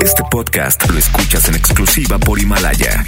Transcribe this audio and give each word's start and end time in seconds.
Este 0.00 0.22
podcast 0.30 0.88
lo 0.90 0.98
escuchas 0.98 1.48
en 1.48 1.54
exclusiva 1.56 2.18
por 2.18 2.38
Himalaya. 2.38 3.04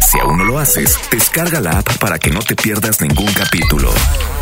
Si 0.00 0.18
aún 0.18 0.38
no 0.38 0.44
lo 0.44 0.58
haces, 0.58 0.98
descarga 1.10 1.60
la 1.60 1.78
app 1.78 1.98
para 1.98 2.18
que 2.18 2.30
no 2.30 2.40
te 2.40 2.56
pierdas 2.56 3.00
ningún 3.00 3.32
capítulo. 3.32 3.90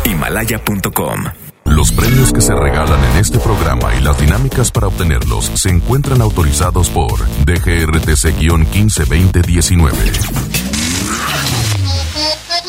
Himalaya.com 0.05 1.25
Los 1.65 1.91
premios 1.91 2.33
que 2.33 2.41
se 2.41 2.55
regalan 2.55 3.03
en 3.11 3.17
este 3.17 3.37
programa 3.39 3.93
y 3.95 4.01
las 4.01 4.17
dinámicas 4.19 4.71
para 4.71 4.87
obtenerlos 4.87 5.51
se 5.55 5.69
encuentran 5.69 6.21
autorizados 6.21 6.89
por 6.89 7.11
DGRTC-152019. 7.45 9.91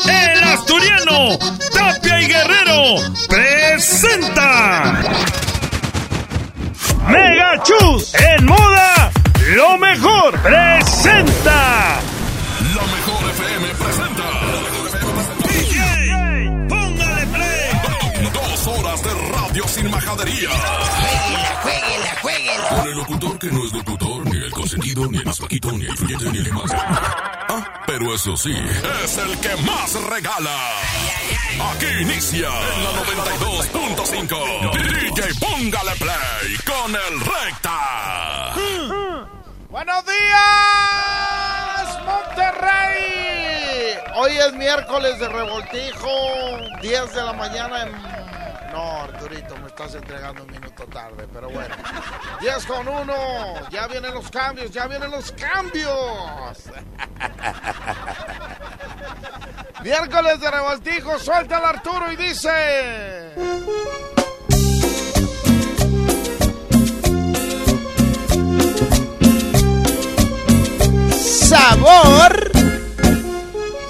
El 0.05 0.43
asturiano 0.43 1.37
Tapia 1.73 2.21
y 2.21 2.27
Guerrero 2.27 2.97
presenta 3.27 5.01
Mega 7.11 7.61
Chus 7.63 8.13
en 8.15 8.45
moda 8.45 9.11
lo 9.55 9.77
mejor 9.77 10.39
presenta 10.41 11.99
La 12.75 12.83
mejor 12.95 13.29
FM 13.31 13.67
presenta 13.75 14.23
DJ 15.47 16.67
póngale 16.67 17.27
play 17.27 17.71
dos 18.33 18.67
horas 18.67 19.03
de 19.03 19.09
radio 19.31 19.67
sin 19.67 19.89
majadería. 19.89 20.49
Jueguela, 21.61 22.15
jueguela. 22.21 22.69
Con 22.69 22.87
el 22.87 22.97
locutor 22.97 23.39
que 23.39 23.47
no 23.47 23.65
es 23.65 23.73
locutor, 23.73 24.00
ni 24.81 24.91
el 24.91 25.25
más 25.25 25.39
ni 25.41 25.57
el 26.13 26.31
ni 26.31 26.39
el 26.39 26.53
más. 26.53 26.71
Ah, 26.73 27.83
pero 27.85 28.15
eso 28.15 28.35
sí, 28.35 28.55
es 29.03 29.17
el 29.17 29.37
que 29.39 29.55
más 29.57 29.93
regala. 30.09 30.57
Aquí 31.71 31.85
inicia 32.01 32.47
en 32.47 32.83
la 32.83 32.91
92.5. 33.03 34.71
DJ 34.73 35.33
Póngale 35.39 35.91
Play 35.97 36.57
con 36.65 36.95
el 36.95 37.19
Recta. 37.19 38.55
Buenos 39.69 40.05
días, 40.05 40.45
Monterrey. 42.05 43.97
Hoy 44.15 44.31
es 44.37 44.53
miércoles 44.53 45.19
de 45.19 45.29
revoltijo, 45.29 46.09
10 46.81 47.13
de 47.13 47.23
la 47.23 47.33
mañana 47.33 47.83
en... 47.83 48.20
No, 48.71 49.01
Arturito, 49.01 49.57
me 49.57 49.67
estás 49.67 49.95
entregando 49.95 50.43
un 50.43 50.51
minuto 50.51 50.85
tarde, 50.85 51.27
pero 51.33 51.49
bueno. 51.49 51.75
10 52.39 52.65
con 52.65 52.87
1, 52.87 53.69
ya 53.69 53.87
vienen 53.87 54.13
los 54.13 54.31
cambios, 54.31 54.71
ya 54.71 54.87
vienen 54.87 55.11
los 55.11 55.33
cambios. 55.33 55.91
miércoles 59.83 60.39
de 60.39 60.51
revoltijo, 60.51 61.19
suelta 61.19 61.57
al 61.57 61.65
Arturo 61.65 62.09
y 62.11 62.15
dice... 62.15 63.33
sabor. 71.51 72.49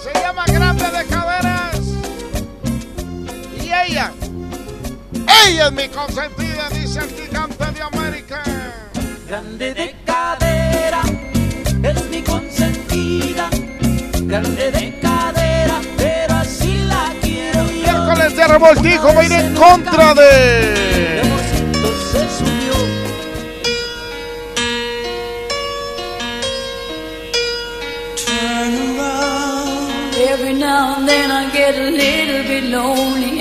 Se 0.04 0.20
llama 0.20 0.46
Grande 0.48 0.90
de 0.90 1.06
Caderas. 1.06 1.80
Y 3.62 3.72
ella, 3.72 4.12
ella 5.48 5.68
es 5.68 5.72
mi 5.74 5.88
consentida, 5.90 6.70
dice 6.70 7.00
el 7.00 7.10
gigante 7.10 7.66
de 7.72 7.82
América. 7.82 8.44
Grande 9.28 9.74
de 9.74 9.96
cadera, 10.06 11.02
es 11.84 12.10
mi 12.10 12.22
consentida. 12.22 13.50
Grande 14.24 14.72
de 14.72 15.00
cadera, 15.00 15.82
pero 15.98 16.36
así 16.36 16.78
la 16.88 17.14
quiero 17.22 17.66
yo. 17.66 17.94
Miércoles 17.94 18.36
de 18.36 18.48
revoltijo 18.48 19.14
va 19.14 19.22
a 19.22 19.26
ir 19.26 19.32
en 19.32 19.56
contra 19.56 20.14
de. 20.14 20.92
Every 30.32 30.54
now 30.54 30.96
and 30.98 31.08
then 31.08 31.30
I 31.32 31.50
get 31.52 31.76
a 31.76 31.90
little 31.90 32.44
bit 32.44 32.64
lonely 32.66 33.41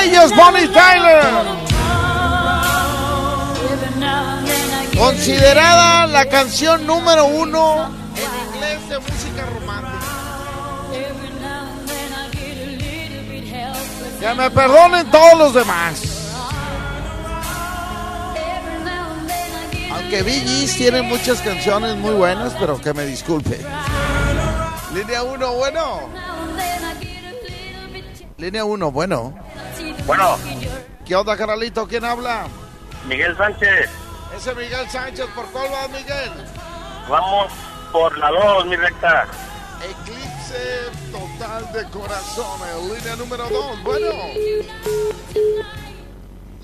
Es 0.00 0.36
Bonnie 0.36 0.68
Tyler. 0.68 1.22
Considerada 4.96 6.06
la 6.06 6.26
canción 6.26 6.86
número 6.86 7.26
uno 7.26 7.90
en 8.16 8.54
inglés 8.54 8.88
de 8.88 8.98
música 8.98 9.46
romántica. 9.54 9.98
Que 14.20 14.34
me 14.34 14.50
perdonen 14.50 15.10
todos 15.10 15.38
los 15.38 15.54
demás. 15.54 16.00
Aunque 19.92 20.22
Gees 20.22 20.76
tiene 20.76 21.02
muchas 21.02 21.40
canciones 21.40 21.96
muy 21.96 22.14
buenas, 22.14 22.52
pero 22.58 22.80
que 22.80 22.94
me 22.94 23.04
disculpe. 23.04 23.60
Línea 24.94 25.22
1, 25.22 25.52
bueno. 25.54 26.08
Línea 28.42 28.64
1, 28.64 28.90
bueno. 28.90 29.32
Bueno. 30.04 30.36
¿Qué 31.06 31.14
onda, 31.14 31.36
canalito? 31.36 31.86
¿Quién 31.86 32.04
habla? 32.04 32.48
Miguel 33.06 33.36
Sánchez, 33.36 33.88
Ese 34.36 34.52
Miguel 34.56 34.90
Sánchez. 34.90 35.26
¿Por 35.32 35.46
cuál 35.52 35.68
va, 35.72 35.86
Miguel? 35.86 36.32
vamos 37.08 37.52
por 37.92 38.18
la 38.18 38.30
2, 38.30 38.66
mi 38.66 38.74
recta. 38.74 39.28
Eclipse 39.80 40.90
total 41.12 41.72
de 41.72 41.88
corazones. 41.90 42.98
Línea 42.98 43.14
número 43.14 43.48
2, 43.48 43.82
bueno. 43.84 44.08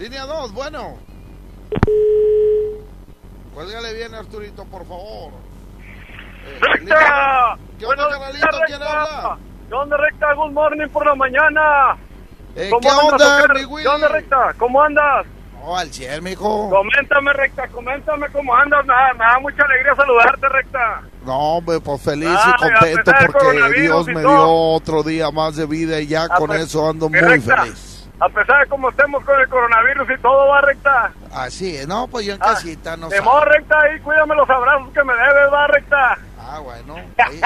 Línea 0.00 0.27
2, 0.27 0.53
bueno. 0.53 0.99
Cuélgale 3.55 3.94
bien, 3.94 4.17
Arturito, 4.17 4.65
por 4.65 4.84
favor. 4.84 5.31
Eh, 6.44 6.61
línea- 6.81 6.97
¡Recta! 6.97 7.59
¿Qué 7.78 7.87
onda, 7.87 8.33
días, 8.33 8.49
¿Quién 8.67 8.83
habla? 8.83 9.38
¿Qué 9.69 9.75
onda, 9.75 9.97
recta? 9.97 10.33
Good 10.34 10.53
morning 10.53 10.89
por 10.89 11.05
la 11.06 11.15
mañana. 11.15 11.97
Eh, 12.56 12.69
¿Cómo 12.71 12.81
¿Qué 12.81 12.89
andas, 12.89 13.12
onda, 13.43 13.55
mi 13.55 13.65
Willy? 13.67 13.83
¿Qué 13.84 13.89
onda, 13.89 14.09
recta? 14.09 14.55
¿Cómo 14.59 14.83
andas? 14.83 15.27
Oh, 15.62 15.77
al 15.77 15.93
cielo, 15.93 16.23
mijo. 16.23 16.71
Coméntame, 16.71 17.33
recta, 17.34 17.69
coméntame 17.69 18.29
cómo 18.31 18.55
andas. 18.55 18.87
Me 18.87 18.95
da, 18.95 19.12
me 19.12 19.25
da 19.25 19.39
mucha 19.41 19.62
alegría 19.65 19.95
saludarte, 19.95 20.49
recta. 20.49 21.03
No, 21.27 21.37
hombre, 21.56 21.81
pues 21.81 22.01
feliz 22.03 22.31
y 22.31 22.53
contento 22.56 23.12
porque 23.27 23.81
Dios 23.81 24.06
me 24.06 24.21
dio 24.21 24.49
otro 24.49 25.03
día 25.03 25.31
más 25.31 25.56
de 25.56 25.67
vida 25.67 26.00
y 26.00 26.06
ya 26.06 26.25
A 26.25 26.29
con 26.37 26.53
eso 26.53 26.89
ando 26.89 27.09
muy 27.11 27.21
recta, 27.21 27.62
feliz. 27.65 28.09
A 28.21 28.29
pesar 28.31 28.62
de 28.65 28.67
cómo 28.69 28.89
estemos 28.89 29.23
con 29.25 29.39
el 29.39 29.49
coronavirus 29.49 30.09
y 30.11 30.23
todo, 30.23 30.49
va, 30.49 30.61
recta. 30.62 31.12
Así 31.35 31.77
es, 31.77 31.87
no, 31.87 32.09
pues 32.09 32.25
yo 32.25 32.33
en 32.35 32.43
Ah, 32.43 32.47
casita 32.55 32.97
no 32.97 33.11
sé. 33.11 33.21
recta, 33.45 33.79
ahí 33.81 34.00
cuídame 34.00 34.35
los 34.37 34.49
abrazos 34.49 34.89
que 34.95 35.05
me 35.05 35.12
debes, 35.12 35.53
va, 35.53 35.67
recta. 35.67 36.19
Ah, 36.51 36.61
bueno. 36.61 36.95
Ahí, 36.97 37.41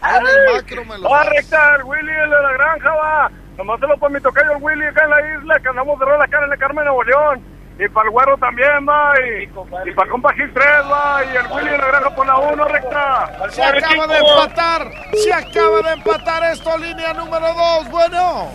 ahí 0.00 0.16
en 0.20 0.26
el 0.26 0.54
macro 0.54 0.84
me 0.86 0.98
lo 0.98 1.08
Va, 1.10 1.22
recta, 1.24 1.76
el 1.76 1.84
Willy, 1.84 2.10
el 2.12 2.30
de 2.30 2.42
la 2.42 2.52
granja, 2.52 2.90
va. 2.94 3.30
Nomás 3.58 3.78
se 3.80 3.86
lo 3.86 3.98
para 3.98 4.14
mi 4.14 4.20
tocayo 4.20 4.52
el 4.56 4.62
Willy 4.62 4.86
acá 4.86 5.04
en 5.04 5.10
la 5.10 5.20
isla, 5.38 5.60
que 5.60 5.68
andamos 5.68 5.98
de 6.00 6.06
la 6.06 6.26
cara 6.28 6.46
en 6.46 6.52
el 6.52 6.58
Carmen, 6.58 6.84
Nuevo 6.84 7.02
León. 7.04 7.44
Y 7.78 7.88
para 7.88 8.06
el 8.06 8.12
güero 8.12 8.36
también, 8.38 8.86
va. 8.88 9.12
Y, 9.20 9.42
y 9.88 9.92
para 9.92 10.10
compa 10.10 10.32
Gil 10.34 10.50
3, 10.52 10.64
va. 10.90 11.24
Y 11.24 11.36
el 11.36 11.46
Willy 11.52 11.70
de 11.70 11.78
la 11.78 11.86
granja 11.88 12.14
por 12.14 12.26
la 12.26 12.38
1, 12.38 12.64
recta. 12.68 13.50
Se 13.50 13.62
acaba 13.62 14.06
de 14.06 14.18
empatar, 14.18 14.90
se 15.12 15.32
acaba 15.32 15.82
de 15.82 15.92
empatar 15.92 16.44
esto, 16.52 16.78
línea 16.78 17.12
número 17.12 17.46
2, 17.54 17.90
bueno. 17.90 18.50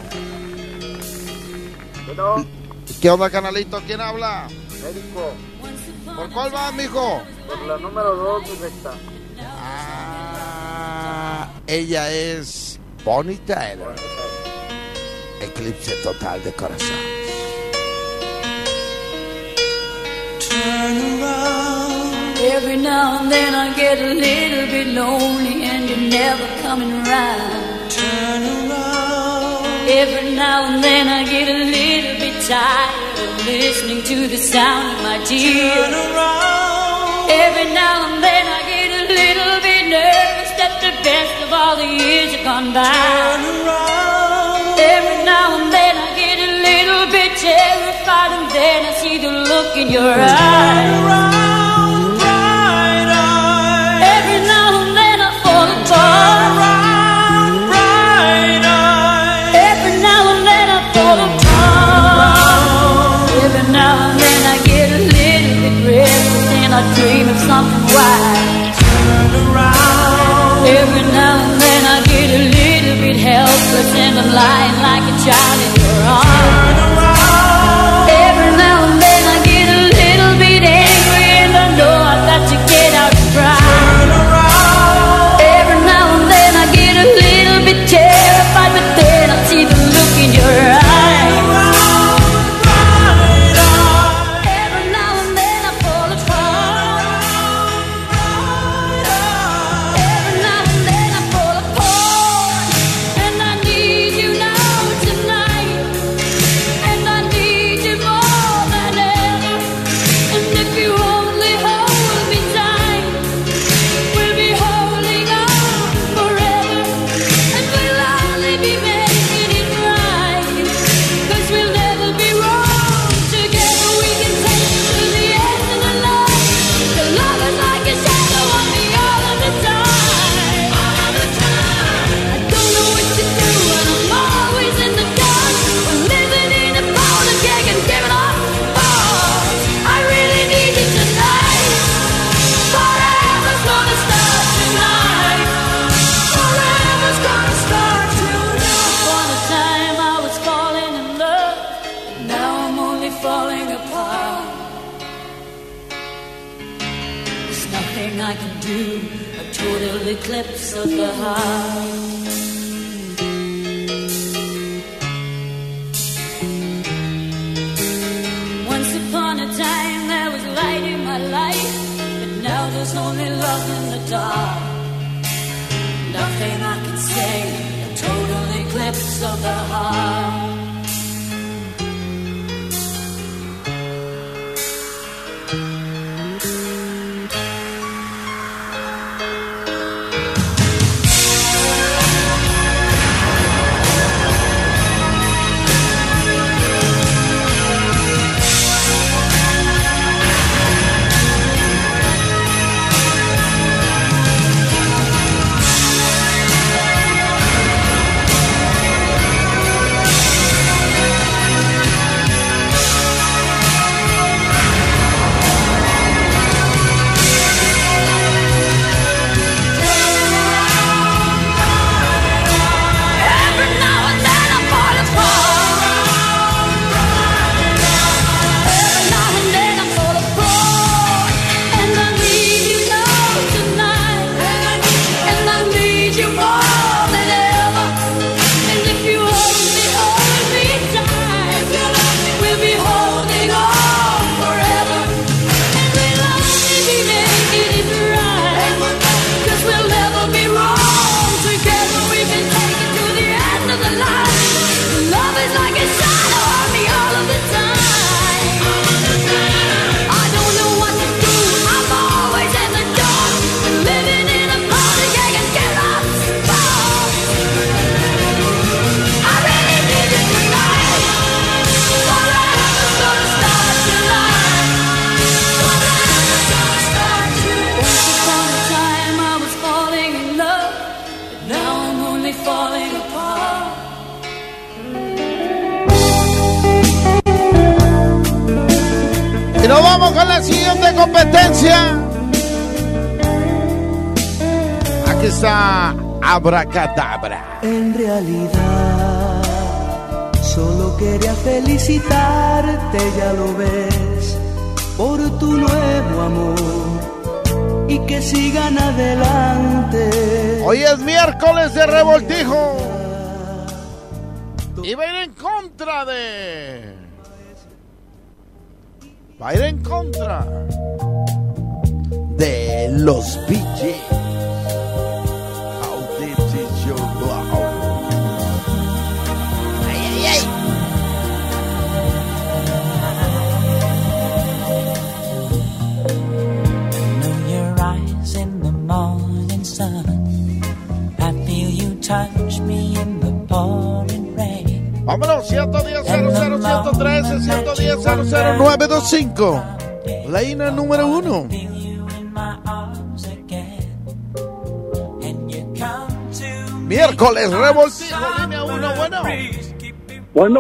Bueno, 2.08 2.46
¿Qué 3.02 3.10
onda, 3.12 3.30
canalito? 3.30 3.80
¿Quién 3.86 4.02
habla? 4.02 4.48
médico, 4.82 5.34
¿Por 6.16 6.30
cuál 6.32 6.56
va, 6.56 6.72
mijo? 6.72 7.22
por 7.48 7.60
la 7.68 7.78
número 7.78 8.16
2, 8.16 8.42
mi 8.50 8.56
recta. 8.64 8.92
Ah, 9.40 11.28
ella 11.68 12.12
es 12.12 12.80
Bonnie 13.04 13.40
Tyler. 13.46 13.96
Eclipse 15.42 15.96
total 16.04 16.44
de 16.44 16.52
corazón. 16.54 16.98
Turn 20.40 21.22
around. 21.22 22.38
Every 22.40 22.78
now 22.78 23.20
and 23.20 23.32
then 23.32 23.54
I 23.54 23.74
get 23.76 24.00
a 24.00 24.14
little 24.14 24.68
bit 24.68 24.88
lonely 24.88 25.64
and 25.64 25.90
you're 25.90 26.10
never 26.10 26.48
coming 26.62 26.92
around. 26.92 27.92
Turn 27.92 28.44
around. 28.44 29.90
Every 29.90 30.32
now 30.36 30.66
and 30.68 30.84
then 30.84 31.08
I 31.08 31.24
get 31.24 31.48
a 31.50 31.64
little 31.78 32.18
bit 32.20 32.36
tired 32.48 33.20
of 33.20 33.46
listening 33.46 34.04
to 34.04 34.28
the 34.28 34.38
sound 34.38 34.98
of 34.98 35.04
my 35.04 35.18
tears. 35.26 35.74
Turn 35.74 35.94
around. 35.94 37.30
Every 37.30 37.74
now 37.74 38.06
and 38.14 38.24
then 38.24 38.48
I 38.48 38.60
get 38.70 38.77
little 39.08 39.58
bit 39.62 39.84
nervous 39.90 40.52
that 40.60 40.74
the 40.84 40.92
best 41.04 41.36
of 41.46 41.50
all 41.54 41.76
the 41.76 41.88
years 41.88 42.36
have 42.36 42.44
gone 42.44 42.74
by. 42.74 42.84
Turn 42.84 43.44
around. 43.64 44.80
Every 44.80 45.20
now 45.26 45.58
and 45.58 45.72
then 45.72 45.94
I 45.98 46.10
get 46.16 46.38
a 46.48 46.52
little 46.70 47.06
bit 47.12 47.32
terrified, 47.40 48.32
and 48.38 48.48
then 48.52 48.80
I 48.86 48.94
see 49.02 49.18
the 49.18 49.32
look 49.32 49.76
in 49.78 49.90
your 49.90 50.14
eyes. 50.14 50.40
Turn 50.40 51.06
around. 51.06 51.37
lying 74.38 74.78
like 74.86 75.06
a 75.12 75.16
child. 75.26 75.67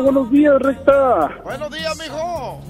Buenos 0.07 0.31
días, 0.31 0.55
Recta. 0.61 1.41
Buenos 1.43 1.69
días, 1.69 1.97
mijo. 1.99 2.61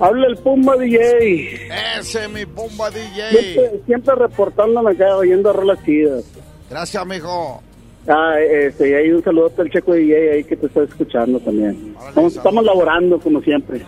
Habla 0.00 0.26
el 0.28 0.36
Pumba 0.38 0.76
DJ. 0.76 1.68
Ese, 1.98 2.26
mi 2.28 2.46
Pumba 2.46 2.90
DJ. 2.90 3.30
Siempre, 3.30 3.80
siempre 3.84 4.14
reportándome 4.14 4.92
acá, 4.92 5.14
oyendo 5.16 5.52
rolas 5.52 5.78
chidas. 5.84 6.24
Gracias, 6.70 7.06
mijo. 7.06 7.62
Ah, 8.08 8.36
este, 8.40 8.88
y 8.90 8.94
ahí 8.94 9.10
un 9.10 9.22
saludo 9.22 9.52
al 9.58 9.70
Checo 9.70 9.92
DJ 9.92 10.32
ahí 10.32 10.44
que 10.44 10.56
te 10.56 10.66
está 10.66 10.84
escuchando 10.84 11.38
también. 11.40 11.94
Estamos, 12.08 12.34
estamos 12.34 12.64
laborando 12.64 13.20
como 13.20 13.42
siempre. 13.42 13.82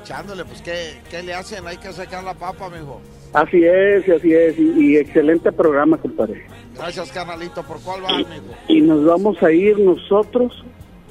Echándole, 0.00 0.46
pues, 0.46 0.62
¿qué, 0.62 0.98
¿qué 1.10 1.22
le 1.22 1.34
hacen? 1.34 1.66
Hay 1.66 1.76
que 1.76 1.92
sacar 1.92 2.24
la 2.24 2.32
papa, 2.32 2.70
mijo. 2.70 2.98
Así 3.34 3.62
es, 3.62 4.08
así 4.08 4.32
es. 4.32 4.58
Y, 4.58 4.72
y 4.78 4.96
excelente 4.96 5.52
programa, 5.52 5.98
compadre. 5.98 6.46
Gracias, 6.74 7.12
carnalito. 7.12 7.62
¿Por 7.62 7.78
cuál 7.80 8.04
va, 8.04 8.16
mijo? 8.16 8.30
Y 8.68 8.80
nos 8.80 9.04
vamos 9.04 9.42
a 9.42 9.52
ir 9.52 9.78
nosotros 9.78 10.52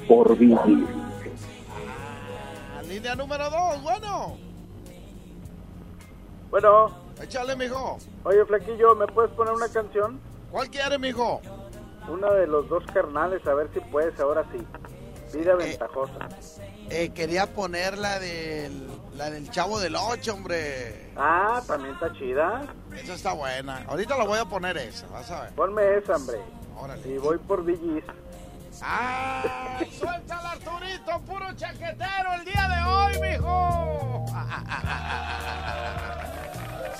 por 0.08 0.36
vivir. 0.36 0.86
Ah, 2.76 2.82
línea 2.82 3.14
número 3.14 3.50
dos, 3.50 3.82
bueno. 3.82 4.36
Bueno, 6.50 6.90
Échale, 7.20 7.56
mijo. 7.56 7.98
oye 8.24 8.44
Flaquillo, 8.44 8.94
¿me 8.94 9.06
puedes 9.06 9.30
poner 9.32 9.52
una 9.54 9.68
canción? 9.68 10.20
¿Cuál 10.50 10.70
quiere, 10.70 10.98
mijo? 10.98 11.40
Una 12.08 12.30
de 12.32 12.46
los 12.46 12.68
dos 12.68 12.84
carnales, 12.92 13.44
a 13.46 13.54
ver 13.54 13.68
si 13.74 13.80
puedes, 13.80 14.18
ahora 14.20 14.44
sí. 14.52 14.64
Vida 15.36 15.56
ventajosa. 15.56 16.28
Eh, 16.88 17.10
quería 17.10 17.46
poner 17.52 17.98
la 17.98 18.20
del, 18.20 18.86
la 19.16 19.28
del 19.28 19.50
Chavo 19.50 19.80
del 19.80 19.96
Ocho, 19.96 20.34
hombre. 20.34 21.10
Ah, 21.16 21.60
también 21.66 21.94
está 21.94 22.12
chida. 22.12 22.62
Esa 22.94 23.14
está 23.14 23.32
buena. 23.32 23.84
Ahorita 23.88 24.16
la 24.16 24.24
voy 24.24 24.38
a 24.38 24.44
poner 24.44 24.76
esa, 24.76 25.08
vas 25.08 25.28
a 25.32 25.42
ver. 25.42 25.54
Ponme 25.54 25.96
esa, 25.98 26.14
hombre. 26.14 26.38
Órale. 26.78 27.08
Y 27.08 27.18
voy 27.18 27.38
por 27.38 27.64
DJs. 27.66 28.04
¡Ah! 28.82 29.42
¡Suéltala, 29.98 30.50
Arturito! 30.52 31.20
¡Puro 31.26 31.52
chaquetero 31.54 32.34
el 32.34 32.44
día 32.44 32.68
de 32.68 32.82
hoy, 32.82 33.30
mijo! 33.30 34.26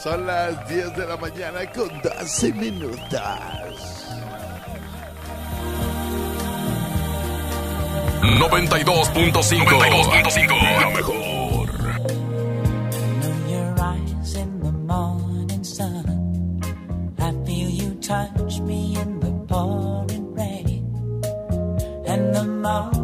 Son 0.02 0.26
las 0.26 0.68
10 0.68 0.96
de 0.96 1.06
la 1.06 1.16
mañana 1.16 1.70
con 1.72 1.88
12 2.00 2.52
minutos. 2.52 3.20
92.5. 8.22 9.64
92.5. 9.64 10.80
La 10.80 10.90
mejor. 10.90 11.25
And 22.66 22.95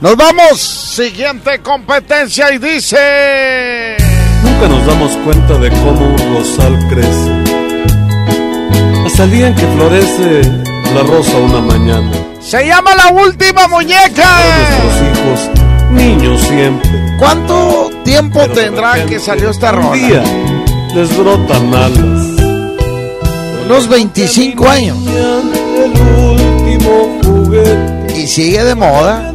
Nos 0.00 0.16
vamos. 0.16 0.60
Siguiente 0.60 1.58
competencia 1.60 2.52
y 2.52 2.58
dice. 2.58 3.96
Nunca 4.42 4.68
nos 4.68 4.86
damos 4.86 5.16
cuenta 5.24 5.54
de 5.58 5.70
cómo 5.70 6.06
un 6.06 6.36
rosal 6.36 6.78
crece. 6.88 7.32
Hasta 9.06 9.24
el 9.24 9.30
día 9.30 9.48
en 9.48 9.54
que 9.54 9.66
florece 9.66 10.42
la 10.94 11.02
rosa 11.02 11.36
una 11.38 11.60
mañana. 11.60 12.10
Se 12.40 12.64
llama 12.66 12.94
la 12.94 13.08
última 13.12 13.66
muñeca. 13.68 14.38
Nuestros 14.82 15.18
hijos, 15.18 15.90
niños 15.90 16.40
siempre. 16.42 16.90
¿Cuánto 17.18 17.90
tiempo 18.04 18.48
tendrá 18.50 19.04
que 19.04 19.18
salió 19.18 19.50
esta 19.50 19.70
Un 19.72 19.76
rola? 19.82 19.96
día 19.96 20.22
les 20.94 21.16
brotan 21.16 21.74
alas. 21.74 22.24
Unos 23.66 23.88
25 23.88 24.68
años. 24.68 24.96
El 25.06 26.00
último 26.00 27.18
juguete. 27.24 28.14
Y 28.16 28.26
sigue 28.26 28.64
de 28.64 28.74
moda. 28.74 29.27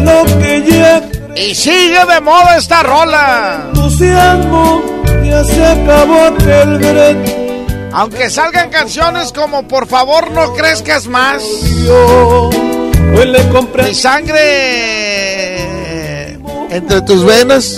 Lo 0.00 0.24
que 0.38 0.64
ya 0.68 1.02
Y 1.36 1.54
sigue 1.54 2.04
de 2.06 2.20
moda 2.20 2.56
esta 2.56 2.82
rola. 2.82 3.64
entusiasmo. 3.68 4.82
Ya 5.24 5.44
se 5.44 5.64
acabó 5.64 6.22
aquel 6.26 6.78
brete. 6.78 7.64
Aunque 7.92 8.30
salgan 8.30 8.70
canciones 8.70 9.32
como 9.32 9.66
Por 9.66 9.86
favor 9.86 10.30
no 10.30 10.54
crezcas 10.54 11.06
más. 11.06 11.42
Mi 13.86 13.94
sangre 13.94 14.48
entre 16.70 17.00
tus 17.02 17.24
venas. 17.24 17.76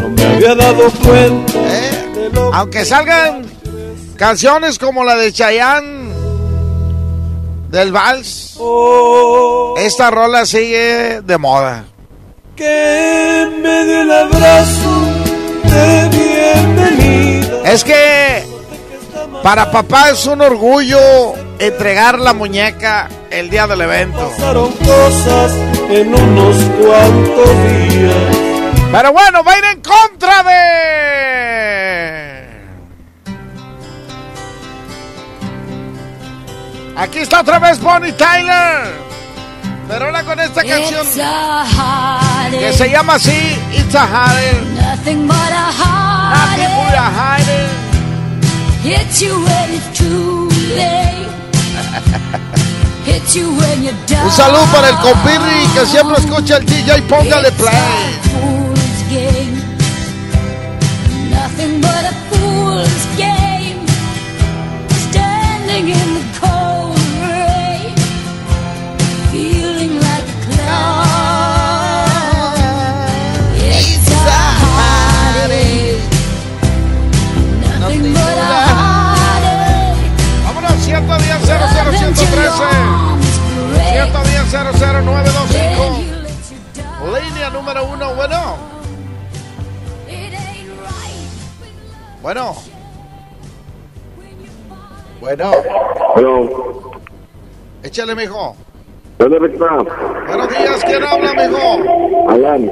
No 0.00 0.08
me 0.10 0.24
había 0.24 0.54
dado 0.54 0.90
cuenta. 1.04 1.52
¿eh? 1.58 2.30
Aunque 2.52 2.84
salgan 2.84 3.42
canciones 4.16 4.78
como 4.78 5.04
la 5.04 5.16
de 5.16 5.32
Chayanne 5.32 6.01
del 7.72 7.90
Vals, 7.90 8.54
Oh, 8.58 9.74
esta 9.78 10.10
rola 10.10 10.44
sigue 10.46 11.22
de 11.22 11.38
moda. 11.38 11.84
que 12.54 13.48
me 13.62 13.84
dio 13.86 14.02
el 14.02 14.10
abrazo 14.12 14.90
de 15.64 16.08
bienvenida. 16.10 17.62
Es 17.72 17.82
que 17.82 18.44
para 19.42 19.70
papá 19.72 20.10
es 20.10 20.26
un 20.26 20.42
orgullo 20.42 21.00
entregar 21.58 22.18
la 22.18 22.34
muñeca 22.34 23.08
el 23.30 23.48
día 23.48 23.66
del 23.66 23.80
evento. 23.80 24.30
Pasaron 24.36 24.70
cosas 24.72 25.52
en 25.88 26.14
unos 26.14 26.56
cuantos 26.78 27.48
días. 27.88 28.36
Pero 28.92 29.12
bueno, 29.12 29.42
va 29.42 29.52
a 29.52 29.58
ir 29.58 29.64
en 29.64 29.80
contra 29.80 30.42
de... 30.42 32.31
Aquí 36.96 37.18
está 37.18 37.40
otra 37.40 37.58
vez 37.58 37.80
Bonnie 37.80 38.12
Tyler. 38.12 39.02
Pero 39.88 40.06
ahora 40.06 40.22
con 40.24 40.38
esta 40.40 40.62
canción 40.64 41.06
It's 41.06 41.18
a 41.18 41.64
heartache, 41.64 42.58
que 42.58 42.72
se 42.72 42.90
llama 42.90 43.14
así, 43.14 43.58
It's 43.72 43.94
a 43.94 44.06
Heartache. 44.06 44.62
nothing 44.74 45.26
but 45.26 45.36
a 45.36 45.72
Nothing 46.32 46.74
but 46.76 46.94
a 46.94 47.10
heartache. 47.10 47.46
heartache. 47.46 47.68
Hits 48.84 49.20
you 49.22 49.34
when 49.44 49.74
it's 49.74 49.98
too 49.98 50.48
late. 50.76 51.28
You 53.34 53.48
when 53.56 53.82
you're 53.82 53.94
down. 54.06 54.26
Un 54.26 54.30
saludo 54.32 54.64
para 54.66 54.90
el 54.90 54.96
compirri 54.96 55.66
que 55.74 55.86
siempre 55.86 56.18
escucha 56.18 56.58
el 56.58 56.66
DJ, 56.66 57.00
póngale 57.08 57.48
It's 57.48 57.56
play. 57.56 57.72
110 84.52 85.04
00925. 85.06 87.16
Línea 87.24 87.48
número 87.48 87.86
uno, 87.86 88.14
bueno. 88.14 88.56
Bueno. 92.20 92.54
Bueno. 95.22 95.52
Pero, 96.14 96.90
Échale, 97.82 98.14
mijo. 98.14 98.54
¿dónde 99.16 99.38
está? 99.54 99.76
Buenos 100.26 100.48
días, 100.50 100.84
¿quién 100.84 101.02
habla, 101.02 101.32
mijo? 101.32 102.28
Alan, 102.28 102.70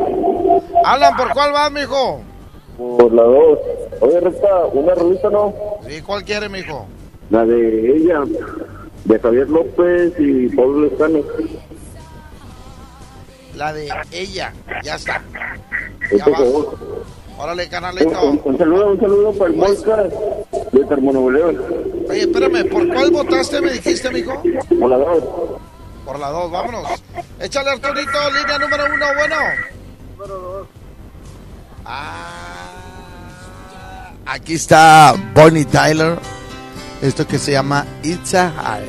Alan, 0.84 1.16
¿por 1.16 1.30
cuál 1.32 1.52
vas, 1.52 1.72
mijo? 1.72 2.20
por 2.76 3.10
la 3.14 3.22
dos. 3.22 3.58
Oye, 4.00 4.20
Recta, 4.20 4.66
una 4.74 4.94
rolita, 4.94 5.30
¿no? 5.30 5.54
Sí, 5.88 6.02
¿cuál 6.02 6.24
quiere, 6.24 6.50
mijo? 6.50 6.86
La 7.30 7.46
de 7.46 7.96
ella, 7.96 8.20
de 9.06 9.18
Javier 9.18 9.48
López 9.48 10.12
y 10.18 10.48
Pablo 10.50 10.82
Lescano. 10.82 11.20
La 13.60 13.74
de 13.74 13.90
ella. 14.10 14.54
Ya 14.82 14.94
está. 14.94 15.20
Ya 16.16 16.24
va. 16.24 16.38
favor. 16.38 16.78
Órale, 17.36 17.68
canalito. 17.68 18.08
un- 18.22 18.40
un 18.42 18.56
saludo, 18.56 18.92
un 18.92 18.98
saludo 19.00 19.32
para 19.34 19.50
el 19.50 19.56
Mosca 19.58 19.96
de 20.72 20.84
Termonoveleo. 20.86 21.48
Oye, 22.08 22.20
espérame, 22.22 22.64
¿por 22.70 22.88
cuál 22.88 23.10
votaste, 23.10 23.60
me 23.60 23.72
dijiste, 23.72 24.08
mijo? 24.10 24.42
Por 24.80 24.88
la 24.90 24.96
dos. 24.96 25.24
Por 26.06 26.18
la 26.18 26.30
dos, 26.30 26.50
vámonos. 26.50 26.86
Échale, 27.38 27.70
Arturito, 27.72 28.30
línea 28.34 28.58
número 28.58 28.84
uno, 28.94 29.06
bueno. 29.18 29.36
Ah, 31.84 32.70
aquí 34.24 34.54
está 34.54 35.14
Bonnie 35.34 35.66
Tyler. 35.66 36.18
Esto 37.02 37.26
que 37.26 37.38
se 37.38 37.52
llama 37.52 37.84
It's 38.02 38.32
a 38.34 38.48
Heart. 38.50 38.88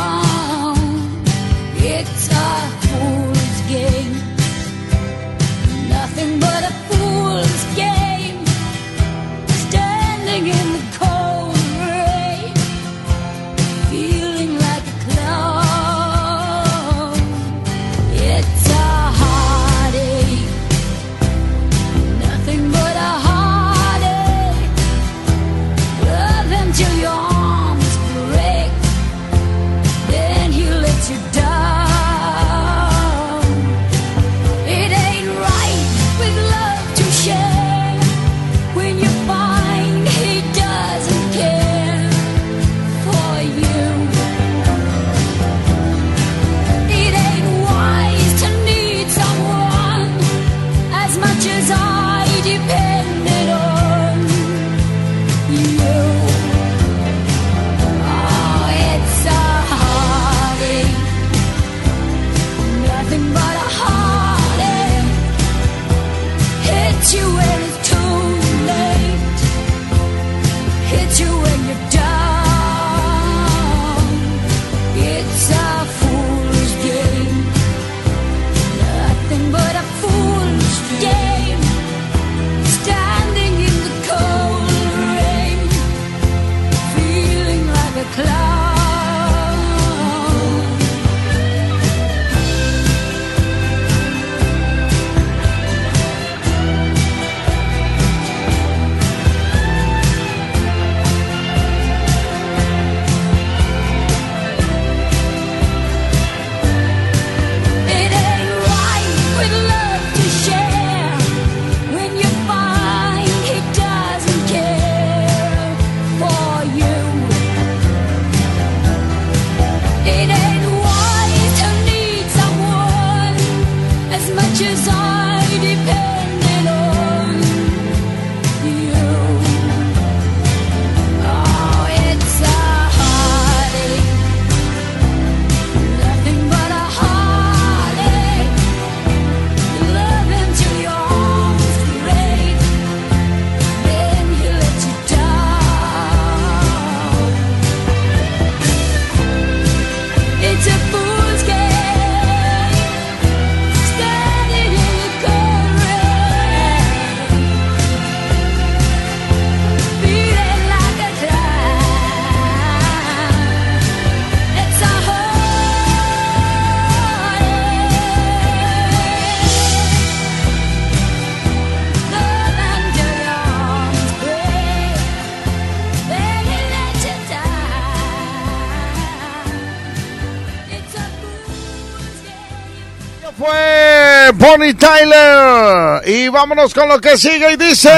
Pony 184.51 184.73
Tyler. 184.73 186.01
Y 186.05 186.27
vámonos 186.27 186.73
con 186.73 186.89
lo 186.89 186.99
que 186.99 187.17
sigue 187.17 187.53
y 187.53 187.55
dice... 187.55 187.89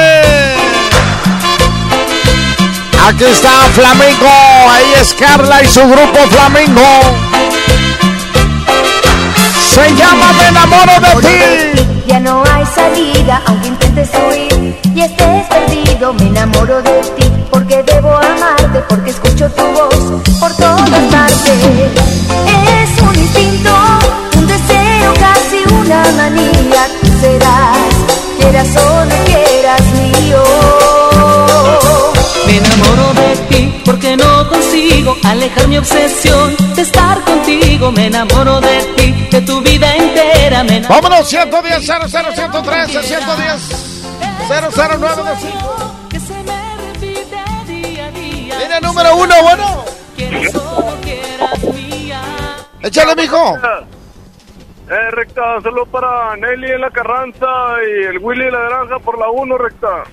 Aquí 3.08 3.24
está 3.24 3.50
Flamingo, 3.74 4.30
ahí 4.70 4.94
es 5.02 5.16
Carla 5.16 5.64
y 5.64 5.68
su 5.68 5.82
grupo 5.82 6.20
Flamingo. 6.30 7.02
Se 9.68 9.96
llama 9.96 10.32
Me 10.34 10.48
enamoro 10.50 11.00
de 11.00 11.28
ti. 11.28 12.04
Ya 12.06 12.20
no 12.20 12.44
hay 12.54 12.66
salida, 12.68 13.42
aunque 13.48 13.70
intentes 13.70 14.10
huir 14.14 14.78
y 14.94 15.02
estés 15.02 15.48
perdido. 15.48 16.14
Me 16.14 16.28
enamoro 16.28 16.84
de 16.84 17.02
ti 17.18 17.32
porque 17.50 17.82
debo 17.82 18.16
amarte, 18.16 18.80
porque 18.88 19.10
escucho 19.10 19.50
tu 19.50 19.64
voz 19.64 20.22
por 20.40 20.56
todas 20.58 20.88
partes. 20.88 21.23
Alejar 35.34 35.68
mi 35.68 35.78
obsesión 35.78 36.56
de 36.76 36.82
estar 36.82 37.20
contigo. 37.22 37.92
Me 37.92 38.08
enamoro 38.08 38.62
de 38.62 38.80
ti, 38.96 39.28
de 39.32 39.42
tu 39.42 39.62
vida 39.62 39.96
entera. 39.96 40.64
Me 40.64 40.78
enamoro 40.78 41.02
Vámonos, 41.02 41.28
110, 41.28 41.86
00, 41.86 42.08
113, 42.34 43.04
110, 43.04 44.06
00925. 44.48 46.08
que 46.10 46.20
se 46.20 46.34
me 46.34 46.76
repite 46.78 47.38
día 47.68 48.06
a 48.06 48.12
día. 48.12 48.60
Línea 48.60 48.80
número 48.80 49.16
uno, 49.18 49.36
bueno. 49.44 49.86
Échale, 52.82 53.16
mijo. 53.16 53.58
Eh, 54.90 55.12
recta, 55.12 55.62
solo 55.64 55.86
para 55.86 56.36
Nelly 56.36 56.72
en 56.74 56.82
la 56.82 56.92
Carranza 56.92 57.48
y 57.88 58.04
el 58.04 58.20
Willy 58.20 58.44
de 58.46 58.52
la 58.52 58.60
Granja 58.60 59.00
por 59.00 59.18
la 59.18 59.30
1, 59.30 59.58
recta. 59.58 60.04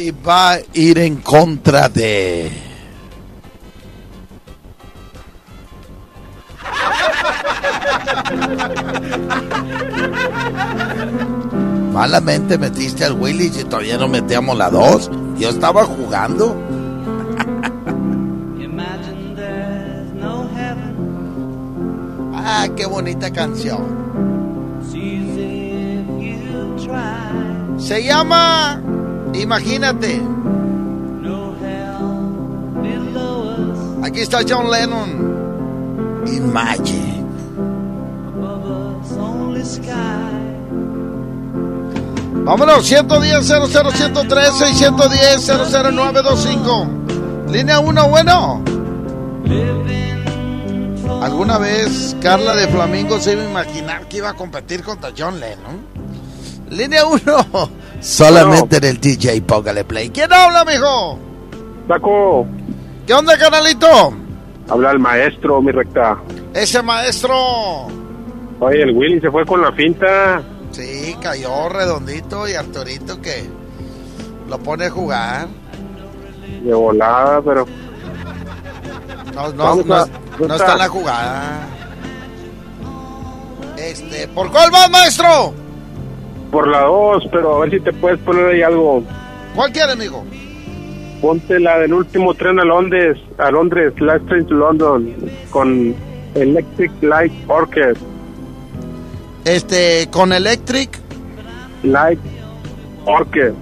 Y 0.00 0.12
va 0.12 0.52
a 0.52 0.60
ir 0.74 0.96
en 0.98 1.16
contra 1.16 1.88
de... 1.88 2.52
Malamente 11.92 12.58
metiste 12.58 13.04
al 13.04 13.14
Willy 13.14 13.46
y 13.46 13.64
todavía 13.64 13.98
no 13.98 14.06
metíamos 14.06 14.56
la 14.56 14.70
2. 14.70 15.10
Yo 15.36 15.48
estaba 15.48 15.84
jugando. 15.84 16.56
Ah, 22.36 22.68
qué 22.76 22.86
bonita 22.86 23.32
canción. 23.32 23.98
Se 27.78 28.04
llama 28.04 28.80
Imagínate. 29.34 30.22
Aquí 34.02 34.20
está 34.20 34.40
John 34.48 34.70
Lennon. 34.70 36.24
Imagine. 36.26 37.18
Vámonos, 42.44 42.86
110 42.86 43.46
00 43.46 43.90
113 43.90 44.70
y 44.70 44.74
110 44.74 45.46
00925. 45.46 46.86
Línea 47.50 47.78
1, 47.80 48.08
bueno. 48.08 48.62
¿Alguna 51.20 51.58
vez 51.58 52.16
Carla 52.22 52.54
de 52.54 52.68
Flamingo 52.68 53.18
se 53.20 53.32
iba 53.32 53.42
a 53.42 53.50
imaginar 53.50 54.06
que 54.08 54.18
iba 54.18 54.30
a 54.30 54.34
competir 54.34 54.82
contra 54.82 55.10
John 55.16 55.38
Lennon? 55.40 55.80
Línea 56.70 57.04
1. 57.04 57.20
Solamente 58.00 58.76
en 58.76 58.84
el 58.84 59.00
DJ 59.00 59.42
Póngale 59.42 59.84
Play. 59.84 60.10
¿Quién 60.10 60.32
habla, 60.32 60.64
mijo? 60.64 61.18
Taco, 61.88 62.46
¿Qué 63.06 63.14
onda, 63.14 63.36
canalito? 63.38 64.12
habla 64.68 64.90
el 64.92 64.98
maestro, 64.98 65.60
mi 65.62 65.72
recta. 65.72 66.18
Ese 66.54 66.82
maestro. 66.82 67.34
Oye, 68.60 68.82
el 68.82 68.94
Willy 68.96 69.20
se 69.20 69.30
fue 69.30 69.46
con 69.46 69.62
la 69.62 69.72
finta. 69.72 70.42
Sí, 70.72 71.16
cayó 71.22 71.68
redondito 71.70 72.46
y 72.46 72.52
Arturito 72.54 73.20
que 73.22 73.48
lo 74.48 74.58
pone 74.58 74.86
a 74.86 74.90
jugar. 74.90 75.48
De 76.62 76.74
volada, 76.74 77.40
pero 77.42 77.66
No, 79.34 79.48
no, 79.52 79.76
no, 79.82 79.94
a- 79.94 80.08
no 80.38 80.54
está 80.54 80.72
en 80.72 80.78
la 80.78 80.88
jugada. 80.88 81.60
Este, 83.78 84.28
¿por 84.28 84.50
cuál 84.50 84.70
vas, 84.70 84.90
maestro? 84.90 85.54
Por 86.50 86.68
la 86.68 86.82
2, 86.82 87.24
pero 87.30 87.56
a 87.56 87.60
ver 87.60 87.70
si 87.70 87.80
te 87.80 87.92
puedes 87.92 88.18
poner 88.20 88.46
ahí 88.46 88.62
algo. 88.62 89.02
¿Cuál 89.54 89.72
quiere, 89.72 89.92
amigo? 89.92 90.24
Ponte 91.20 91.58
la 91.58 91.78
del 91.78 91.92
último 91.92 92.34
tren 92.34 92.60
a 92.60 92.64
Londres, 92.64 93.18
a 93.38 93.50
Londres, 93.50 93.92
Last 94.00 94.26
Train 94.26 94.46
to 94.46 94.54
London, 94.54 95.14
con 95.50 95.94
Electric 96.34 96.92
Light 97.02 97.32
Orchestra. 97.48 98.06
Este, 99.44 100.08
con 100.10 100.32
Electric 100.32 100.90
Light 101.82 102.20
Orchestra. 103.04 103.54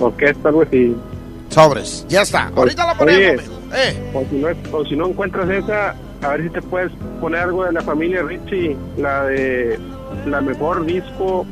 Orquesta, 0.00 0.48
algo 0.48 0.62
así. 0.62 0.96
Sobres. 1.50 2.06
Ya 2.08 2.22
está. 2.22 2.50
Ahorita 2.56 2.86
la 2.86 2.94
ponemos, 2.94 3.18
Oye, 3.20 3.30
amigo. 3.30 3.54
Eh, 3.74 4.10
O 4.14 4.24
si, 4.28 4.36
no, 4.36 4.48
o 4.78 4.84
si 4.84 4.96
no 4.96 5.06
encuentras 5.08 5.48
esa, 5.50 5.94
a 6.22 6.28
ver 6.28 6.42
si 6.44 6.50
te 6.50 6.62
puedes 6.62 6.90
poner 7.20 7.40
algo 7.40 7.64
de 7.64 7.72
la 7.72 7.82
familia 7.82 8.22
Richie, 8.22 8.76
la 8.96 9.24
de 9.24 9.78
la 10.26 10.40
mejor 10.40 10.84
disco 10.84 11.46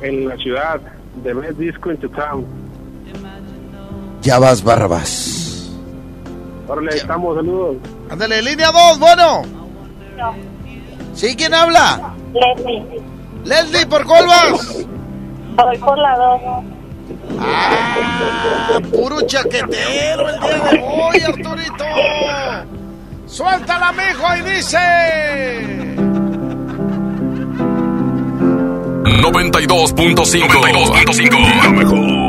en 0.00 0.28
la 0.28 0.36
ciudad, 0.36 0.80
The 1.22 1.32
Best 1.34 1.58
Disco 1.58 1.90
in 1.90 1.98
the 1.98 2.08
Town. 2.08 2.44
ya 4.22 4.38
vas, 4.38 4.62
Barbas. 4.62 5.70
Órale, 6.68 6.92
ahí 6.92 6.98
estamos, 6.98 7.36
saludos. 7.36 7.76
Ándale, 8.10 8.42
línea 8.42 8.72
2, 8.72 8.98
bueno. 8.98 9.42
¿Sí? 11.14 11.36
¿Quién 11.36 11.54
habla? 11.54 12.14
Leslie, 12.34 12.84
Leslie, 13.44 13.86
¿por 13.86 14.04
cuál 14.04 14.26
vas? 14.26 14.86
voy 15.56 15.78
por 15.78 15.98
la 15.98 16.16
dos. 16.16 16.40
Ah, 17.38 18.78
puro 18.92 19.20
chaquetero 19.22 20.28
el 20.28 20.40
día 20.40 20.70
de 20.70 20.82
hoy, 20.82 21.20
Arturito. 21.20 21.84
Suéltala, 23.26 23.92
mijo, 23.92 24.36
y 24.36 24.50
dice... 24.50 26.05
92.5. 29.06 29.94
92.5. 29.94 31.64
Lo 31.64 31.72
mejor. 31.72 32.25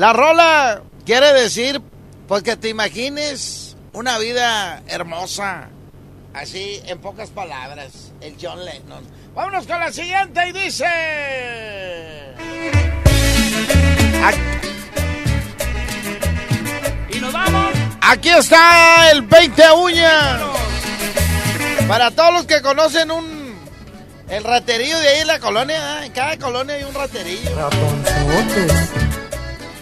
La 0.00 0.14
rola 0.14 0.82
quiere 1.04 1.34
decir, 1.34 1.82
pues 2.26 2.42
que 2.42 2.56
te 2.56 2.70
imagines 2.70 3.76
una 3.92 4.16
vida 4.16 4.82
hermosa. 4.88 5.68
Así, 6.32 6.80
en 6.86 6.98
pocas 7.00 7.28
palabras, 7.28 8.10
el 8.22 8.34
John 8.40 8.64
Lennon. 8.64 9.04
Vámonos 9.34 9.66
con 9.66 9.78
la 9.78 9.92
siguiente 9.92 10.40
y 10.48 10.52
dice... 10.52 10.86
Y 17.12 17.20
nos 17.20 17.32
vamos. 17.34 17.74
Aquí 18.00 18.30
está 18.30 19.10
el 19.10 19.20
20 19.20 19.62
uñas. 19.72 20.40
Para 21.86 22.10
todos 22.10 22.32
los 22.32 22.46
que 22.46 22.62
conocen 22.62 23.10
un 23.10 23.54
el 24.30 24.44
raterillo 24.44 24.98
de 24.98 25.08
ahí 25.08 25.20
en 25.20 25.26
la 25.26 25.40
colonia, 25.40 26.00
¿eh? 26.00 26.06
en 26.06 26.12
cada 26.12 26.38
colonia 26.38 26.76
hay 26.76 26.84
un 26.84 26.94
raterillo. 26.94 27.50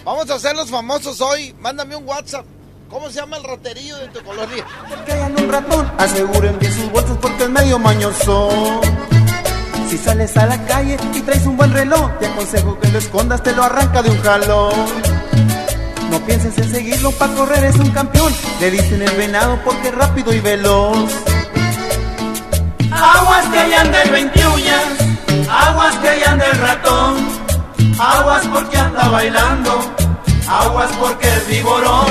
Vamos 0.09 0.27
a 0.31 0.33
hacer 0.33 0.55
los 0.55 0.71
famosos 0.71 1.21
hoy. 1.21 1.53
Mándame 1.61 1.95
un 1.95 2.03
WhatsApp. 2.03 2.43
¿Cómo 2.89 3.11
se 3.11 3.19
llama 3.19 3.37
el 3.37 3.43
raterillo 3.43 3.95
de 3.97 4.07
tu 4.07 4.23
colonia? 4.23 4.65
Que 5.05 5.11
hayan 5.11 5.39
un 5.39 5.51
ratón, 5.51 5.91
aseguren 5.99 6.57
bien 6.57 6.73
sus 6.73 6.91
bolsos 6.91 7.15
porque 7.21 7.43
es 7.43 7.49
medio 7.51 7.77
mañoso. 7.77 8.49
Si 9.87 9.99
sales 9.99 10.35
a 10.35 10.47
la 10.47 10.65
calle 10.65 10.97
y 11.13 11.21
traes 11.21 11.45
un 11.45 11.57
buen 11.57 11.71
reloj, 11.71 12.09
te 12.17 12.25
aconsejo 12.25 12.79
que 12.79 12.87
lo 12.87 12.97
escondas, 12.97 13.43
te 13.43 13.51
lo 13.51 13.61
arranca 13.61 14.01
de 14.01 14.09
un 14.09 14.19
jalón. 14.23 14.73
No 16.09 16.19
pienses 16.25 16.57
en 16.57 16.71
seguirlo, 16.71 17.11
para 17.11 17.31
correr 17.35 17.65
es 17.65 17.75
un 17.75 17.91
campeón. 17.91 18.33
Le 18.59 18.71
dicen 18.71 19.03
el 19.03 19.15
venado 19.15 19.59
porque 19.63 19.89
es 19.89 19.93
rápido 19.93 20.33
y 20.33 20.39
veloz. 20.39 21.13
Aguas 22.91 23.45
que 23.45 23.59
allá 23.59 23.81
anda 23.81 24.01
el 24.01 24.09
20 24.09 24.47
uñas, 24.47 24.83
aguas 25.47 25.95
que 25.97 26.09
allá 26.09 26.31
anda 26.31 26.45
el 26.47 26.57
ratón, 26.57 27.38
aguas 27.99 28.47
porque 28.47 28.77
anda 28.77 29.09
bailando, 29.09 29.79
aguas 30.47 30.89
porque 30.99 31.27
es 31.27 31.47
vigorón, 31.47 32.07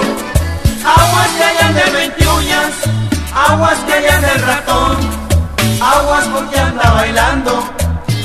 aguas 0.84 1.28
que 1.36 1.44
allá 1.44 1.66
anda 1.68 1.80
el 1.82 1.92
20 1.92 2.28
uñas, 2.28 2.72
aguas 3.34 3.78
que 3.80 4.10
anda 4.10 4.32
el 4.32 4.42
ratón, 4.42 4.96
aguas 5.80 6.24
porque 6.26 6.60
anda 6.60 6.90
bailando, 6.90 7.64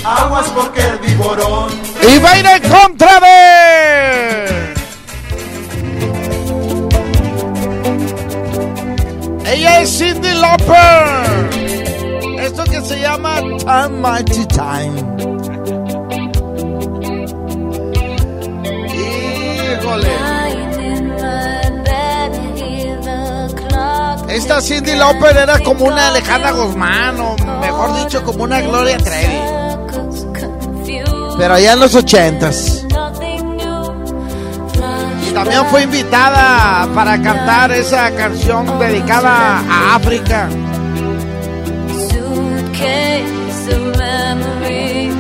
aguas 0.04 0.48
porque 0.50 0.82
es 0.82 1.02
vigorón. 1.02 1.72
Y 2.02 2.20
va 2.20 2.32
a 2.32 2.38
ir 2.38 2.46
en 2.46 2.70
contra 2.70 3.20
de... 3.22 4.74
Ella 9.46 9.82
es 9.82 9.98
Cindy 9.98 10.34
Lauper. 10.34 11.50
Esto 12.40 12.64
que 12.66 12.82
se 12.82 13.00
llama 13.00 13.40
Time 13.60 14.02
Mighty 14.02 14.46
Time. 14.48 15.13
Esta 24.34 24.60
Cindy 24.62 24.96
Lauper 24.96 25.38
era 25.38 25.60
como 25.60 25.86
una 25.86 26.08
Alejandra 26.08 26.52
Guzmán, 26.52 27.20
o 27.20 27.36
mejor 27.62 27.96
dicho, 28.04 28.24
como 28.24 28.46
una 28.46 28.62
Gloria 28.62 28.98
Trevi. 28.98 29.40
Pero 31.38 31.54
allá 31.54 31.74
en 31.74 31.80
los 31.80 31.94
ochentas. 31.94 32.84
Y 35.28 35.32
también 35.34 35.66
fue 35.68 35.84
invitada 35.84 36.88
para 36.96 37.22
cantar 37.22 37.72
esa 37.74 38.10
canción 38.16 38.80
dedicada 38.80 39.60
a 39.60 39.96
África. 39.96 40.50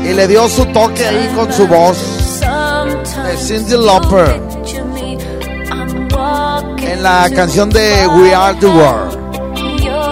Y 0.05 0.13
le 0.13 0.27
dio 0.27 0.49
su 0.49 0.65
toque 0.67 1.05
ahí 1.07 1.31
con 1.35 1.53
su 1.53 1.67
voz. 1.67 2.41
De 2.41 3.37
Cindy 3.37 3.77
Lauper. 3.77 4.52
En 6.93 7.01
la 7.01 7.27
canción 7.35 7.71
de 7.71 8.07
We 8.07 8.35
Are 8.35 8.55
the 8.59 8.67
World. 8.67 9.17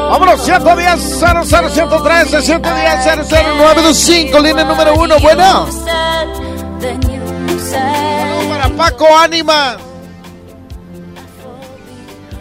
Vámonos, 0.09 0.43
110 0.43 0.99
00 1.19 1.45
113 1.45 2.41
110 2.41 3.05
0925, 3.29 4.39
línea 4.39 4.63
número 4.63 4.95
uno. 4.95 5.19
Bueno. 5.19 5.67
Saludos 7.69 8.45
para 8.49 8.69
Paco 8.69 9.05
Ánima. 9.15 9.77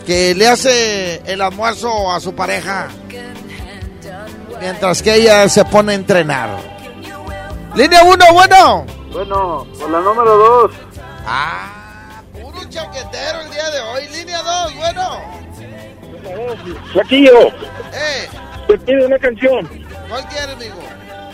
Que 0.07 0.35
le 0.35 0.49
hace 0.49 1.21
el 1.31 1.43
almuerzo 1.43 2.11
a 2.11 2.19
su 2.19 2.35
pareja. 2.35 2.89
Mientras 4.59 5.03
que 5.03 5.17
ella 5.17 5.51
se 5.51 5.67
pone 5.67 5.93
a 5.93 5.97
entrenar. 5.97 6.57
Línea 7.75 8.05
1, 8.05 8.25
bueno. 8.33 8.87
Bueno, 9.13 9.67
con 9.79 9.93
la 9.93 10.01
número 10.01 10.37
2. 10.63 10.73
Ah, 11.27 11.80
chaquetero 12.71 13.41
el 13.43 13.51
día 13.51 13.71
de 13.71 13.81
hoy. 13.81 14.09
Línea 14.19 14.43
2, 14.43 14.77
bueno. 14.77 15.21
Flaquillo, 16.93 17.49
Eh, 17.93 18.29
te 18.69 18.79
pido 18.79 19.07
una 19.07 19.19
canción. 19.19 19.69
¿cuál 20.09 20.25
quieres, 20.29 20.55
amigo? 20.55 20.77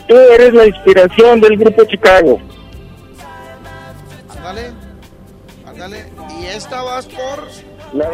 Tú 0.08 0.16
eres 0.16 0.54
la 0.54 0.66
inspiración 0.66 1.40
del 1.40 1.56
grupo 1.56 1.84
Chicago. 1.84 2.38
Ándale. 4.36 4.72
Ándale. 5.66 6.06
Y 6.40 6.46
esta 6.46 6.82
vas 6.82 7.06
por. 7.06 7.48
La 7.92 8.08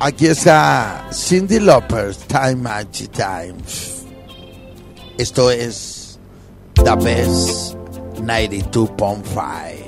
Aquí 0.00 0.26
está 0.28 1.08
Cindy 1.12 1.58
Lauper, 1.58 2.14
Time 2.14 2.56
Magic 2.56 3.10
Time. 3.10 3.54
Esto 5.18 5.50
es 5.50 6.20
The 6.74 6.94
Best 6.96 7.74
92.5. 8.20 9.87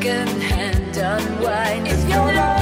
Second 0.00 0.40
hand 0.40 0.96
unwind. 0.96 1.86
If 1.86 2.08
you're 2.08 2.59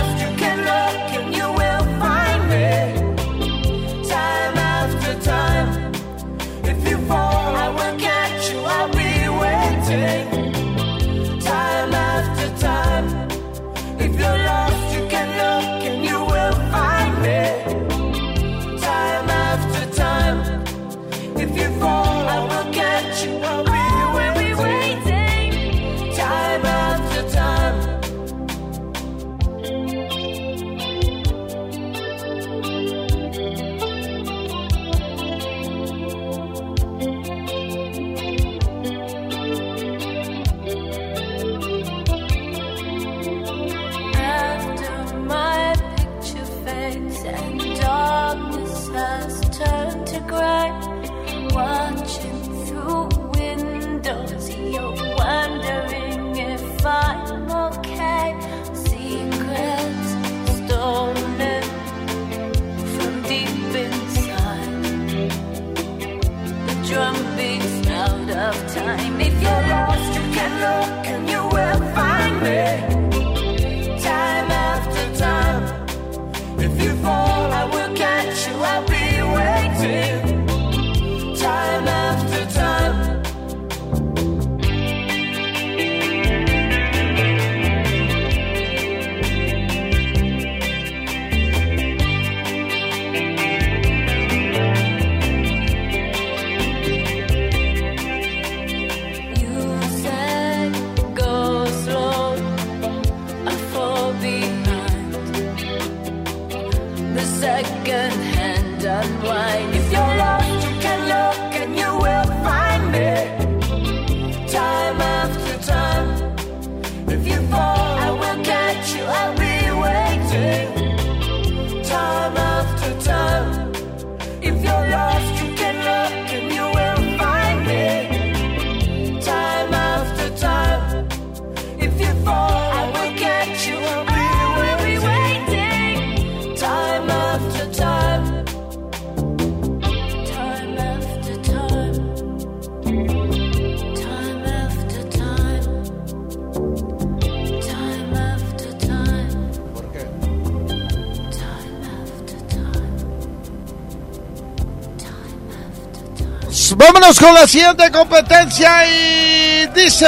Con 157.16 157.32
la 157.32 157.48
siguiente 157.48 157.90
competencia 157.90 158.86
y 158.86 159.66
dice... 159.74 160.06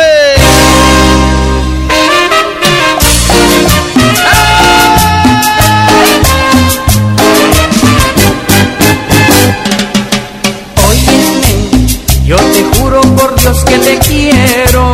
Óyeme, 10.90 11.86
yo 12.26 12.36
te 12.36 12.64
juro 12.76 13.00
por 13.00 13.34
Dios 13.40 13.64
que 13.64 13.78
te 13.78 13.98
quiero. 14.00 14.92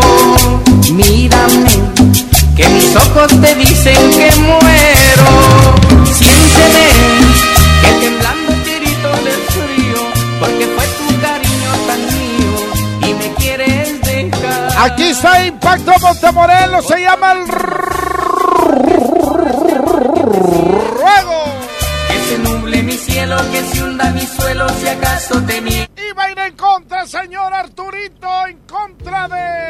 Mírame, 0.93 1.73
que 2.57 2.69
mis 2.69 2.95
ojos 2.95 3.41
te 3.41 3.55
dicen 3.57 4.11
que 4.13 4.31
muero. 4.43 4.96
Aquí 14.87 15.03
está 15.09 15.45
Impacto 15.45 15.93
Montemorelos, 16.01 16.87
se 16.87 17.01
llama 17.01 17.33
el 17.33 17.49
ruego. 17.49 17.85
Que 22.09 22.19
se 22.21 22.39
nuble 22.39 22.83
mi 22.85 22.93
cielo, 22.93 23.37
que 23.51 23.63
se 23.63 23.83
hunda 23.83 24.11
mi 24.13 24.21
suelo, 24.21 24.69
si 24.69 24.87
acaso 24.87 25.43
te 25.43 25.61
va 26.17 26.23
a 26.25 26.31
ir 26.31 26.39
en 26.39 26.57
contra, 26.57 27.05
señor 27.05 27.53
Arturito, 27.53 28.47
en 28.47 28.59
contra 28.61 29.27
de... 29.27 29.67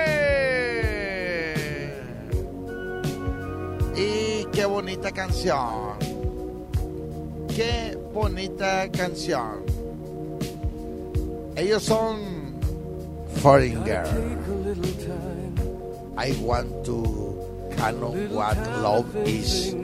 Y 3.96 4.44
qué 4.52 4.66
bonita 4.66 5.10
canción. 5.12 5.96
Qué 7.48 7.96
bonita 8.12 8.90
canción. 8.92 9.64
Ellos 11.56 11.82
son 11.82 12.60
Foreign 13.40 13.82
Girl. 13.82 14.26
I 16.27 16.33
want 16.43 16.85
to 16.87 17.03
know 17.93 18.11
what 18.35 18.57
love 18.83 19.07
is. 19.24 19.77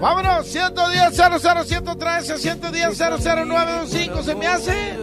Vámonos, 0.00 0.46
110 0.48 1.14
00 1.14 1.64
113 1.64 2.38
110 2.38 2.98
00925 2.98 4.22
se 4.24 4.34
me 4.34 4.46
hace 4.48 4.98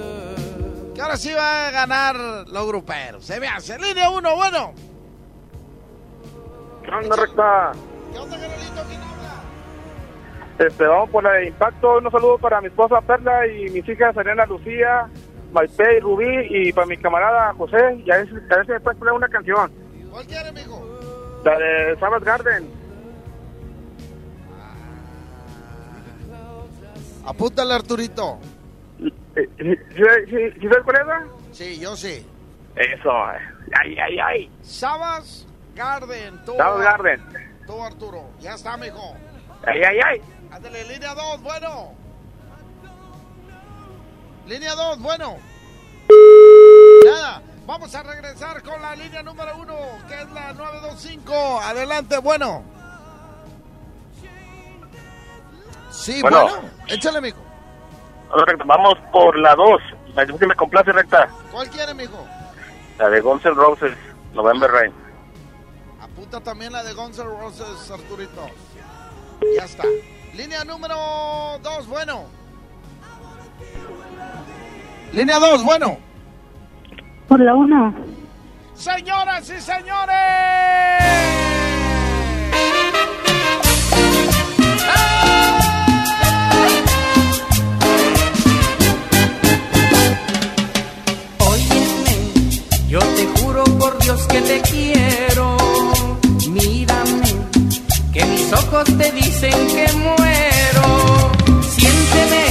que 0.93 1.01
ahora 1.01 1.16
sí 1.16 1.32
va 1.32 1.68
a 1.68 1.72
ganar 1.72 2.18
los 2.18 2.68
gruperos. 2.68 3.24
Se 3.24 3.39
me 3.39 3.47
hace. 3.47 3.80
Línea 3.80 4.10
1, 4.10 4.36
bueno. 4.36 4.74
¿Qué 6.84 6.91
onda, 6.91 7.16
recta? 7.16 7.72
Este, 10.60 10.86
vamos 10.86 11.10
por 11.10 11.24
la 11.24 11.32
de 11.34 11.47
impacto. 11.47 11.97
Un 11.97 12.12
saludo 12.12 12.38
para 12.38 12.60
mi 12.62 12.68
esposa 12.68 12.99
Perla 13.01 13.47
y 13.47 13.70
mis 13.70 13.88
hijas 13.88 14.14
Serena 14.14 14.45
Lucía, 14.45 15.07
Maite 15.53 15.97
y 15.97 15.99
Rubí 16.01 16.47
y 16.49 16.74
para 16.74 16.86
mi 16.88 16.97
camarada 16.97 17.53
José. 17.53 18.01
Y 18.05 18.12
a 18.12 18.18
ver, 18.18 18.28
si- 18.30 18.53
a 18.53 18.57
me 18.74 18.80
puedes 18.82 18.99
poner 18.99 19.14
una 19.14 19.30
canción. 19.30 19.72
¿Cuál 20.12 20.26
quiere, 20.28 20.51
mijo? 20.51 20.86
La 21.45 21.57
de 21.57 21.95
Sabbath 21.99 22.24
Garden. 22.24 22.70
Apúntale, 27.26 27.74
Arturito. 27.74 28.39
¿Sí, 28.97 29.43
sí, 29.55 30.68
sabes 30.68 30.84
cuál 30.84 30.97
es? 31.01 31.07
va? 31.07 31.24
Sí, 31.51 31.80
yo 31.80 31.95
sí. 31.95 32.26
Eso. 32.76 33.10
eh. 33.10 33.39
Ay, 33.80 33.97
ay, 33.97 34.20
ay. 34.20 34.51
Sabas 34.62 35.47
Garden. 35.76 36.39
Sabbath 36.45 36.84
Garden. 36.84 37.22
Tú, 37.66 37.82
Arturo. 37.84 38.24
Ya 38.39 38.55
está, 38.55 38.76
mijo. 38.78 39.16
Ay, 39.66 39.82
ay, 39.84 39.99
ay. 40.05 40.22
Ándale, 40.51 40.83
línea 40.85 41.13
2, 41.13 41.41
bueno. 41.41 41.93
Línea 44.47 44.75
2, 44.75 44.99
bueno. 44.99 45.37
Nada. 47.05 47.41
Vamos 47.67 47.93
a 47.93 48.01
regresar 48.01 48.63
con 48.63 48.81
la 48.81 48.95
línea 48.95 49.21
número 49.21 49.55
1, 49.57 49.75
que 50.07 50.21
es 50.21 50.29
la 50.31 50.53
925. 50.53 51.59
Adelante, 51.61 52.17
bueno. 52.17 52.63
Sí, 55.91 56.21
Bueno. 56.21 56.43
bueno. 56.49 56.69
Échale, 56.87 57.21
mijo. 57.21 57.37
Vamos 58.65 58.95
por 59.11 59.37
la 59.37 59.53
2. 59.55 59.81
La 60.15 60.25
que 60.25 60.47
me 60.47 60.55
complace, 60.55 60.91
recta. 60.91 61.29
¿Cuál 61.51 61.69
quiere, 61.69 61.93
mijo? 61.93 62.25
La 62.97 63.09
de 63.09 63.21
Guns 63.21 63.45
N' 63.45 63.53
Roses, 63.53 63.95
November 64.33 64.69
Rain. 64.71 64.93
Apunta 66.01 66.41
también 66.41 66.73
la 66.73 66.83
de 66.83 66.93
Guns 66.93 67.19
N' 67.19 67.25
Roses, 67.25 67.91
Arturito. 67.91 68.47
Ya 69.55 69.65
está. 69.65 69.83
Línea 70.36 70.63
número 70.63 70.95
2, 71.61 71.88
bueno. 71.88 72.23
Línea 75.13 75.39
2, 75.39 75.63
bueno. 75.63 75.97
Por 77.27 77.39
la 77.39 77.55
una. 77.55 77.93
Señoras 78.75 79.49
y 79.49 79.59
señores. 79.59 80.15
Óyeme, 91.39 92.88
yo 92.88 92.99
te 92.99 93.25
juro 93.39 93.63
por 93.77 93.99
Dios 93.99 94.27
que 94.27 94.41
te 94.41 94.61
quiero. 94.61 95.09
Mis 98.49 98.59
ojos 98.63 98.85
te 98.97 99.11
dicen 99.11 99.67
que 99.67 99.85
muero. 99.93 101.31
Siénteme, 101.75 102.45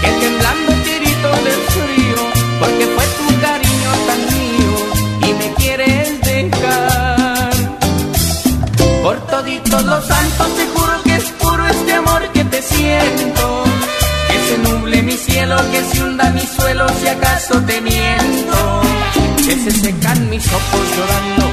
que 0.00 0.08
temblando 0.08 0.72
tirito 0.84 1.30
del 1.46 1.60
frío, 1.74 2.16
porque 2.60 2.86
fue 2.94 3.04
tu 3.18 3.40
cariño 3.40 3.90
tan 4.06 4.20
mío 4.34 5.28
y 5.28 5.34
me 5.34 5.54
quieres 5.54 6.20
dejar. 6.22 7.50
Por 9.02 9.16
toditos 9.26 9.84
los 9.84 10.04
santos 10.06 10.48
te 10.56 10.66
juro 10.74 11.02
que 11.04 11.16
es 11.16 11.24
puro 11.40 11.66
este 11.66 11.92
amor 11.92 12.22
que 12.32 12.44
te 12.44 12.62
siento. 12.62 13.64
Que 14.28 14.38
se 14.48 14.58
nuble 14.58 15.02
mi 15.02 15.16
cielo, 15.16 15.56
que 15.72 15.84
se 15.84 16.04
hunda 16.04 16.30
mi 16.30 16.46
suelo 16.46 16.86
si 17.00 17.08
acaso 17.08 17.60
te 17.66 17.80
miento. 17.82 18.82
Que 19.36 19.56
se 19.56 19.70
secan 19.72 20.30
mis 20.30 20.46
ojos 20.46 20.80
llorando, 20.96 21.52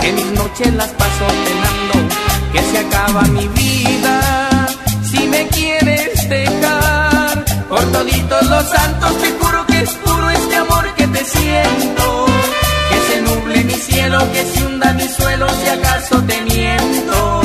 que 0.00 0.12
mis 0.12 0.26
noches 0.26 0.74
las 0.74 0.90
paso 0.90 1.26
penando. 1.26 2.29
Que 2.52 2.62
se 2.70 2.78
acaba 2.78 3.22
mi 3.22 3.46
vida 3.48 4.66
si 5.10 5.26
me 5.28 5.46
quieres 5.48 6.28
dejar. 6.28 7.44
Por 7.68 7.84
toditos 7.92 8.46
los 8.48 8.64
santos 8.68 9.12
te 9.22 9.30
juro 9.38 9.66
que 9.66 9.80
es 9.80 9.90
puro 10.04 10.30
este 10.30 10.56
amor 10.56 10.94
que 10.94 11.06
te 11.06 11.24
siento. 11.24 12.26
Que 12.90 12.98
se 13.08 13.22
nuble 13.22 13.64
mi 13.64 13.74
cielo, 13.74 14.18
que 14.32 14.44
se 14.44 14.66
hunda 14.66 14.92
mi 14.92 15.08
suelo 15.08 15.46
si 15.48 15.68
acaso 15.68 16.22
te 16.22 16.40
miento. 16.42 17.40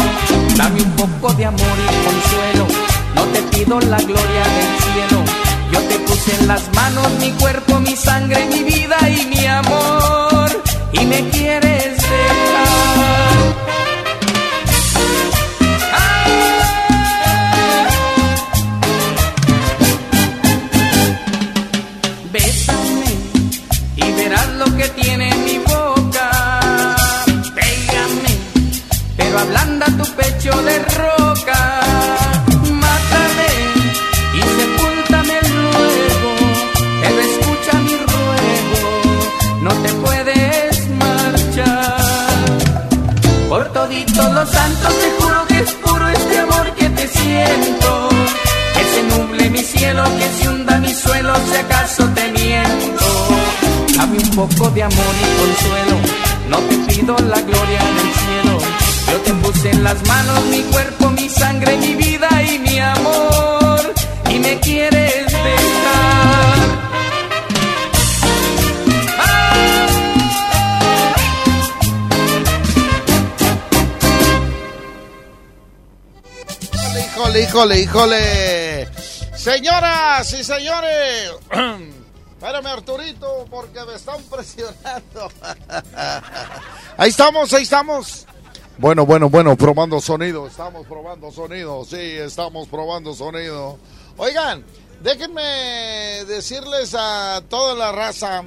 Dame 0.57 0.81
un 0.81 0.91
poco 0.91 1.33
de 1.33 1.45
amor 1.45 1.77
y 1.83 2.05
consuelo, 2.07 2.67
no 3.15 3.23
te 3.33 3.41
pido 3.43 3.79
la 3.81 3.97
gloria 3.97 4.43
del 4.55 4.71
cielo. 4.83 5.23
Yo 5.71 5.79
te 5.81 5.99
puse 5.99 6.35
en 6.39 6.47
las 6.47 6.63
manos 6.73 7.09
mi 7.19 7.31
cuerpo, 7.33 7.79
mi 7.79 7.95
sangre, 7.95 8.45
mi 8.45 8.63
vida 8.63 8.97
y 9.09 9.25
mi 9.25 9.45
amor. 9.45 10.63
Y 10.93 11.05
me 11.05 11.29
quieres 11.29 11.94
los 44.45 44.53
santos 44.53 44.93
te 44.99 45.23
juro 45.23 45.47
que 45.47 45.59
es 45.59 45.71
puro 45.73 46.07
este 46.09 46.39
amor 46.39 46.71
que 46.75 46.89
te 46.89 47.07
siento. 47.07 48.09
Que 48.75 48.83
se 48.93 49.03
nuble 49.17 49.49
mi 49.49 49.59
cielo, 49.59 50.03
que 50.19 50.27
se 50.37 50.49
hunda 50.49 50.77
mi 50.79 50.93
suelo, 50.93 51.33
si 51.49 51.55
acaso 51.55 52.03
te 52.09 52.31
miento. 52.31 53.05
Dame 53.97 54.17
un 54.17 54.29
poco 54.31 54.69
de 54.71 54.83
amor 54.83 55.15
y 55.23 55.27
consuelo, 55.41 55.95
no 56.49 56.57
te 56.69 56.75
pido 56.93 57.15
la 57.17 57.41
gloria 57.41 57.81
del 57.97 58.11
cielo. 58.21 58.57
Yo 59.11 59.17
te 59.21 59.33
puse 59.33 59.71
en 59.71 59.83
las 59.83 60.05
manos 60.07 60.45
mi 60.51 60.61
cuerpo, 60.63 61.09
mi 61.09 61.29
sangre, 61.29 61.77
mi 61.77 61.95
vida 61.95 62.29
y 62.43 62.59
mi 62.59 62.79
amor. 62.79 63.14
Híjole, 77.55 77.79
híjole. 77.79 78.87
Señoras 79.33 80.33
y 80.33 80.43
señores. 80.43 81.31
Espérame, 82.37 82.65
Arturito, 82.65 83.45
porque 83.49 83.79
me 83.85 83.95
están 83.95 84.21
presionando. 84.23 85.31
ahí 86.97 87.09
estamos, 87.09 87.53
ahí 87.53 87.63
estamos. 87.63 88.27
Bueno, 88.77 89.05
bueno, 89.05 89.29
bueno, 89.29 89.55
probando 89.55 90.01
sonido. 90.01 90.47
Estamos 90.47 90.85
probando 90.85 91.31
sonido. 91.31 91.85
Sí, 91.85 91.95
estamos 91.95 92.67
probando 92.67 93.13
sonido. 93.13 93.79
Oigan, 94.17 94.65
déjenme 95.01 96.25
decirles 96.25 96.93
a 96.93 97.41
toda 97.47 97.73
la 97.73 97.93
raza. 97.93 98.43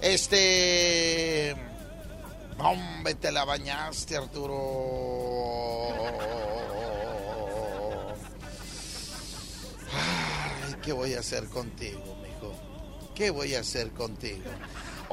Este. 0.00 1.56
Hombre, 2.60 3.16
te 3.16 3.32
la 3.32 3.44
bañaste, 3.44 4.16
Arturo. 4.16 5.00
¿Qué 10.82 10.92
voy 10.92 11.14
a 11.14 11.20
hacer 11.20 11.44
contigo, 11.46 12.16
mijo? 12.22 12.54
¿Qué 13.14 13.30
voy 13.30 13.54
a 13.54 13.60
hacer 13.60 13.90
contigo? 13.90 14.44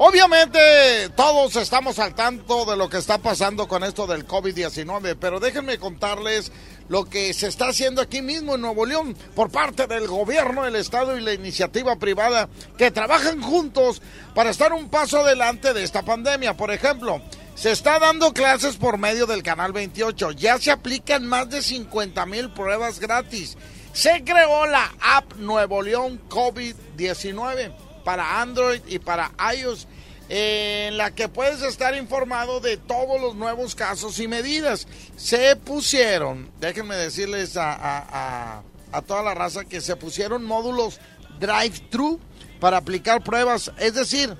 Obviamente 0.00 1.08
todos 1.16 1.56
estamos 1.56 1.98
al 1.98 2.14
tanto 2.14 2.64
de 2.64 2.76
lo 2.76 2.88
que 2.88 2.98
está 2.98 3.18
pasando 3.18 3.66
con 3.66 3.82
esto 3.82 4.06
del 4.06 4.28
COVID-19, 4.28 5.16
pero 5.20 5.40
déjenme 5.40 5.78
contarles 5.78 6.52
lo 6.88 7.04
que 7.04 7.34
se 7.34 7.48
está 7.48 7.68
haciendo 7.68 8.00
aquí 8.00 8.22
mismo 8.22 8.54
en 8.54 8.60
Nuevo 8.60 8.86
León 8.86 9.16
por 9.34 9.50
parte 9.50 9.88
del 9.88 10.06
gobierno, 10.06 10.64
el 10.64 10.76
Estado 10.76 11.18
y 11.18 11.20
la 11.20 11.32
iniciativa 11.32 11.96
privada 11.96 12.48
que 12.76 12.92
trabajan 12.92 13.42
juntos 13.42 14.00
para 14.36 14.50
estar 14.50 14.72
un 14.72 14.88
paso 14.88 15.18
adelante 15.18 15.74
de 15.74 15.82
esta 15.82 16.02
pandemia. 16.02 16.56
Por 16.56 16.70
ejemplo, 16.70 17.20
se 17.56 17.72
está 17.72 17.98
dando 17.98 18.32
clases 18.32 18.76
por 18.76 18.98
medio 18.98 19.26
del 19.26 19.42
Canal 19.42 19.72
28. 19.72 20.30
Ya 20.30 20.58
se 20.58 20.70
aplican 20.70 21.26
más 21.26 21.50
de 21.50 21.60
50 21.60 22.24
mil 22.26 22.50
pruebas 22.50 23.00
gratis. 23.00 23.56
Se 23.98 24.22
creó 24.22 24.64
la 24.66 24.92
app 25.00 25.34
Nuevo 25.38 25.82
León 25.82 26.20
COVID-19 26.28 27.72
para 28.04 28.40
Android 28.40 28.80
y 28.86 29.00
para 29.00 29.32
iOS, 29.56 29.88
en 30.28 30.96
la 30.96 31.10
que 31.16 31.28
puedes 31.28 31.62
estar 31.62 31.96
informado 31.96 32.60
de 32.60 32.76
todos 32.76 33.20
los 33.20 33.34
nuevos 33.34 33.74
casos 33.74 34.20
y 34.20 34.28
medidas. 34.28 34.86
Se 35.16 35.56
pusieron, 35.56 36.48
déjenme 36.60 36.94
decirles 36.94 37.56
a, 37.56 37.72
a- 37.72 38.62
a- 38.92 39.02
toda 39.02 39.24
la 39.24 39.34
raza 39.34 39.64
que 39.64 39.80
se 39.80 39.96
pusieron 39.96 40.44
módulos 40.44 41.00
drive-thru 41.40 42.20
para 42.60 42.76
aplicar 42.76 43.24
pruebas. 43.24 43.72
Es 43.78 43.94
decir, 43.94 44.32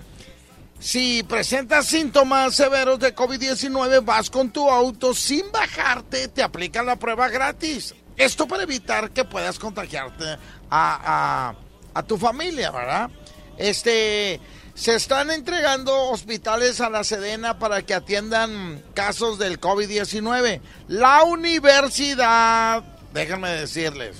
si 0.78 1.24
presentas 1.24 1.86
síntomas 1.86 2.54
severos 2.54 3.00
de 3.00 3.12
COVID-19, 3.12 4.04
vas 4.04 4.30
con 4.30 4.52
tu 4.52 4.70
auto 4.70 5.14
sin 5.14 5.50
bajarte, 5.50 6.28
te 6.28 6.44
aplican 6.44 6.86
la 6.86 6.94
prueba 6.94 7.28
gratis. 7.28 7.96
Esto 8.18 8.46
para 8.48 8.64
evitar 8.64 9.10
que 9.10 9.24
puedas 9.24 9.58
contagiarte 9.58 10.24
a, 10.70 11.54
a- 11.94 12.02
tu 12.02 12.16
familia, 12.18 12.70
¿verdad? 12.70 13.10
Este, 13.56 14.40
se 14.74 14.94
están 14.94 15.30
entregando 15.32 16.10
hospitales 16.10 16.80
a 16.80 16.90
la 16.90 17.02
Sedena 17.02 17.58
para 17.58 17.82
que 17.82 17.94
atiendan 17.94 18.82
casos 18.94 19.38
del 19.38 19.60
COVID-19. 19.60 20.60
La 20.86 21.24
universidad, 21.24 22.82
déjenme 23.12 23.50
decirles, 23.50 24.16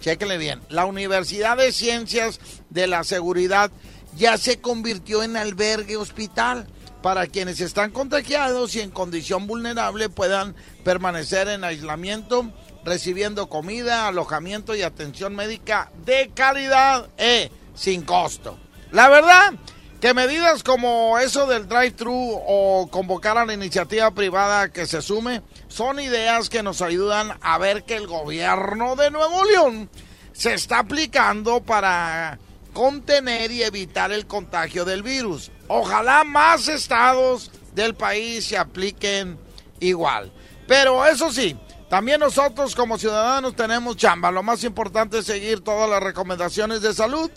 Chéquenle 0.00 0.38
bien. 0.38 0.60
La 0.70 0.86
Universidad 0.86 1.58
de 1.58 1.72
Ciencias 1.72 2.40
de 2.70 2.86
la 2.86 3.04
Seguridad 3.04 3.70
ya 4.16 4.38
se 4.38 4.58
convirtió 4.60 5.22
en 5.22 5.36
albergue 5.36 5.96
hospital 5.98 6.66
para 7.02 7.26
quienes 7.26 7.60
están 7.60 7.90
contagiados 7.90 8.74
y 8.76 8.80
en 8.80 8.90
condición 8.90 9.46
vulnerable 9.46 10.08
puedan 10.08 10.56
permanecer 10.84 11.48
en 11.48 11.64
aislamiento, 11.64 12.50
recibiendo 12.84 13.48
comida, 13.48 14.08
alojamiento 14.08 14.74
y 14.74 14.82
atención 14.82 15.34
médica 15.34 15.90
de 16.04 16.30
calidad 16.34 17.08
e 17.18 17.50
sin 17.74 18.02
costo. 18.02 18.58
La 18.92 19.08
verdad 19.08 19.54
que 20.00 20.14
medidas 20.14 20.62
como 20.62 21.18
eso 21.18 21.46
del 21.46 21.68
drive-thru 21.68 22.40
o 22.46 22.88
convocar 22.90 23.36
a 23.36 23.44
la 23.44 23.52
iniciativa 23.52 24.10
privada 24.12 24.72
que 24.72 24.86
se 24.86 25.02
sume 25.02 25.42
son 25.68 26.00
ideas 26.00 26.48
que 26.48 26.62
nos 26.62 26.80
ayudan 26.80 27.36
a 27.42 27.58
ver 27.58 27.84
que 27.84 27.96
el 27.96 28.06
gobierno 28.06 28.96
de 28.96 29.10
Nuevo 29.10 29.44
León 29.44 29.90
se 30.32 30.54
está 30.54 30.78
aplicando 30.78 31.60
para 31.60 32.38
contener 32.72 33.50
y 33.52 33.62
evitar 33.62 34.10
el 34.10 34.26
contagio 34.26 34.84
del 34.84 35.02
virus. 35.02 35.50
Ojalá 35.68 36.24
más 36.24 36.68
estados 36.68 37.50
del 37.74 37.94
país 37.94 38.46
se 38.46 38.56
apliquen 38.56 39.38
igual. 39.80 40.32
Pero 40.66 41.04
eso 41.04 41.32
sí, 41.32 41.56
también 41.90 42.20
nosotros 42.20 42.76
como 42.76 42.98
ciudadanos 42.98 43.56
tenemos 43.56 43.96
chamba. 43.96 44.30
Lo 44.30 44.44
más 44.44 44.62
importante 44.62 45.18
es 45.18 45.26
seguir 45.26 45.60
todas 45.64 45.90
las 45.90 46.00
recomendaciones 46.00 46.82
de 46.82 46.94
salud 46.94 47.28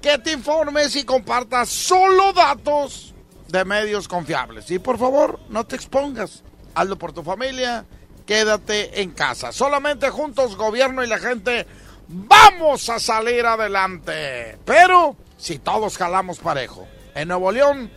que 0.00 0.16
te 0.16 0.32
informes 0.32 0.96
y 0.96 1.04
compartas 1.04 1.68
solo 1.68 2.32
datos 2.32 3.14
de 3.48 3.66
medios 3.66 4.08
confiables. 4.08 4.70
Y 4.70 4.78
por 4.78 4.98
favor, 4.98 5.40
no 5.50 5.64
te 5.64 5.76
expongas. 5.76 6.42
Hazlo 6.74 6.96
por 6.96 7.12
tu 7.12 7.22
familia. 7.22 7.84
Quédate 8.24 9.02
en 9.02 9.10
casa. 9.10 9.52
Solamente 9.52 10.08
juntos, 10.08 10.56
gobierno 10.56 11.04
y 11.04 11.06
la 11.06 11.18
gente, 11.18 11.66
vamos 12.08 12.88
a 12.88 12.98
salir 12.98 13.44
adelante. 13.44 14.56
Pero 14.64 15.18
si 15.36 15.58
todos 15.58 15.98
jalamos 15.98 16.38
parejo. 16.38 16.88
En 17.14 17.28
Nuevo 17.28 17.52
León, 17.52 17.90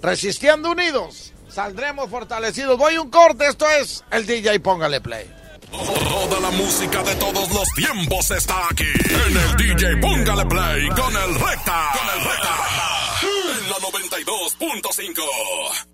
resistiendo 0.00 0.70
unidos, 0.70 1.32
saldremos 1.48 2.08
fortalecidos. 2.08 2.78
Voy 2.78 2.98
un 2.98 3.10
corte. 3.10 3.48
Esto 3.48 3.68
es 3.68 4.04
el 4.12 4.26
DJ 4.26 4.60
Póngale 4.60 5.00
Play. 5.00 5.39
Toda 5.70 6.40
la 6.40 6.50
música 6.50 7.02
de 7.04 7.14
todos 7.14 7.48
los 7.50 7.68
tiempos 7.74 8.30
está 8.32 8.66
aquí. 8.70 8.84
En 8.84 9.36
el 9.36 9.56
DJ 9.56 9.96
Póngale 9.98 10.44
Play 10.46 10.88
con 10.88 11.14
el 11.14 11.34
Recta. 11.34 11.90
Con 11.92 12.08
el 12.18 12.24
Recta. 12.28 12.54
En 13.62 13.70
la 13.70 13.76
92.5. 13.76 15.22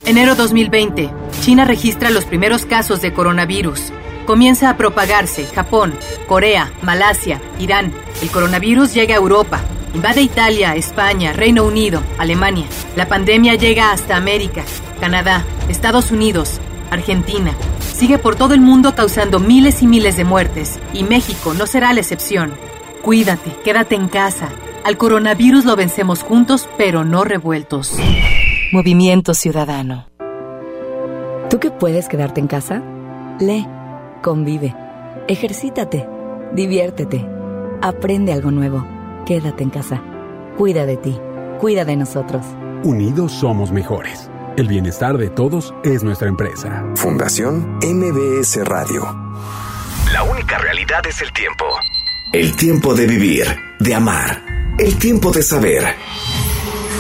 Enero 0.07 0.35
2020. 0.35 1.11
China 1.43 1.67
registra 1.67 2.09
los 2.11 2.25
primeros 2.25 2.65
casos 2.65 3.03
de 3.03 3.13
coronavirus. 3.13 3.93
Comienza 4.27 4.71
a 4.71 4.77
propagarse 4.79 5.47
Japón, 5.47 5.95
Corea, 6.27 6.73
Malasia, 6.83 7.41
Irán. 7.59 7.93
El 8.23 8.31
coronavirus 8.31 8.95
llega 8.95 9.15
a 9.15 9.19
Europa. 9.19 9.61
Invade 9.95 10.23
Italia, 10.23 10.75
España, 10.75 11.33
Reino 11.35 11.65
Unido, 11.65 12.03
Alemania. 12.19 12.67
La 12.97 13.09
pandemia 13.09 13.55
llega 13.57 13.93
hasta 13.93 14.17
América, 14.17 14.65
Canadá, 15.01 15.45
Estados 15.69 16.11
Unidos, 16.11 16.61
Argentina. 16.91 17.53
Sigue 17.81 18.19
por 18.19 18.37
todo 18.37 18.55
el 18.55 18.61
mundo 18.61 18.95
causando 18.95 19.39
miles 19.39 19.83
y 19.83 19.87
miles 19.87 20.17
de 20.17 20.25
muertes. 20.25 20.79
Y 20.93 21.05
México 21.05 21.55
no 21.55 21.67
será 21.67 21.93
la 21.93 22.01
excepción. 22.01 22.53
Cuídate, 23.03 23.51
quédate 23.65 23.95
en 23.95 24.09
casa. 24.09 24.49
Al 24.85 24.97
coronavirus 24.97 25.65
lo 25.65 25.77
vencemos 25.77 26.23
juntos, 26.23 26.69
pero 26.79 27.05
no 27.05 27.25
revueltos. 27.25 27.97
Movimiento 28.73 29.35
Ciudadano. 29.35 30.07
¿Tú 31.51 31.61
que 31.61 31.71
puedes 31.71 32.09
quedarte 32.09 32.41
en 32.41 32.49
casa? 32.49 32.83
Lee, 33.39 33.67
convive, 34.23 34.75
ejercítate, 35.29 36.09
diviértete, 36.53 37.25
aprende 37.83 38.33
algo 38.33 38.51
nuevo. 38.51 38.85
Quédate 39.25 39.63
en 39.63 39.71
casa. 39.71 40.03
Cuida 40.57 40.87
de 40.87 40.97
ti, 40.97 41.17
cuida 41.61 41.85
de 41.85 41.97
nosotros. 41.97 42.45
Unidos 42.83 43.33
somos 43.33 43.71
mejores. 43.71 44.31
El 44.57 44.69
bienestar 44.69 45.19
de 45.19 45.29
todos 45.29 45.75
es 45.85 46.03
nuestra 46.03 46.29
empresa. 46.29 46.83
Fundación 46.95 47.79
MBS 47.83 48.65
Radio. 48.65 49.03
La 50.15 50.23
única 50.23 50.57
realidad 50.57 51.07
es 51.07 51.21
el 51.21 51.31
tiempo. 51.31 51.67
El 52.33 52.57
tiempo 52.57 52.95
de 52.95 53.07
vivir, 53.07 53.47
de 53.79 53.95
amar, 53.95 54.43
el 54.79 54.97
tiempo 54.97 55.31
de 55.31 55.43
saber. 55.43 55.85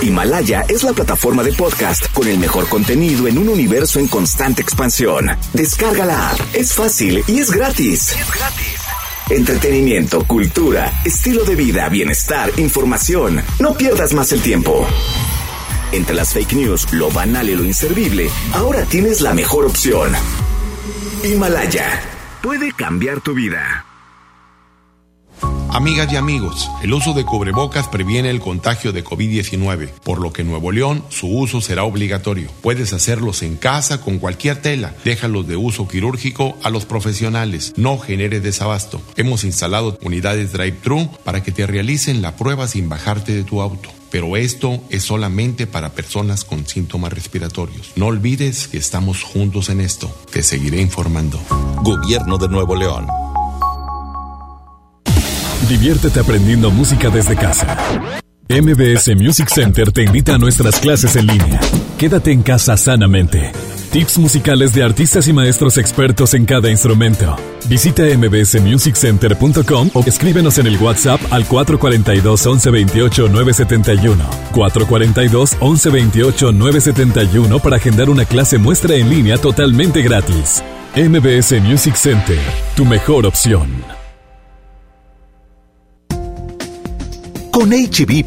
Himalaya 0.02 0.66
es 0.68 0.84
la 0.84 0.92
plataforma 0.92 1.42
de 1.42 1.54
podcast 1.54 2.12
con 2.12 2.28
el 2.28 2.38
mejor 2.38 2.68
contenido 2.68 3.26
en 3.26 3.38
un 3.38 3.48
universo 3.48 4.00
en 4.00 4.08
constante 4.08 4.60
expansión. 4.60 5.30
Descarga 5.54 6.04
la 6.04 6.32
app, 6.32 6.40
es 6.52 6.74
fácil 6.74 7.24
y 7.26 7.38
es 7.38 7.50
gratis. 7.50 8.14
Entretenimiento, 9.30 10.26
cultura, 10.26 10.92
estilo 11.06 11.42
de 11.44 11.56
vida, 11.56 11.88
bienestar, 11.88 12.50
información. 12.58 13.42
No 13.58 13.72
pierdas 13.72 14.12
más 14.12 14.30
el 14.32 14.42
tiempo. 14.42 14.86
Entre 15.92 16.14
las 16.14 16.32
fake 16.32 16.54
news, 16.54 16.92
lo 16.92 17.10
banal 17.10 17.48
y 17.48 17.54
lo 17.54 17.64
inservible, 17.64 18.28
ahora 18.52 18.84
tienes 18.84 19.20
la 19.20 19.34
mejor 19.34 19.64
opción. 19.64 20.12
Himalaya 21.24 22.00
puede 22.42 22.72
cambiar 22.72 23.20
tu 23.20 23.34
vida. 23.34 23.84
Amigas 25.76 26.10
y 26.10 26.16
amigos, 26.16 26.70
el 26.82 26.94
uso 26.94 27.12
de 27.12 27.24
cubrebocas 27.24 27.86
previene 27.88 28.30
el 28.30 28.40
contagio 28.40 28.92
de 28.92 29.04
COVID-19, 29.04 29.90
por 30.02 30.20
lo 30.20 30.32
que 30.32 30.40
en 30.40 30.48
Nuevo 30.48 30.72
León 30.72 31.04
su 31.10 31.28
uso 31.28 31.60
será 31.60 31.84
obligatorio. 31.84 32.48
Puedes 32.62 32.94
hacerlos 32.94 33.42
en 33.42 33.56
casa 33.56 34.00
con 34.00 34.18
cualquier 34.18 34.62
tela. 34.62 34.94
Déjalos 35.04 35.46
de 35.46 35.56
uso 35.56 35.86
quirúrgico 35.86 36.56
a 36.62 36.70
los 36.70 36.86
profesionales. 36.86 37.74
No 37.76 37.98
genere 37.98 38.40
desabasto. 38.40 39.02
Hemos 39.16 39.44
instalado 39.44 39.98
unidades 40.00 40.52
drive-thru 40.52 41.10
para 41.24 41.42
que 41.42 41.52
te 41.52 41.66
realicen 41.66 42.22
la 42.22 42.36
prueba 42.36 42.66
sin 42.68 42.88
bajarte 42.88 43.34
de 43.34 43.44
tu 43.44 43.60
auto. 43.60 43.90
Pero 44.10 44.36
esto 44.36 44.82
es 44.90 45.02
solamente 45.02 45.66
para 45.66 45.92
personas 45.92 46.44
con 46.44 46.66
síntomas 46.66 47.12
respiratorios. 47.12 47.92
No 47.96 48.06
olvides 48.06 48.68
que 48.68 48.78
estamos 48.78 49.22
juntos 49.22 49.68
en 49.68 49.80
esto. 49.80 50.14
Te 50.30 50.42
seguiré 50.42 50.80
informando. 50.80 51.40
Gobierno 51.82 52.38
de 52.38 52.48
Nuevo 52.48 52.74
León. 52.74 53.06
Diviértete 55.68 56.20
aprendiendo 56.20 56.70
música 56.70 57.10
desde 57.10 57.34
casa. 57.34 57.76
MBS 58.48 59.16
Music 59.16 59.48
Center 59.52 59.90
te 59.90 60.04
invita 60.04 60.36
a 60.36 60.38
nuestras 60.38 60.78
clases 60.78 61.16
en 61.16 61.26
línea. 61.26 61.60
Quédate 61.98 62.30
en 62.30 62.42
casa 62.42 62.76
sanamente. 62.76 63.50
Tips 63.90 64.18
musicales 64.18 64.74
de 64.74 64.82
artistas 64.82 65.26
y 65.28 65.32
maestros 65.32 65.78
expertos 65.78 66.34
en 66.34 66.44
cada 66.44 66.70
instrumento. 66.70 67.36
Visita 67.68 68.02
mbsmusiccenter.com 68.04 69.90
o 69.94 70.04
escríbenos 70.04 70.58
en 70.58 70.66
el 70.66 70.76
WhatsApp 70.76 71.20
al 71.30 71.46
442 71.46 72.46
1128 72.46 73.28
971. 73.28 74.24
442 74.52 75.52
1128 75.52 76.52
971 76.52 77.58
para 77.60 77.76
agendar 77.76 78.10
una 78.10 78.24
clase 78.24 78.58
muestra 78.58 78.94
en 78.96 79.08
línea 79.08 79.38
totalmente 79.38 80.02
gratis. 80.02 80.62
MBS 80.94 81.60
Music 81.62 81.94
Center, 81.94 82.38
tu 82.74 82.84
mejor 82.84 83.26
opción. 83.26 83.96
Con 87.56 87.70
hb.com.mx, 87.72 88.26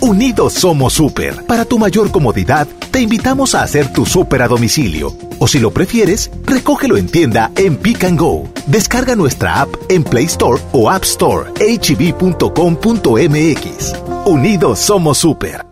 unidos 0.00 0.54
somos 0.54 0.94
super. 0.94 1.44
Para 1.46 1.66
tu 1.66 1.78
mayor 1.78 2.10
comodidad, 2.10 2.66
te 2.92 3.00
invitamos 3.00 3.54
a 3.54 3.62
hacer 3.62 3.92
tu 3.92 4.04
super 4.06 4.42
a 4.42 4.48
domicilio. 4.48 5.16
O 5.38 5.48
si 5.48 5.58
lo 5.58 5.72
prefieres, 5.72 6.30
recógelo 6.44 6.96
en 6.98 7.08
tienda 7.08 7.50
en 7.56 7.76
Pick 7.76 8.04
and 8.04 8.20
Go. 8.20 8.48
Descarga 8.66 9.16
nuestra 9.16 9.62
app 9.62 9.74
en 9.88 10.04
Play 10.04 10.26
Store 10.26 10.62
o 10.72 10.90
App 10.90 11.02
Store. 11.04 11.50
hb.com.mx. 11.58 12.52
Unidos 14.26 14.78
somos 14.78 15.18
super. 15.18 15.71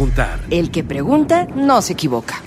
El 0.49 0.71
que 0.71 0.83
pregunta 0.83 1.45
no 1.53 1.79
se 1.83 1.93
equivoca. 1.93 2.41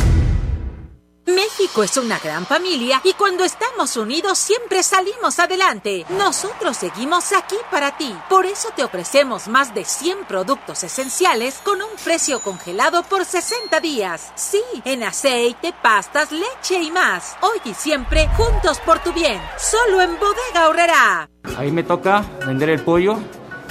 México 1.27 1.85
es 1.85 1.97
una 1.97 2.19
gran 2.19 2.45
familia 2.47 3.01
y 3.05 3.13
cuando 3.13 3.45
estamos 3.45 3.97
unidos 3.97 4.39
siempre 4.39 4.83
salimos 4.83 5.39
adelante. 5.39 6.05
Nosotros 6.19 6.77
seguimos 6.77 7.33
aquí 7.33 7.55
para 7.71 7.97
ti. 7.97 8.13
Por 8.29 8.45
eso 8.45 8.71
te 8.75 8.83
ofrecemos 8.83 9.47
más 9.47 9.73
de 9.73 9.85
100 9.85 10.25
productos 10.27 10.83
esenciales 10.83 11.61
con 11.65 11.81
un 11.81 11.91
precio 12.03 12.41
congelado 12.41 13.05
por 13.05 13.25
60 13.25 13.79
días. 13.79 14.33
Sí, 14.35 14.63
en 14.85 15.05
aceite, 15.05 15.73
pastas, 15.81 16.33
leche 16.33 16.83
y 16.83 16.91
más. 16.91 17.37
Hoy 17.41 17.61
y 17.65 17.75
siempre 17.75 18.29
juntos 18.37 18.81
por 18.81 18.99
tu 18.99 19.13
bien. 19.13 19.41
Solo 19.59 20.03
en 20.03 20.19
Bodega 20.19 20.69
Horrera. 20.69 21.31
Ahí 21.57 21.71
me 21.71 21.85
toca 21.85 22.25
vender 22.45 22.71
el 22.71 22.83
pollo. 22.83 23.19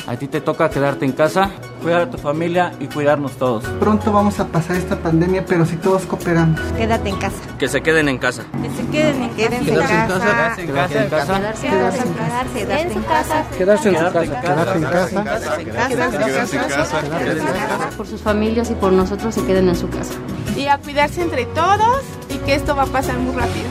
A 0.06 0.18
ti 0.18 0.28
te 0.28 0.42
toca 0.42 0.70
quedarte 0.70 1.06
en 1.06 1.14
casa, 1.14 1.50
cuidar 1.82 2.02
a 2.02 2.10
tu 2.10 2.18
familia 2.18 2.74
y 2.82 2.88
cuidarnos 2.88 3.38
todos. 3.38 3.64
Pronto 3.80 4.12
vamos 4.12 4.38
a 4.42 4.48
pasar 4.48 4.76
esta 4.76 4.98
pandemia, 4.98 5.46
pero 5.46 5.66
si 5.66 5.78
todos 5.78 6.06
cooperamos. 6.06 6.60
Quédate 6.76 7.08
en 7.08 7.16
casa. 7.18 7.38
Que 7.58 7.70
se 7.70 7.82
queden 7.82 8.10
en 8.10 8.18
casa. 8.18 8.44
Que 8.62 8.70
se 8.70 8.86
queden 8.92 9.24
en 9.24 9.30
casa. 9.30 10.56
Quedarse 10.56 10.62
en 10.62 10.68
casa. 10.68 10.68
Quedarse 10.68 11.00
en 11.00 11.10
casa. 11.10 11.42
Quedarse 11.62 12.04
en 12.04 12.14
casa. 12.14 12.44
Quedarse 12.58 12.94
en 12.94 13.04
casa. 13.04 13.46
Quedarse 13.58 13.90
en 13.90 13.96
su 13.96 14.04
casa. 14.04 14.44
Quedarse 14.44 14.78
en 14.78 14.84
casa. 14.84 15.88
Quedarse 15.88 16.58
en 16.58 17.46
casa. 17.46 17.90
Por 17.96 18.08
sus 18.08 18.22
familias 18.22 18.70
y 18.72 18.76
por 18.76 18.92
nosotros 18.92 19.34
se 19.34 19.46
queden 19.46 19.70
en 19.70 19.76
su 19.78 19.90
casa. 19.90 20.16
Y 20.58 20.68
a 20.68 20.80
cuidarse 20.80 21.22
entre 21.22 21.46
todos 21.46 22.04
y 22.30 22.40
que 22.40 22.56
esto 22.56 22.76
va 22.76 22.84
a 22.84 22.88
pasar 22.88 23.18
muy 23.20 23.34
rápido. 23.34 23.68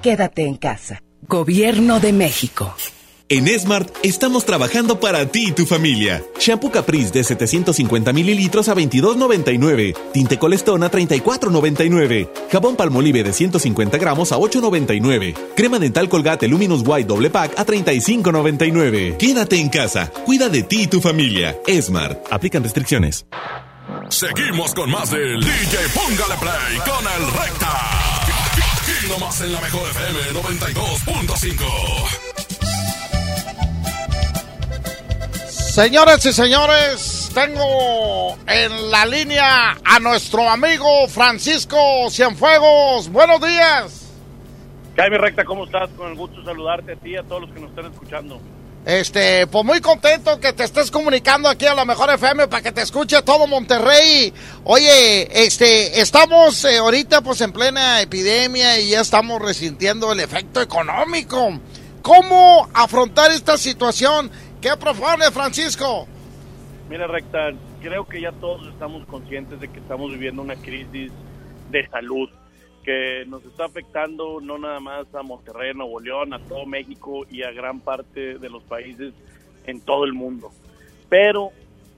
Quédate 0.00 0.46
en 0.46 0.56
casa. 0.56 1.02
Gobierno 1.28 2.00
de 2.00 2.14
México. 2.14 2.74
En 3.34 3.48
Smart 3.58 3.88
estamos 4.02 4.44
trabajando 4.44 5.00
para 5.00 5.24
ti 5.24 5.46
y 5.48 5.52
tu 5.52 5.64
familia. 5.64 6.22
Shampoo 6.38 6.70
Caprice 6.70 7.10
de 7.12 7.24
750 7.24 8.12
mililitros 8.12 8.68
a 8.68 8.74
22.99. 8.74 9.96
Tinte 10.12 10.38
Colestón 10.38 10.82
a 10.82 10.90
34.99. 10.90 12.28
Jabón 12.50 12.76
Palmolive 12.76 13.22
de 13.22 13.32
150 13.32 13.96
gramos 13.96 14.32
a 14.32 14.36
8.99. 14.36 15.34
Crema 15.56 15.78
dental 15.78 16.10
Colgate 16.10 16.46
Luminous 16.46 16.82
White 16.84 17.08
doble 17.08 17.30
pack 17.30 17.58
a 17.58 17.64
35.99. 17.64 19.16
Quédate 19.16 19.56
en 19.58 19.70
casa. 19.70 20.12
Cuida 20.26 20.50
de 20.50 20.64
ti 20.64 20.82
y 20.82 20.86
tu 20.88 21.00
familia. 21.00 21.56
Smart. 21.80 22.30
Aplican 22.30 22.62
restricciones. 22.62 23.24
Seguimos 24.10 24.74
con 24.74 24.90
más 24.90 25.10
del 25.10 25.40
DJ 25.40 25.78
Póngale 25.94 26.34
Play 26.38 26.76
con 26.84 27.06
el 27.06 27.32
Recta. 27.32 28.12
Aquí 28.76 29.08
nomás 29.08 29.40
en 29.40 29.52
la 29.54 29.60
mejor 29.62 29.88
FM 29.88 30.20
92.5. 30.38 32.21
Señores 35.72 36.26
y 36.26 36.34
señores, 36.34 37.30
tengo 37.32 38.36
en 38.46 38.90
la 38.90 39.06
línea 39.06 39.78
a 39.82 39.98
nuestro 40.00 40.46
amigo 40.46 41.08
Francisco 41.08 42.10
Cienfuegos. 42.10 43.08
Buenos 43.08 43.40
días. 43.40 44.02
Jaime 44.94 45.16
Recta, 45.16 45.46
¿cómo 45.46 45.64
estás? 45.64 45.88
Con 45.96 46.10
el 46.10 46.14
gusto 46.14 46.40
de 46.40 46.44
saludarte 46.44 46.92
a 46.92 46.96
ti 46.96 47.12
y 47.12 47.16
a 47.16 47.22
todos 47.22 47.40
los 47.40 47.52
que 47.52 47.60
nos 47.60 47.70
están 47.70 47.90
escuchando. 47.90 48.38
Este, 48.84 49.46
pues 49.46 49.64
muy 49.64 49.80
contento 49.80 50.38
que 50.38 50.52
te 50.52 50.64
estés 50.64 50.90
comunicando 50.90 51.48
aquí 51.48 51.64
a 51.64 51.74
la 51.74 51.86
mejor 51.86 52.10
FM 52.10 52.48
para 52.48 52.62
que 52.62 52.72
te 52.72 52.82
escuche 52.82 53.22
todo 53.22 53.46
Monterrey. 53.46 54.30
Oye, 54.64 55.46
este, 55.46 56.02
estamos 56.02 56.66
eh, 56.66 56.76
ahorita 56.76 57.22
pues 57.22 57.40
en 57.40 57.50
plena 57.50 58.02
epidemia 58.02 58.78
y 58.78 58.90
ya 58.90 59.00
estamos 59.00 59.40
resintiendo 59.40 60.12
el 60.12 60.20
efecto 60.20 60.60
económico. 60.60 61.58
¿Cómo 62.02 62.68
afrontar 62.74 63.30
esta 63.30 63.56
situación? 63.56 64.30
¿Qué 64.62 64.70
propone 64.78 65.28
Francisco? 65.32 66.06
Mira, 66.88 67.08
Recta, 67.08 67.52
creo 67.80 68.04
que 68.06 68.20
ya 68.20 68.30
todos 68.30 68.64
estamos 68.68 69.04
conscientes 69.06 69.58
de 69.58 69.66
que 69.66 69.80
estamos 69.80 70.12
viviendo 70.12 70.40
una 70.40 70.54
crisis 70.54 71.10
de 71.72 71.88
salud 71.88 72.30
que 72.84 73.24
nos 73.26 73.44
está 73.44 73.64
afectando 73.64 74.40
no 74.40 74.58
nada 74.58 74.78
más 74.78 75.12
a 75.16 75.24
Monterrey, 75.24 75.74
Nuevo 75.74 75.98
León, 75.98 76.32
a 76.32 76.38
todo 76.38 76.64
México 76.64 77.26
y 77.28 77.42
a 77.42 77.50
gran 77.50 77.80
parte 77.80 78.38
de 78.38 78.48
los 78.48 78.62
países 78.62 79.12
en 79.66 79.80
todo 79.80 80.04
el 80.04 80.12
mundo. 80.12 80.52
Pero 81.08 81.50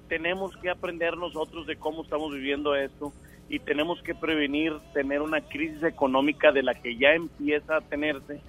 tenemos 0.08 0.56
que 0.56 0.70
aprender 0.70 1.18
nosotros 1.18 1.66
de 1.66 1.76
cómo 1.76 2.02
estamos 2.02 2.32
viviendo 2.32 2.74
esto 2.74 3.12
y 3.50 3.58
tenemos 3.58 4.00
que 4.00 4.14
prevenir 4.14 4.72
tener 4.94 5.20
una 5.20 5.42
crisis 5.42 5.82
económica 5.82 6.50
de 6.50 6.62
la 6.62 6.74
que 6.74 6.96
ya 6.96 7.12
empieza 7.12 7.76
a 7.76 7.80
tenerse. 7.82 8.40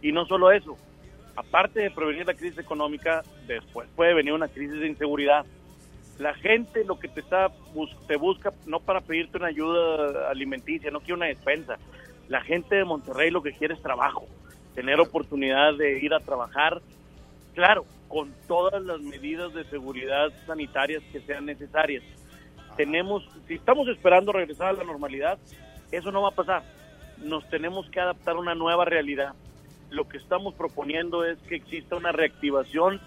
Y 0.00 0.12
no 0.12 0.26
solo 0.26 0.52
eso, 0.52 0.76
aparte 1.36 1.80
de 1.80 1.90
prevenir 1.90 2.26
la 2.26 2.34
crisis 2.34 2.58
económica, 2.58 3.22
después 3.46 3.88
puede 3.94 4.14
venir 4.14 4.32
una 4.32 4.48
crisis 4.48 4.80
de 4.80 4.88
inseguridad. 4.88 5.44
La 6.18 6.34
gente 6.34 6.84
lo 6.84 6.98
que 6.98 7.08
te 7.08 7.20
está 7.20 7.50
te 8.06 8.16
busca 8.16 8.52
no 8.66 8.80
para 8.80 9.00
pedirte 9.00 9.38
una 9.38 9.48
ayuda 9.48 10.30
alimenticia, 10.30 10.90
no 10.90 11.00
quiere 11.00 11.14
una 11.14 11.26
despensa. 11.26 11.76
La 12.28 12.40
gente 12.40 12.76
de 12.76 12.84
Monterrey 12.84 13.30
lo 13.30 13.42
que 13.42 13.52
quiere 13.52 13.74
es 13.74 13.82
trabajo, 13.82 14.26
tener 14.74 15.00
oportunidad 15.00 15.74
de 15.74 15.98
ir 15.98 16.14
a 16.14 16.20
trabajar, 16.20 16.80
claro, 17.54 17.84
con 18.08 18.32
todas 18.46 18.82
las 18.82 19.00
medidas 19.00 19.52
de 19.54 19.64
seguridad 19.64 20.32
sanitarias 20.46 21.02
que 21.12 21.20
sean 21.20 21.46
necesarias. 21.46 22.04
Tenemos, 22.76 23.28
si 23.46 23.54
estamos 23.54 23.88
esperando 23.88 24.32
regresar 24.32 24.68
a 24.68 24.72
la 24.72 24.84
normalidad, 24.84 25.38
eso 25.90 26.12
no 26.12 26.22
va 26.22 26.28
a 26.28 26.34
pasar. 26.34 26.62
Nos 27.18 27.48
tenemos 27.50 27.88
que 27.90 28.00
adaptar 28.00 28.36
a 28.36 28.38
una 28.38 28.54
nueva 28.54 28.84
realidad 28.84 29.34
lo 29.94 30.08
que 30.08 30.18
estamos 30.18 30.54
proponiendo 30.54 31.24
es 31.24 31.38
que 31.48 31.56
exista 31.56 31.96
una 31.96 32.12
reactivación 32.12 33.00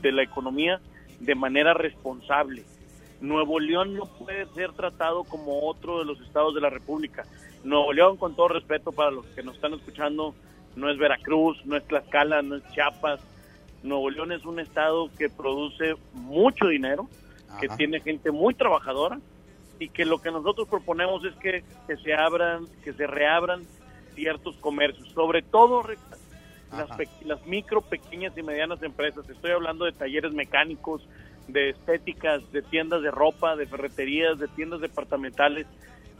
de 0.00 0.12
la 0.12 0.22
economía 0.22 0.80
de 1.20 1.34
manera 1.34 1.74
responsable. 1.74 2.64
Nuevo 3.20 3.58
León 3.58 3.94
no 3.94 4.06
puede 4.06 4.46
ser 4.54 4.72
tratado 4.72 5.24
como 5.24 5.66
otro 5.66 5.98
de 5.98 6.04
los 6.04 6.20
estados 6.20 6.54
de 6.54 6.60
la 6.60 6.70
República. 6.70 7.24
Nuevo 7.64 7.92
León, 7.92 8.16
con 8.16 8.36
todo 8.36 8.48
respeto 8.48 8.92
para 8.92 9.10
los 9.10 9.26
que 9.26 9.42
nos 9.42 9.56
están 9.56 9.74
escuchando, 9.74 10.34
no 10.76 10.88
es 10.88 10.98
Veracruz, 10.98 11.60
no 11.64 11.76
es 11.76 11.84
Tlaxcala, 11.88 12.42
no 12.42 12.56
es 12.56 12.62
Chiapas. 12.70 13.20
Nuevo 13.82 14.08
León 14.10 14.30
es 14.30 14.44
un 14.44 14.60
estado 14.60 15.10
que 15.18 15.28
produce 15.28 15.96
mucho 16.12 16.68
dinero, 16.68 17.08
que 17.60 17.68
tiene 17.70 18.00
gente 18.00 18.30
muy 18.30 18.54
trabajadora 18.54 19.18
y 19.80 19.88
que 19.88 20.04
lo 20.04 20.20
que 20.20 20.30
nosotros 20.30 20.68
proponemos 20.68 21.24
es 21.24 21.34
que, 21.36 21.64
que 21.88 21.96
se 21.96 22.14
abran, 22.14 22.66
que 22.84 22.92
se 22.92 23.06
reabran 23.06 23.62
ciertos 24.14 24.56
comercios, 24.56 25.08
sobre 25.10 25.42
todo 25.42 25.82
las, 26.72 26.88
las 27.24 27.46
micro, 27.46 27.80
pequeñas 27.80 28.36
y 28.36 28.42
medianas 28.42 28.82
empresas. 28.82 29.28
Estoy 29.28 29.52
hablando 29.52 29.84
de 29.84 29.92
talleres 29.92 30.32
mecánicos, 30.32 31.06
de 31.46 31.70
estéticas, 31.70 32.50
de 32.52 32.62
tiendas 32.62 33.02
de 33.02 33.10
ropa, 33.10 33.56
de 33.56 33.66
ferreterías, 33.66 34.38
de 34.38 34.48
tiendas 34.48 34.80
departamentales, 34.80 35.66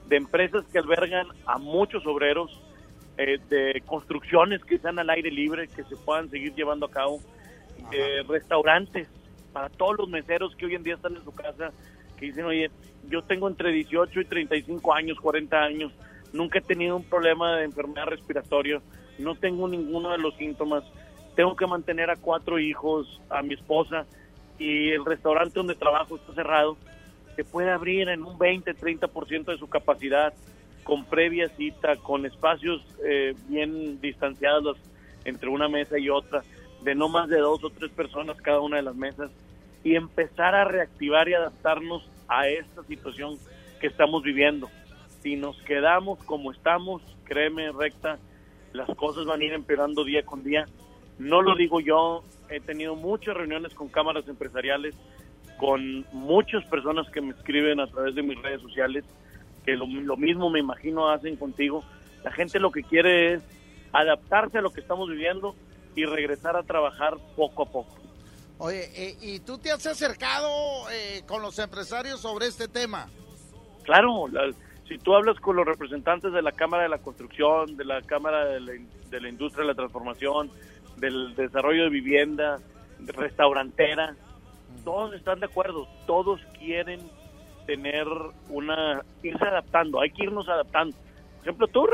de 0.09 0.16
empresas 0.16 0.64
que 0.72 0.78
albergan 0.78 1.26
a 1.46 1.59
muchos 1.59 2.07
obreros, 2.07 2.51
eh, 3.18 3.38
de 3.49 3.82
construcciones 3.84 4.64
que 4.64 4.76
están 4.76 4.99
al 4.99 5.11
aire 5.11 5.30
libre, 5.30 5.68
que 5.68 5.84
se 5.84 5.96
puedan 5.96 6.30
seguir 6.30 6.55
llevando 6.55 6.86
a 6.86 6.90
cabo. 6.90 7.20
eh, 7.92 8.22
restaurantes, 8.28 9.09
para 9.53 9.68
todos 9.68 9.96
los 9.99 10.09
meseros 10.09 10.55
que 10.57 10.66
hoy 10.66 10.74
en 10.74 10.82
día 10.82 10.94
están 10.94 11.16
en 11.16 11.24
su 11.24 11.32
casa, 11.32 11.70
que 12.18 12.26
dicen, 12.26 12.44
oye, 12.44 12.70
yo 13.09 13.22
tengo 13.22 13.49
entre 13.49 13.72
18 13.72 14.20
y 14.20 14.24
35 14.24 14.92
años, 14.94 15.18
40 15.20 15.57
años, 15.57 15.92
nunca 16.32 16.59
he 16.59 16.62
tenido 16.62 16.96
un 16.96 17.05
problema 17.05 17.57
de 17.57 17.64
enfermedad 17.64 18.07
respiratoria, 18.07 18.80
no 19.19 19.35
tengo 19.35 19.69
ninguno 19.69 20.11
de 20.11 20.19
los 20.19 20.35
síntomas, 20.37 20.85
tengo 21.35 21.55
que 21.57 21.66
mantener 21.66 22.11
a 22.11 22.16
cuatro 22.16 22.59
hijos, 22.59 23.21
a 23.31 23.43
mi 23.43 23.55
esposa, 23.55 24.07
y 24.59 24.91
el 24.91 25.05
restaurante 25.05 25.55
donde 25.55 25.75
trabajo 25.75 26.16
está 26.16 26.35
cerrado, 26.35 26.77
se 27.37 27.45
puede 27.45 27.71
abrir 27.71 28.09
en 28.09 28.25
un 28.25 28.37
20, 28.39 28.75
30% 28.75 29.45
de 29.45 29.59
su 29.59 29.69
capacidad, 29.69 30.35
con 30.83 31.05
previa 31.05 31.49
cita, 31.51 31.97
con 31.97 32.27
espacios 32.27 32.83
eh, 33.05 33.35
bien 33.47 34.01
distanciados 34.01 34.79
entre 35.25 35.49
una 35.49 35.69
mesa 35.69 35.99
y 35.99 36.09
otra, 36.09 36.43
de 36.83 36.95
no 36.95 37.09
más 37.09 37.29
de 37.29 37.39
dos 37.39 37.62
o 37.62 37.71
tres 37.71 37.91
personas 37.93 38.41
cada 38.41 38.61
una 38.61 38.79
de 38.79 38.83
las 38.83 38.97
mesas, 38.97 39.31
y 39.85 39.95
empezar 39.95 40.55
a 40.55 40.64
reactivar 40.64 41.29
y 41.29 41.35
adaptarnos 41.35 42.09
a 42.27 42.49
esta 42.49 42.83
situación 42.85 43.39
que 43.81 43.87
estamos 43.87 44.23
viviendo. 44.23 44.69
Si 45.23 45.37
nos 45.37 45.61
quedamos 45.62 46.19
como 46.25 46.53
estamos, 46.53 47.03
créeme, 47.25 47.71
recta, 47.73 48.19
las 48.73 48.89
cosas 48.97 49.25
van 49.27 49.41
a 49.41 49.45
ir 49.45 49.53
empeorando 49.53 50.05
día 50.05 50.25
con 50.25 50.43
día. 50.43 50.66
No 51.19 51.43
lo 51.43 51.57
digo 51.57 51.81
yo, 51.81 52.23
he 52.49 52.61
tenido 52.61 52.95
muchas 52.95 53.37
reuniones 53.37 53.75
con 53.75 53.89
cámaras 53.89 54.29
empresariales, 54.29 54.95
con 55.59 56.07
muchas 56.12 56.64
personas 56.66 57.11
que 57.11 57.21
me 57.21 57.31
escriben 57.31 57.81
a 57.81 57.87
través 57.89 58.14
de 58.14 58.23
mis 58.23 58.41
redes 58.41 58.62
sociales, 58.62 59.05
que 59.64 59.77
lo, 59.77 59.87
mismo 60.16 60.49
me 60.51 60.61
imagino 60.61 61.11
hacen 61.11 61.37
contigo. 61.37 61.85
La 62.23 62.33
gente 62.33 62.61
lo 62.61 62.71
que 62.71 62.83
quiere 62.83 63.35
es 63.35 63.43
adaptarse 63.93 64.59
a 64.59 64.62
lo 64.62 64.71
que 64.71 64.81
estamos 64.81 65.09
viviendo 65.09 65.55
y 65.97 66.05
regresar 66.05 66.57
a 66.57 66.62
trabajar 66.62 67.16
poco 67.37 67.64
a 67.64 67.66
poco. 67.66 67.97
Oye, 68.59 68.91
eh, 68.95 69.16
¿y 69.21 69.41
tú 69.41 69.59
te 69.59 69.71
has 69.71 69.87
acercado 69.87 70.49
eh, 70.91 71.23
con 71.27 71.43
los 71.43 71.59
empresarios 71.59 72.21
sobre 72.21 72.47
este 72.47 72.69
tema? 72.69 73.09
Claro, 73.85 74.27
si 74.89 74.99
tú 74.99 75.14
hablas 75.14 75.39
con 75.39 75.57
los 75.57 75.66
representantes 75.66 76.32
de 76.32 76.43
la 76.43 76.53
Cámara 76.53 76.84
de 76.84 76.89
la 76.89 76.99
Construcción, 76.99 77.76
de 77.76 77.84
la 77.84 78.01
Cámara 78.03 78.47
de 78.47 78.61
la, 78.61 78.72
de 79.11 79.20
la 79.20 79.28
Industria 79.28 79.62
de 79.62 79.68
la 79.68 79.74
Transformación, 79.74 80.51
del 80.97 81.34
desarrollo 81.34 81.84
de 81.84 81.91
vivienda, 81.91 82.59
de 82.99 83.12
restaurantera, 83.12 84.16
todos 84.84 85.14
están 85.14 85.41
de 85.41 85.47
acuerdo, 85.47 85.86
todos 86.07 86.41
quieren 86.59 87.01
tener 87.66 88.07
una, 88.49 89.03
irse 89.22 89.45
adaptando, 89.45 90.01
hay 90.01 90.11
que 90.11 90.24
irnos 90.24 90.49
adaptando. 90.49 90.97
Por 90.97 91.43
ejemplo, 91.43 91.68
tú, 91.68 91.86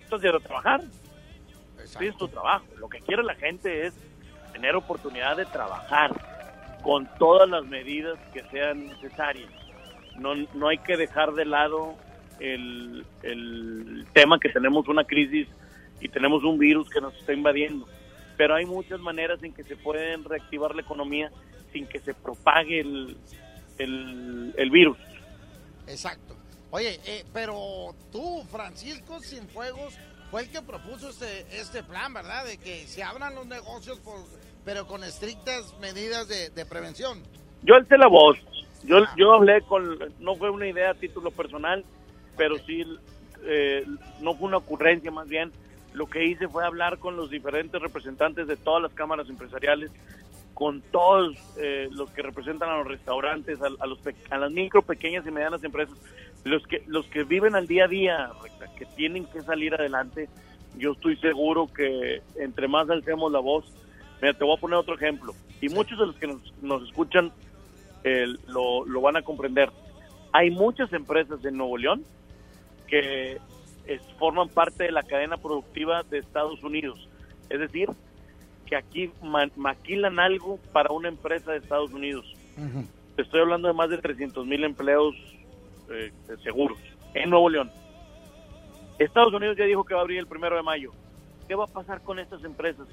estás 0.00 0.22
yendo 0.22 0.38
a 0.38 0.40
trabajar, 0.40 0.80
tienes 1.98 2.16
tu 2.16 2.28
trabajo, 2.28 2.64
lo 2.78 2.88
que 2.88 3.00
quiere 3.00 3.24
la 3.24 3.34
gente 3.34 3.86
es 3.86 3.94
tener 4.52 4.76
oportunidad 4.76 5.36
de 5.36 5.44
trabajar 5.46 6.12
con 6.82 7.08
todas 7.18 7.48
las 7.48 7.64
medidas 7.64 8.18
que 8.32 8.42
sean 8.44 8.86
necesarias. 8.86 9.50
No, 10.18 10.34
no 10.54 10.68
hay 10.68 10.78
que 10.78 10.96
dejar 10.96 11.32
de 11.34 11.44
lado 11.44 11.94
el, 12.40 13.04
el 13.22 14.06
tema 14.12 14.38
que 14.38 14.48
tenemos 14.48 14.88
una 14.88 15.04
crisis 15.04 15.48
y 16.00 16.08
tenemos 16.08 16.44
un 16.44 16.58
virus 16.58 16.88
que 16.90 17.00
nos 17.00 17.14
está 17.16 17.32
invadiendo 17.32 17.86
pero 18.36 18.54
hay 18.54 18.66
muchas 18.66 19.00
maneras 19.00 19.42
en 19.42 19.52
que 19.52 19.64
se 19.64 19.76
pueden 19.76 20.24
reactivar 20.24 20.74
la 20.74 20.82
economía 20.82 21.30
sin 21.72 21.86
que 21.86 21.98
se 22.00 22.14
propague 22.14 22.80
el, 22.80 23.16
el, 23.78 24.70
virus. 24.70 24.98
Exacto. 25.86 26.36
Oye, 26.70 27.00
eh, 27.06 27.24
pero 27.32 27.94
tú, 28.12 28.42
Francisco 28.50 29.20
Sinfuegos, 29.20 29.94
fue 30.30 30.42
el 30.42 30.50
que 30.50 30.60
propuso 30.62 31.10
este, 31.10 31.46
este 31.52 31.82
plan, 31.82 32.12
¿verdad? 32.12 32.44
De 32.44 32.58
que 32.58 32.86
se 32.86 33.02
abran 33.02 33.34
los 33.34 33.46
negocios, 33.46 33.98
por, 34.00 34.16
pero 34.64 34.86
con 34.86 35.04
estrictas 35.04 35.74
medidas 35.80 36.28
de, 36.28 36.66
prevención. 36.66 37.22
Yo 37.62 37.74
alcé 37.74 37.96
la 37.96 38.08
voz. 38.08 38.38
Yo, 38.84 38.98
yo 39.16 39.34
hablé 39.34 39.62
con, 39.62 39.98
no 40.20 40.36
fue 40.36 40.50
una 40.50 40.68
idea 40.68 40.90
a 40.90 40.94
título 40.94 41.30
personal, 41.30 41.84
pero 42.36 42.56
sí, 42.58 42.84
eh, 43.44 43.84
no 44.20 44.34
fue 44.34 44.48
una 44.48 44.58
ocurrencia 44.58 45.10
más 45.10 45.28
bien 45.28 45.52
lo 45.96 46.06
que 46.06 46.26
hice 46.26 46.46
fue 46.46 46.62
hablar 46.62 46.98
con 46.98 47.16
los 47.16 47.30
diferentes 47.30 47.80
representantes 47.80 48.46
de 48.46 48.56
todas 48.56 48.82
las 48.82 48.92
cámaras 48.92 49.30
empresariales, 49.30 49.90
con 50.52 50.82
todos 50.82 51.34
eh, 51.56 51.88
los 51.90 52.10
que 52.10 52.20
representan 52.20 52.68
a 52.68 52.76
los 52.76 52.86
restaurantes, 52.86 53.58
a, 53.62 53.70
los, 53.86 53.98
a 54.28 54.36
las 54.36 54.52
micro, 54.52 54.82
pequeñas 54.82 55.26
y 55.26 55.30
medianas 55.30 55.64
empresas, 55.64 55.96
los 56.44 56.66
que, 56.66 56.82
los 56.86 57.06
que 57.06 57.24
viven 57.24 57.54
al 57.54 57.66
día 57.66 57.86
a 57.86 57.88
día, 57.88 58.30
que 58.76 58.84
tienen 58.84 59.24
que 59.24 59.40
salir 59.40 59.74
adelante. 59.74 60.28
Yo 60.76 60.92
estoy 60.92 61.16
seguro 61.16 61.66
que 61.66 62.20
entre 62.38 62.68
más 62.68 62.90
alcemos 62.90 63.32
la 63.32 63.40
voz, 63.40 63.64
mira, 64.20 64.34
te 64.34 64.44
voy 64.44 64.54
a 64.54 64.60
poner 64.60 64.76
otro 64.76 64.96
ejemplo, 64.96 65.34
y 65.62 65.70
muchos 65.70 65.98
de 65.98 66.06
los 66.08 66.16
que 66.16 66.26
nos, 66.60 66.82
escuchan 66.82 67.32
eh, 68.06 68.26
lo, 68.46 68.86
lo 68.86 69.00
van 69.00 69.16
a 69.16 69.22
comprender. 69.22 69.70
Hay 70.32 70.50
muchas 70.50 70.92
empresas 70.92 71.44
en 71.44 71.56
Nuevo 71.56 71.76
León 71.76 72.04
que 72.86 73.38
forman 74.16 74.48
parte 74.48 74.84
de 74.84 74.92
la 74.92 75.02
cadena 75.02 75.36
productiva 75.36 76.04
de 76.04 76.18
Estados 76.18 76.62
Unidos. 76.62 77.08
Es 77.50 77.58
decir, 77.58 77.88
que 78.64 78.76
aquí 78.76 79.10
maquilan 79.56 80.20
algo 80.20 80.60
para 80.72 80.92
una 80.92 81.08
empresa 81.08 81.50
de 81.50 81.58
Estados 81.58 81.92
Unidos. 81.92 82.32
Estoy 83.16 83.40
hablando 83.40 83.66
de 83.66 83.74
más 83.74 83.90
de 83.90 83.98
300 83.98 84.46
mil 84.46 84.62
empleos 84.62 85.16
eh, 85.90 86.12
seguros 86.44 86.78
en 87.14 87.30
Nuevo 87.30 87.50
León. 87.50 87.72
Estados 89.00 89.32
Unidos 89.32 89.56
ya 89.56 89.64
dijo 89.64 89.84
que 89.84 89.94
va 89.94 90.00
a 90.00 90.02
abrir 90.02 90.18
el 90.20 90.28
primero 90.28 90.54
de 90.54 90.62
mayo. 90.62 90.92
¿Qué 91.48 91.56
va 91.56 91.64
a 91.64 91.68
pasar 91.68 92.02
con 92.02 92.20
estas 92.20 92.44
empresas? 92.44 92.86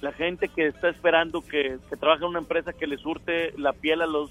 La 0.00 0.12
gente 0.12 0.48
que 0.48 0.66
está 0.66 0.88
esperando 0.88 1.42
que, 1.42 1.78
que 1.88 1.96
trabaje 1.96 2.22
en 2.22 2.30
una 2.30 2.38
empresa 2.38 2.72
que 2.72 2.86
le 2.86 2.96
surte 2.98 3.52
la 3.58 3.72
piel 3.72 4.02
a 4.02 4.06
los 4.06 4.30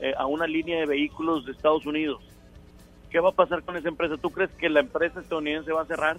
eh, 0.00 0.14
a 0.16 0.26
una 0.26 0.46
línea 0.46 0.80
de 0.80 0.86
vehículos 0.86 1.46
de 1.46 1.52
Estados 1.52 1.86
Unidos 1.86 2.20
¿qué 3.12 3.20
va 3.20 3.28
a 3.28 3.32
pasar 3.32 3.62
con 3.62 3.76
esa 3.76 3.88
empresa? 3.88 4.16
¿Tú 4.16 4.30
crees 4.30 4.50
que 4.52 4.70
la 4.70 4.80
empresa 4.80 5.20
estadounidense 5.20 5.70
va 5.70 5.82
a 5.82 5.86
cerrar? 5.86 6.16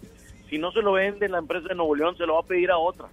Si 0.48 0.60
no 0.60 0.72
se 0.72 0.84
lo 0.84 0.94
vende 0.94 1.28
la 1.28 1.40
empresa 1.40 1.70
de 1.70 1.76
Nuevo 1.76 1.96
León, 1.96 2.16
se 2.16 2.28
lo 2.28 2.36
va 2.36 2.42
a 2.42 2.44
pedir 2.44 2.70
a 2.70 2.78
otra. 2.78 3.08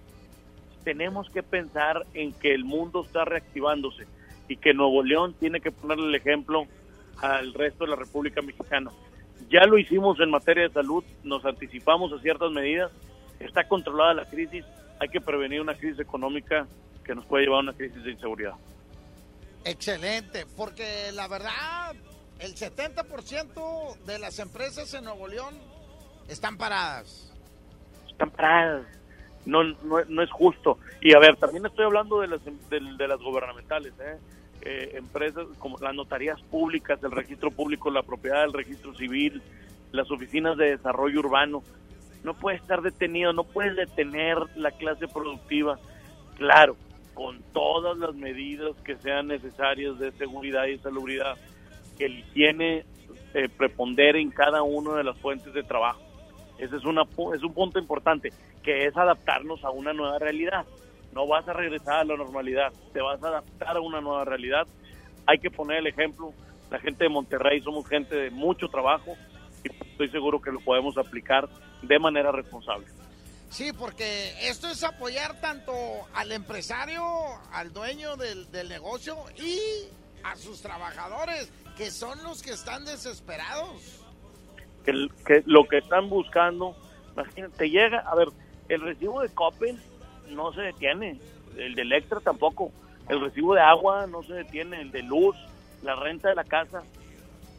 Tenemos 0.83 1.29
que 1.31 1.41
pensar 1.41 2.05
en 2.13 2.31
que 2.31 2.53
el 2.53 2.63
mundo 2.63 3.03
está 3.03 3.25
reactivándose 3.25 4.05
y 4.47 4.57
que 4.57 4.73
Nuevo 4.75 5.01
León 5.01 5.33
tiene 5.39 5.59
que 5.59 5.71
ponerle 5.71 6.07
el 6.07 6.15
ejemplo 6.15 6.65
al 7.17 7.53
resto 7.53 7.85
de 7.85 7.89
la 7.89 7.95
República 7.95 8.41
Mexicana. 8.41 8.91
Ya 9.49 9.65
lo 9.65 9.79
hicimos 9.79 10.19
en 10.19 10.29
materia 10.29 10.63
de 10.63 10.73
salud, 10.73 11.03
nos 11.23 11.43
anticipamos 11.43 12.13
a 12.13 12.19
ciertas 12.19 12.51
medidas, 12.51 12.91
está 13.39 13.67
controlada 13.67 14.13
la 14.13 14.25
crisis, 14.25 14.63
hay 15.01 15.09
que 15.09 15.19
prevenir 15.19 15.59
una 15.59 15.73
crisis 15.73 15.99
económica 15.99 16.67
que 17.03 17.15
nos 17.15 17.25
puede 17.25 17.45
llevar 17.45 17.57
a 17.57 17.63
una 17.63 17.73
crisis 17.73 18.03
de 18.03 18.11
inseguridad. 18.11 18.53
Excelente, 19.65 20.45
porque 20.55 21.11
la 21.11 21.27
verdad 21.27 21.95
el 22.37 22.53
70% 22.53 23.97
de 24.05 24.19
las 24.19 24.37
empresas 24.37 24.93
en 24.93 25.05
Nuevo 25.05 25.27
León 25.27 25.55
están 26.27 26.55
paradas. 26.55 27.33
Están 28.07 28.29
paradas. 28.29 28.85
No, 29.47 29.63
no, 29.63 30.21
es 30.21 30.29
justo. 30.29 30.77
Y 31.01 31.15
a 31.15 31.19
ver, 31.19 31.35
también 31.37 31.65
estoy 31.65 31.85
hablando 31.85 32.21
de 32.21 32.27
las, 32.27 32.41
de, 32.45 33.07
las 33.07 33.19
gubernamentales, 33.19 33.93
¿eh? 33.99 34.17
¿eh? 34.61 34.91
empresas 34.97 35.47
como 35.57 35.79
las 35.79 35.95
notarías 35.95 36.39
públicas, 36.43 36.99
el 37.01 37.11
registro 37.11 37.49
público, 37.49 37.89
la 37.89 38.03
propiedad, 38.03 38.43
el 38.43 38.53
registro 38.53 38.93
civil, 38.93 39.41
las 39.91 40.11
oficinas 40.11 40.57
de 40.57 40.77
desarrollo 40.77 41.21
urbano. 41.21 41.63
No 42.23 42.33
puede 42.33 42.57
estar 42.57 42.81
detenido, 42.81 43.33
no 43.33 43.43
puedes 43.43 43.75
detener 43.75 44.37
la 44.55 44.71
clase 44.71 45.07
productiva. 45.07 45.79
Claro, 46.37 46.75
con 47.13 47.41
todas 47.53 47.97
las 47.97 48.15
medidas 48.15 48.75
que 48.83 48.95
sean 48.97 49.27
necesarias 49.27 49.97
de 49.99 50.11
seguridad 50.11 50.65
y 50.65 50.77
salubridad 50.77 51.35
que 51.97 52.05
el 52.05 52.19
higiene 52.19 52.85
eh, 53.33 53.49
en 54.15 54.31
cada 54.31 54.63
una 54.63 54.95
de 54.95 55.03
las 55.03 55.17
fuentes 55.17 55.53
de 55.53 55.63
trabajo. 55.63 56.01
Ese 56.57 56.77
es, 56.77 56.85
una, 56.85 57.03
es 57.33 57.43
un 57.43 57.53
punto 57.53 57.79
importante, 57.79 58.29
que 58.61 58.85
es 58.85 58.95
adaptarnos 58.95 59.63
a 59.63 59.71
una 59.71 59.93
nueva 59.93 60.19
realidad. 60.19 60.65
No 61.13 61.27
vas 61.27 61.47
a 61.47 61.53
regresar 61.53 61.95
a 61.95 62.03
la 62.03 62.15
normalidad, 62.15 62.71
te 62.93 63.01
vas 63.01 63.21
a 63.23 63.27
adaptar 63.29 63.77
a 63.77 63.81
una 63.81 63.99
nueva 63.99 64.25
realidad. 64.25 64.67
Hay 65.25 65.39
que 65.39 65.49
poner 65.49 65.77
el 65.77 65.87
ejemplo. 65.87 66.33
La 66.69 66.79
gente 66.79 67.03
de 67.03 67.09
Monterrey 67.09 67.61
somos 67.61 67.87
gente 67.87 68.15
de 68.15 68.31
mucho 68.31 68.67
trabajo 68.67 69.15
estoy 70.03 70.19
seguro 70.19 70.41
que 70.41 70.51
lo 70.51 70.59
podemos 70.61 70.97
aplicar 70.97 71.47
de 71.81 71.99
manera 71.99 72.31
responsable. 72.31 72.87
Sí, 73.49 73.71
porque 73.73 74.33
esto 74.47 74.69
es 74.69 74.83
apoyar 74.83 75.39
tanto 75.41 75.73
al 76.13 76.31
empresario, 76.31 77.03
al 77.51 77.73
dueño 77.73 78.15
del, 78.15 78.49
del 78.51 78.69
negocio 78.69 79.17
y 79.37 79.59
a 80.23 80.35
sus 80.35 80.61
trabajadores 80.61 81.51
que 81.75 81.91
son 81.91 82.23
los 82.23 82.41
que 82.41 82.51
están 82.51 82.85
desesperados. 82.85 83.99
Que, 84.85 85.09
que 85.25 85.43
lo 85.45 85.67
que 85.67 85.79
están 85.79 86.09
buscando, 86.09 86.75
imagínate, 87.13 87.69
llega, 87.69 87.99
a 87.99 88.15
ver, 88.15 88.29
el 88.69 88.81
recibo 88.81 89.21
de 89.21 89.29
Coppel 89.29 89.79
no 90.29 90.53
se 90.53 90.61
detiene, 90.61 91.19
el 91.57 91.75
de 91.75 91.81
Electra 91.81 92.19
tampoco, 92.21 92.71
el 93.09 93.19
recibo 93.19 93.53
de 93.53 93.61
agua 93.61 94.07
no 94.07 94.23
se 94.23 94.33
detiene, 94.33 94.81
el 94.81 94.91
de 94.91 95.03
luz, 95.03 95.35
la 95.83 95.95
renta 95.95 96.29
de 96.29 96.35
la 96.35 96.45
casa, 96.45 96.83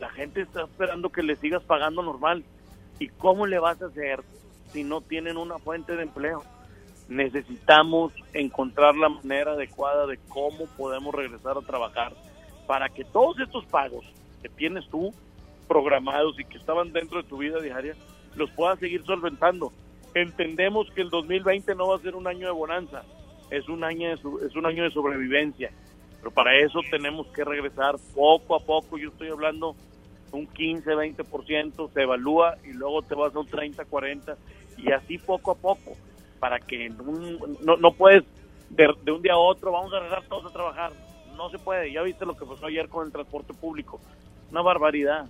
la 0.03 0.11
gente 0.11 0.43
está 0.43 0.65
esperando 0.65 1.11
que 1.11 1.23
le 1.23 1.37
sigas 1.37 1.63
pagando 1.63 2.03
normal. 2.03 2.45
¿Y 2.99 3.09
cómo 3.09 3.47
le 3.47 3.59
vas 3.59 3.81
a 3.81 3.87
hacer 3.87 4.21
si 4.73 4.85
no 4.85 5.01
tienen 5.01 5.37
una 5.37 5.59
fuente 5.59 5.97
de 5.97 6.03
empleo? 6.03 6.43
necesitamos 7.09 8.13
encontrar 8.33 8.97
la 8.97 9.09
manera 9.09 9.53
adecuada 9.53 10.07
de 10.07 10.19
cómo 10.29 10.67
podemos 10.77 11.15
regresar 11.15 11.57
a 11.59 11.61
trabajar 11.61 12.13
para 12.67 12.89
que 12.89 13.05
todos 13.05 13.39
estos 13.41 13.67
pagos 13.67 14.05
que 14.41 14.49
tienes 14.49 14.89
tú 14.89 15.13
programados 15.69 16.39
y 16.39 16.45
que 16.45 16.59
estaban 16.59 16.93
dentro 16.93 17.23
de 17.23 17.29
tu 17.29 17.39
vida 17.39 17.61
diaria 17.61 17.95
los 18.35 18.51
puedas 18.53 18.79
seguir 18.79 19.05
solventando. 19.05 19.73
Entendemos 20.15 20.89
que 20.95 21.03
el 21.03 21.11
2020 21.11 21.75
no 21.75 21.89
va 21.89 21.97
a 21.97 22.01
ser 22.01 22.15
un 22.15 22.27
año 22.27 22.47
de 22.47 22.53
bonanza, 22.53 23.03
es 23.51 23.69
un 23.69 23.85
año 23.85 24.09
de, 24.09 24.47
es 24.47 24.57
un 24.57 24.67
año 24.67 24.85
de 24.85 24.91
sobrevivencia, 24.91 25.71
pero 26.19 26.31
para 26.31 26.57
eso 26.57 26.81
tenemos 26.91 27.27
que 27.29 27.45
regresar 27.45 27.97
poco 28.15 28.55
a 28.55 28.61
poco, 28.61 28.97
yo 28.97 29.09
estoy 29.09 29.29
hablando 29.29 29.75
un 30.33 30.47
15, 30.47 30.91
20%, 30.91 31.93
se 31.93 32.03
evalúa 32.03 32.57
y 32.65 32.73
luego 32.73 33.03
te 33.03 33.15
vas 33.15 33.35
a 33.35 33.39
un 33.39 33.47
30, 33.47 33.85
40 33.85 34.37
y 34.79 34.93
así 34.93 35.19
poco 35.19 35.53
a 35.53 35.55
poco 35.55 35.93
para 36.41 36.59
que 36.59 36.89
no, 36.89 37.77
no 37.77 37.93
puedes 37.93 38.25
de, 38.71 38.89
de, 39.05 39.13
un 39.13 39.23
día 39.23 39.35
a 39.35 39.39
otro, 39.39 39.71
vamos 39.71 39.93
a 39.93 40.01
regresar 40.01 40.25
todos 40.29 40.51
a 40.51 40.53
trabajar. 40.53 40.93
No 41.37 41.51
se 41.51 41.59
puede. 41.59 41.93
Ya 41.93 42.03
viste 42.03 42.27
lo 42.27 42.37
que 42.37 42.47
pasó 42.47 42.67
ayer 42.67 42.89
con 42.89 43.07
el 43.07 43.13
transporte 43.13 43.55
público. 43.55 44.01
Una 44.51 44.63
barbaridad. 44.63 45.27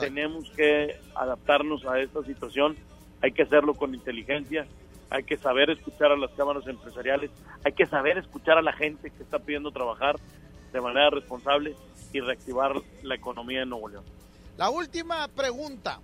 Tenemos 0.00 0.50
que 0.50 0.96
adaptarnos 1.14 1.84
a 1.86 2.00
esta 2.00 2.22
situación. 2.22 2.76
Hay 3.20 3.32
que 3.32 3.42
hacerlo 3.42 3.74
con 3.74 3.94
inteligencia. 3.94 4.66
Hay 5.10 5.22
que 5.22 5.36
saber 5.36 5.70
escuchar 5.70 6.12
a 6.12 6.16
las 6.16 6.30
cámaras 6.32 6.66
empresariales. 6.66 7.30
Hay 7.64 7.72
que 7.72 7.86
saber 7.86 8.18
escuchar 8.18 8.58
a 8.58 8.62
la 8.62 8.72
gente 8.72 9.10
que 9.10 9.22
está 9.22 9.38
pidiendo 9.38 9.70
trabajar 9.70 10.16
de 10.72 10.80
manera 10.80 11.10
responsable 11.10 11.74
y 12.12 12.20
reactivar 12.20 12.74
la 13.02 13.14
economía 13.14 13.60
de 13.60 13.66
Nuevo 13.66 13.88
León. 13.88 14.17
La 14.58 14.70
última 14.70 15.28
pregunta. 15.28 16.00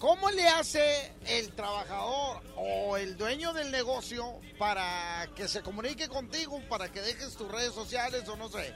¿Cómo 0.00 0.28
le 0.32 0.48
hace 0.48 1.12
el 1.28 1.52
trabajador 1.52 2.42
o 2.56 2.96
el 2.96 3.16
dueño 3.16 3.52
del 3.52 3.70
negocio 3.70 4.24
para 4.58 5.28
que 5.36 5.46
se 5.46 5.62
comunique 5.62 6.08
contigo, 6.08 6.60
para 6.68 6.90
que 6.90 7.00
dejes 7.00 7.36
tus 7.36 7.48
redes 7.52 7.72
sociales 7.72 8.28
o 8.28 8.36
no 8.36 8.48
sé? 8.48 8.74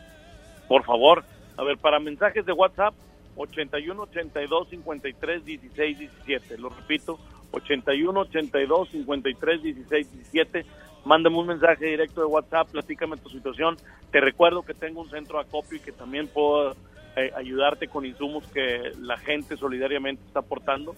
Por 0.69 0.85
favor, 0.85 1.25
a 1.57 1.65
ver, 1.65 1.79
para 1.79 1.99
mensajes 1.99 2.47
de 2.47 2.53
WhatsApp, 2.53 2.95
81 3.35 4.01
82 4.01 4.69
53 4.71 5.45
16 5.45 5.99
17. 5.99 6.59
Lo 6.59 6.69
repito, 6.69 7.19
81 7.51 8.21
82 8.21 8.89
53 8.91 9.63
16 9.65 10.13
17. 10.13 10.67
Mándame 11.05 11.39
un 11.39 11.49
mensaje 11.49 11.87
directo 11.87 12.21
de 12.21 12.27
WhatsApp, 12.29 12.69
platícame 12.71 13.17
tu 13.17 13.31
situación. 13.31 13.77
Te 14.13 14.21
recuerdo 14.21 14.63
que 14.63 14.75
tengo 14.75 15.01
un 15.01 15.11
centro 15.11 15.41
acopio 15.41 15.79
y 15.79 15.81
que 15.81 15.91
también 15.91 16.29
puedo 16.29 16.77
eh, 17.21 17.33
ayudarte 17.37 17.89
con 17.89 18.05
insumos 18.05 18.47
que 18.49 18.93
la 19.01 19.17
gente 19.19 19.57
solidariamente 19.57 20.23
está 20.27 20.41
aportando 20.41 20.95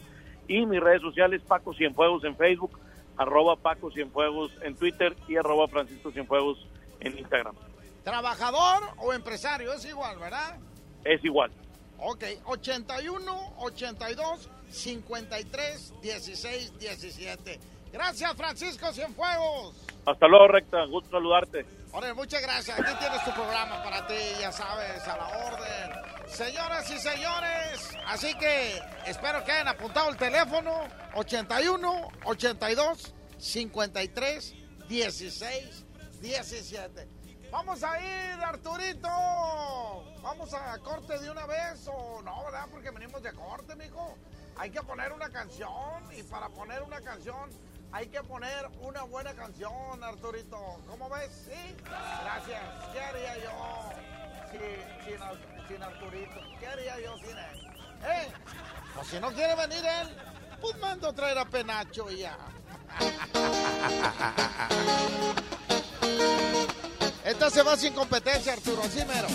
y 0.49 0.67
mis 0.67 0.81
redes 0.81 1.01
sociales, 1.01 1.43
Paco 1.47 1.73
Cienfuegos 1.75 2.25
en 2.25 2.37
Facebook, 2.37 2.79
arroba 3.17 3.57
Paco 3.57 3.91
Cienfuegos 3.93 4.51
en 4.63 4.75
Twitter 4.75 5.15
y 5.29 5.37
arroba 5.37 5.69
Francisco 5.69 6.11
Cienfuegos 6.11 6.67
en 6.99 7.17
Instagram. 7.19 7.55
¿Trabajador 8.03 8.83
o 8.99 9.13
empresario? 9.13 9.73
Es 9.73 9.85
igual, 9.85 10.19
¿verdad? 10.19 10.59
Es 11.05 11.25
igual. 11.25 11.53
Ok, 11.99 12.25
81, 12.47 13.55
82, 13.59 14.51
53, 14.71 15.95
16, 16.03 16.79
17. 16.79 17.61
Gracias, 17.93 18.35
Francisco 18.37 18.93
Cienfuegos. 18.93 19.75
Hasta 20.07 20.27
luego, 20.27 20.49
Recta. 20.49 20.85
Gusto 20.87 21.11
saludarte. 21.11 21.65
Muchas 22.15 22.43
gracias. 22.43 22.79
Aquí 22.79 22.93
tienes 22.99 23.25
tu 23.25 23.33
programa 23.33 23.83
para 23.83 24.07
ti, 24.07 24.15
ya 24.41 24.53
sabes, 24.53 25.07
a 25.07 25.17
la 25.17 25.29
orden. 25.47 25.80
Señoras 26.33 26.91
y 26.91 26.99
señores, 26.99 27.97
así 28.07 28.35
que 28.35 28.81
espero 29.07 29.45
que 29.45 29.53
hayan 29.53 29.69
apuntado 29.69 30.11
el 30.11 30.17
teléfono 30.17 30.89
81 31.15 32.09
82 32.25 33.15
53 33.39 34.55
16 34.89 35.85
17. 36.21 37.09
Vamos 37.51 37.83
a 37.83 37.99
ir, 38.01 38.45
Arturito. 38.45 39.09
Vamos 40.23 40.55
a 40.55 40.79
corte 40.79 41.19
de 41.19 41.31
una 41.31 41.47
vez 41.47 41.87
o 41.89 42.23
no, 42.23 42.45
¿verdad? 42.45 42.67
Porque 42.71 42.91
venimos 42.91 43.23
de 43.23 43.33
corte, 43.33 43.75
mijo. 43.77 44.17
Hay 44.57 44.71
que 44.71 44.83
poner 44.83 45.13
una 45.13 45.31
canción 45.31 46.05
y 46.17 46.23
para 46.23 46.49
poner 46.49 46.83
una 46.83 47.01
canción 47.01 47.51
hay 47.93 48.07
que 48.07 48.23
poner 48.23 48.69
una 48.83 49.03
buena 49.03 49.35
canción, 49.35 50.05
Arturito. 50.05 50.81
¿Cómo 50.87 51.11
ves? 51.11 51.31
Sí. 51.47 51.77
Gracias. 51.85 52.63
¿Qué 52.93 53.01
haría 53.01 53.37
yo 53.39 53.91
sin, 54.51 55.60
sin 55.71 55.83
Arturito? 55.83 56.41
¿Qué 56.59 56.67
haría 56.67 57.01
yo 57.01 57.17
sin 57.19 57.39
él? 57.39 57.61
¿Eh? 58.03 58.33
Pues 58.95 59.07
si 59.09 59.21
no 59.21 59.31
quiere 59.33 59.55
venir 59.55 59.85
él, 59.85 60.09
pues 60.61 60.77
mando 60.79 61.09
a 61.09 61.13
traer 61.13 61.39
a 61.39 61.45
Penacho 61.45 62.11
y 62.11 62.19
ya. 62.19 62.37
Esta 67.25 67.51
se 67.51 67.63
va 67.63 67.77
sin 67.77 67.95
competencia, 67.95 68.55
Arturo, 68.55 68.83
así 68.83 69.05
mero. 69.05 69.29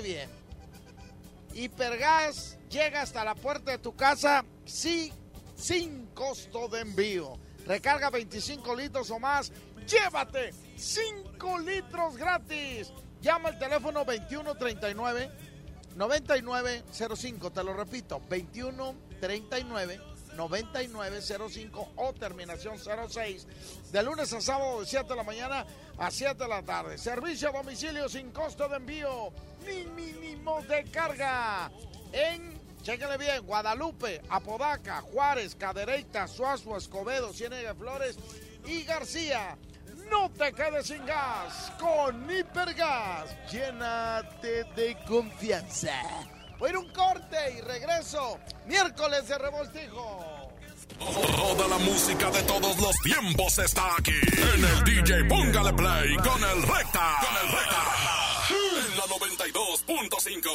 Bien. 0.00 0.30
Hipergas 1.54 2.58
llega 2.68 3.02
hasta 3.02 3.24
la 3.24 3.34
puerta 3.34 3.70
de 3.72 3.78
tu 3.78 3.94
casa 3.94 4.44
sí, 4.64 5.12
sin 5.54 6.06
costo 6.08 6.68
de 6.68 6.80
envío. 6.80 7.38
Recarga 7.66 8.10
25 8.10 8.74
litros 8.74 9.10
o 9.10 9.18
más. 9.18 9.52
Llévate 9.86 10.52
5 10.76 11.58
litros 11.60 12.16
gratis. 12.16 12.92
Llama 13.20 13.50
al 13.50 13.58
teléfono 13.58 14.04
2139 14.04 15.30
9905. 15.96 17.52
Te 17.52 17.64
lo 17.64 17.74
repito, 17.74 18.20
2139 18.28 20.13
9905 20.36 21.92
o 21.96 22.12
terminación 22.12 22.78
06. 22.78 23.46
De 23.92 24.02
lunes 24.02 24.32
a 24.32 24.40
sábado 24.40 24.80
de 24.80 24.86
7 24.86 25.08
de 25.08 25.16
la 25.16 25.22
mañana 25.22 25.66
a 25.98 26.10
7 26.10 26.34
de 26.34 26.48
la 26.48 26.62
tarde. 26.62 26.98
Servicio 26.98 27.48
a 27.48 27.52
domicilio 27.52 28.08
sin 28.08 28.30
costo 28.30 28.68
de 28.68 28.76
envío 28.76 29.32
ni 29.66 29.84
mínimo 29.86 30.62
de 30.62 30.84
carga. 30.90 31.70
En, 32.12 32.60
chéquenle 32.82 33.18
bien, 33.18 33.44
Guadalupe, 33.46 34.22
Apodaca, 34.28 35.00
Juárez, 35.00 35.54
Cadereyta, 35.54 36.28
Suazo, 36.28 36.76
Escobedo, 36.76 37.32
Ciénaga 37.32 37.72
de 37.72 37.78
Flores 37.78 38.18
y 38.66 38.82
García. 38.82 39.56
No 40.10 40.30
te 40.30 40.52
quedes 40.52 40.86
sin 40.86 41.04
gas 41.06 41.72
con 41.78 42.30
Hipergas. 42.30 43.34
Llénate 43.50 44.64
de 44.76 44.96
confianza. 45.06 45.92
Voy 46.58 46.68
a 46.68 46.72
ir 46.72 46.78
un 46.78 46.88
corte 46.90 47.36
y 47.56 47.60
regreso. 47.60 48.38
Miércoles 48.66 49.28
de 49.28 49.38
revoltijo. 49.38 50.50
Toda 50.98 51.68
la 51.68 51.78
música 51.78 52.30
de 52.30 52.42
todos 52.42 52.78
los 52.78 52.96
tiempos 53.02 53.58
está 53.58 53.82
aquí. 53.98 54.20
En 54.54 54.64
el 54.64 54.84
DJ 54.84 55.24
Póngale 55.24 55.72
Play 55.72 56.16
con 56.16 56.42
el 56.42 56.62
Recta. 56.62 57.16
Con 57.20 57.46
el 57.46 57.52
Recta. 57.52 58.23
En 58.94 59.00
la 59.00 59.06
92.5. 59.06 60.50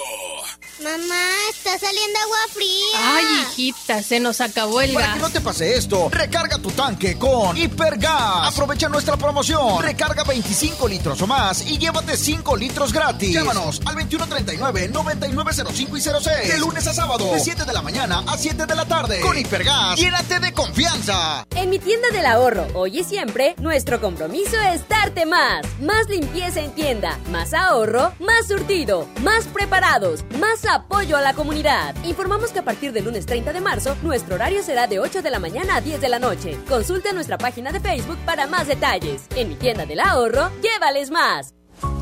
Mamá, 0.81 1.23
está 1.49 1.77
saliendo 1.77 2.19
agua 2.23 2.37
fría. 2.53 2.97
Ay, 3.17 3.25
hijita, 3.41 4.01
se 4.01 4.21
nos 4.21 4.39
acabó 4.39 4.79
el 4.79 4.93
Para 4.93 5.07
gas. 5.07 5.15
que 5.15 5.21
no 5.23 5.29
te 5.29 5.41
pase 5.41 5.75
esto, 5.75 6.07
recarga 6.09 6.57
tu 6.57 6.71
tanque 6.71 7.17
con 7.17 7.57
Hipergas. 7.57 8.47
Aprovecha 8.47 8.87
nuestra 8.87 9.17
promoción. 9.17 9.83
Recarga 9.83 10.23
25 10.23 10.87
litros 10.87 11.21
o 11.21 11.27
más 11.27 11.67
y 11.67 11.77
llévate 11.77 12.15
5 12.15 12.55
litros 12.55 12.93
gratis. 12.93 13.33
Llámanos 13.33 13.81
al 13.85 13.95
2139-9905 14.07 15.97
y 15.97 16.01
06. 16.01 16.47
De 16.47 16.59
lunes 16.59 16.87
a 16.87 16.93
sábado, 16.93 17.33
de 17.33 17.41
7 17.41 17.65
de 17.65 17.73
la 17.73 17.81
mañana 17.81 18.23
a 18.25 18.37
7 18.37 18.65
de 18.65 18.75
la 18.75 18.85
tarde. 18.85 19.19
Con 19.19 19.37
Hipergas, 19.37 19.99
llénate 19.99 20.39
de 20.39 20.53
confianza. 20.53 21.45
En 21.55 21.69
mi 21.69 21.79
tienda 21.79 22.07
del 22.11 22.25
ahorro, 22.25 22.67
hoy 22.73 22.99
y 22.99 23.03
siempre, 23.03 23.55
nuestro 23.57 23.99
compromiso 23.99 24.57
es 24.73 24.87
darte 24.87 25.25
más. 25.25 25.65
Más 25.81 26.07
limpieza 26.07 26.61
en 26.61 26.71
tienda, 26.73 27.19
más 27.31 27.53
ahorro, 27.53 28.13
más 28.19 28.28
surtido, 28.47 29.07
más 29.21 29.47
preparados, 29.47 30.25
más 30.39 30.65
apoyo 30.65 31.17
a 31.17 31.21
la 31.21 31.33
comunidad. 31.33 31.95
Informamos 32.03 32.51
que 32.51 32.59
a 32.59 32.65
partir 32.65 32.91
del 32.91 33.05
lunes 33.05 33.25
30 33.25 33.53
de 33.53 33.61
marzo, 33.61 33.95
nuestro 34.01 34.35
horario 34.35 34.63
será 34.63 34.87
de 34.87 34.99
8 34.99 35.21
de 35.21 35.31
la 35.31 35.39
mañana 35.39 35.75
a 35.75 35.81
10 35.81 36.01
de 36.01 36.09
la 36.09 36.19
noche. 36.19 36.57
Consulta 36.67 37.11
nuestra 37.13 37.37
página 37.37 37.71
de 37.71 37.79
Facebook 37.79 38.17
para 38.25 38.47
más 38.47 38.67
detalles. 38.67 39.27
En 39.35 39.49
mi 39.49 39.55
tienda 39.55 39.85
del 39.85 39.99
ahorro, 39.99 40.49
llévales 40.61 41.11
más. 41.11 41.58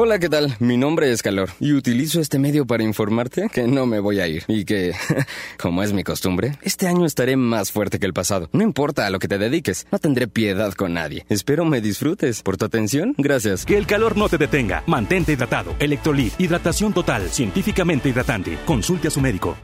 Hola, 0.00 0.20
¿qué 0.20 0.28
tal? 0.28 0.54
Mi 0.60 0.76
nombre 0.76 1.10
es 1.10 1.24
Calor 1.24 1.50
y 1.58 1.72
utilizo 1.72 2.20
este 2.20 2.38
medio 2.38 2.64
para 2.64 2.84
informarte 2.84 3.48
que 3.52 3.66
no 3.66 3.84
me 3.84 3.98
voy 3.98 4.20
a 4.20 4.28
ir 4.28 4.44
y 4.46 4.64
que, 4.64 4.92
como 5.60 5.82
es 5.82 5.92
mi 5.92 6.04
costumbre, 6.04 6.56
este 6.62 6.86
año 6.86 7.04
estaré 7.04 7.34
más 7.34 7.72
fuerte 7.72 7.98
que 7.98 8.06
el 8.06 8.12
pasado. 8.12 8.48
No 8.52 8.62
importa 8.62 9.06
a 9.06 9.10
lo 9.10 9.18
que 9.18 9.26
te 9.26 9.38
dediques, 9.38 9.88
no 9.90 9.98
tendré 9.98 10.28
piedad 10.28 10.72
con 10.74 10.94
nadie. 10.94 11.26
Espero 11.28 11.64
me 11.64 11.80
disfrutes. 11.80 12.42
Por 12.42 12.56
tu 12.56 12.66
atención, 12.66 13.16
gracias. 13.18 13.66
Que 13.66 13.76
el 13.76 13.88
calor 13.88 14.16
no 14.16 14.28
te 14.28 14.38
detenga. 14.38 14.84
Mantente 14.86 15.32
hidratado. 15.32 15.74
Electrolit, 15.80 16.40
hidratación 16.40 16.92
total, 16.92 17.28
científicamente 17.30 18.08
hidratante. 18.08 18.56
Consulte 18.66 19.08
a 19.08 19.10
su 19.10 19.20
médico. 19.20 19.56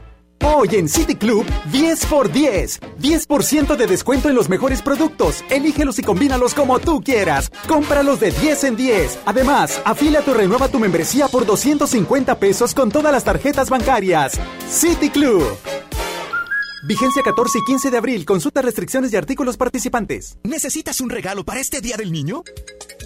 Hoy 0.43 0.69
en 0.73 0.87
City 0.89 1.15
Club, 1.15 1.45
10 1.71 2.05
por 2.05 2.31
10. 2.31 2.79
10% 3.01 3.75
de 3.75 3.87
descuento 3.87 4.29
en 4.29 4.35
los 4.35 4.49
mejores 4.49 4.81
productos. 4.81 5.43
Elígelos 5.49 5.99
y 5.99 6.03
combínalos 6.03 6.53
como 6.53 6.79
tú 6.79 7.01
quieras. 7.01 7.51
Cómpralos 7.67 8.19
de 8.19 8.31
10 8.31 8.63
en 8.65 8.75
10. 8.75 9.19
Además, 9.25 9.81
afíliate 9.85 10.31
o 10.31 10.33
renueva 10.33 10.67
tu 10.67 10.79
membresía 10.79 11.27
por 11.27 11.45
250 11.45 12.39
pesos 12.39 12.73
con 12.73 12.91
todas 12.91 13.11
las 13.11 13.23
tarjetas 13.23 13.69
bancarias. 13.69 14.39
City 14.69 15.09
Club. 15.09 15.43
Vigencia 16.87 17.23
14 17.23 17.59
y 17.59 17.65
15 17.65 17.89
de 17.89 17.97
abril. 17.97 18.25
Consulta 18.25 18.61
restricciones 18.61 19.11
y 19.11 19.15
artículos 19.15 19.57
participantes. 19.57 20.37
¿Necesitas 20.43 21.01
un 21.01 21.09
regalo 21.09 21.43
para 21.43 21.59
este 21.59 21.81
Día 21.81 21.97
del 21.97 22.11
Niño? 22.11 22.43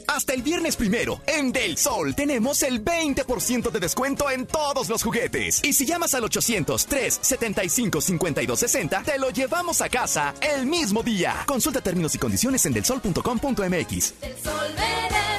Hasta 0.09 0.33
el 0.33 0.41
viernes 0.41 0.75
primero, 0.75 1.21
en 1.27 1.51
Del 1.51 1.77
Sol 1.77 2.15
tenemos 2.15 2.63
el 2.63 2.83
20% 2.83 3.69
de 3.69 3.79
descuento 3.79 4.31
en 4.31 4.47
todos 4.47 4.89
los 4.89 5.03
juguetes. 5.03 5.63
Y 5.63 5.73
si 5.73 5.85
llamas 5.85 6.15
al 6.15 6.23
800-375-5260, 6.23 9.03
te 9.03 9.19
lo 9.19 9.29
llevamos 9.29 9.81
a 9.81 9.89
casa 9.89 10.33
el 10.41 10.65
mismo 10.65 11.03
día. 11.03 11.43
Consulta 11.45 11.81
términos 11.81 12.15
y 12.15 12.17
condiciones 12.17 12.65
en 12.65 12.73
delsol.com.mx. 12.73 14.13
El 14.21 14.35
sol 14.39 14.73
merece. 14.75 15.38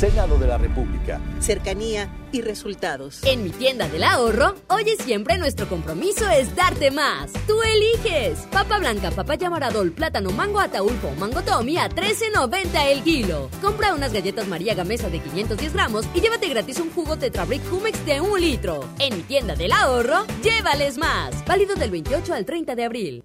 Senado 0.00 0.38
de 0.38 0.46
la 0.46 0.56
República. 0.56 1.20
Cercanía 1.40 2.08
y 2.32 2.40
resultados. 2.40 3.22
En 3.22 3.44
mi 3.44 3.50
tienda 3.50 3.86
del 3.86 4.02
ahorro, 4.02 4.54
hoy 4.68 4.84
y 4.88 5.02
siempre 5.02 5.36
nuestro 5.36 5.68
compromiso 5.68 6.26
es 6.30 6.56
darte 6.56 6.90
más. 6.90 7.30
Tú 7.46 7.60
eliges. 7.60 8.38
Papa 8.50 8.78
blanca, 8.78 9.10
papaya 9.10 9.50
maradol, 9.50 9.92
plátano, 9.92 10.30
mango 10.30 10.58
ataulfo, 10.58 11.10
mango 11.18 11.42
tommy 11.42 11.76
a 11.76 11.90
13.90 11.90 12.86
el 12.86 13.02
kilo. 13.02 13.50
Compra 13.60 13.92
unas 13.92 14.14
galletas 14.14 14.48
María 14.48 14.72
Gamesa 14.72 15.10
de 15.10 15.18
510 15.18 15.74
gramos 15.74 16.06
y 16.14 16.22
llévate 16.22 16.48
gratis 16.48 16.80
un 16.80 16.90
jugo 16.92 17.18
Tetrabric 17.18 17.60
Humex 17.70 18.06
de 18.06 18.22
un 18.22 18.40
litro. 18.40 18.88
En 19.00 19.18
mi 19.18 19.22
tienda 19.22 19.54
del 19.54 19.72
ahorro, 19.72 20.24
llévales 20.42 20.96
más. 20.96 21.44
Válido 21.44 21.74
del 21.74 21.90
28 21.90 22.32
al 22.32 22.46
30 22.46 22.74
de 22.74 22.84
abril. 22.84 23.24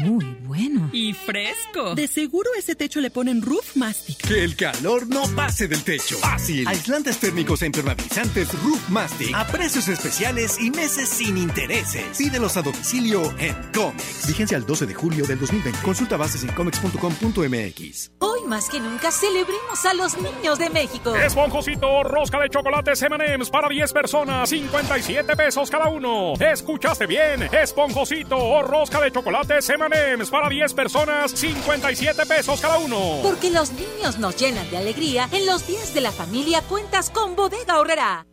Muy 0.00 0.24
bueno. 0.46 0.88
Y 0.92 1.12
fresco. 1.12 1.94
De 1.94 2.08
seguro 2.08 2.50
ese 2.58 2.74
techo 2.74 3.00
le 3.00 3.10
ponen 3.10 3.42
roof 3.42 3.76
mastic. 3.76 4.16
Que 4.26 4.42
el 4.44 4.56
calor 4.56 5.06
no 5.06 5.22
pase 5.36 5.68
del 5.68 5.82
techo. 5.84 6.16
Fácil. 6.18 6.66
Aislantes 6.66 7.18
térmicos 7.18 7.60
e 7.62 7.66
impermeabilizantes 7.66 8.52
Roof 8.62 8.88
Mastic 8.88 9.34
a 9.34 9.46
precios 9.46 9.88
especiales 9.88 10.58
y 10.58 10.70
meses 10.70 11.08
sin 11.08 11.36
intereses. 11.36 12.16
Pídelos 12.16 12.56
a 12.56 12.62
domicilio 12.62 13.22
en 13.38 13.54
Comex. 13.74 14.26
Vigencia 14.26 14.56
al 14.56 14.64
12 14.64 14.86
de 14.86 14.94
julio 14.94 15.26
del 15.26 15.38
2020. 15.38 15.80
Consulta 15.82 16.16
bases 16.16 16.44
en 16.44 16.52
comex.com.mx. 16.52 18.10
Hoy 18.20 18.40
más 18.46 18.68
que 18.68 18.80
nunca 18.80 19.10
celebremos 19.10 19.84
a 19.84 19.94
los 19.94 20.16
niños 20.16 20.58
de 20.58 20.70
México. 20.70 21.14
Esponjosito, 21.14 22.02
rosca 22.04 22.40
de 22.40 22.48
chocolate 22.48 22.92
M&M's 22.92 23.50
para 23.50 23.68
10 23.68 23.92
personas, 23.92 24.48
57 24.48 25.36
pesos 25.36 25.70
cada 25.70 25.88
uno. 25.88 26.34
¿Escuchaste 26.40 27.06
bien? 27.06 27.42
Esponjosito 27.52 28.36
o 28.36 28.62
rosca 28.62 29.00
de 29.00 29.12
chocolate 29.12 29.58
M&M's 29.68 29.89
para 30.30 30.48
10 30.48 30.74
personas, 30.74 31.32
57 31.32 32.26
pesos 32.26 32.60
cada 32.60 32.78
uno. 32.78 33.20
Porque 33.22 33.50
los 33.50 33.72
niños 33.72 34.18
nos 34.18 34.36
llenan 34.36 34.68
de 34.70 34.76
alegría. 34.76 35.28
En 35.32 35.46
los 35.46 35.66
días 35.66 35.92
de 35.94 36.00
la 36.00 36.12
familia 36.12 36.62
cuentas 36.62 37.10
con 37.10 37.34
Bodega 37.34 37.78
Horrera. 37.78 38.26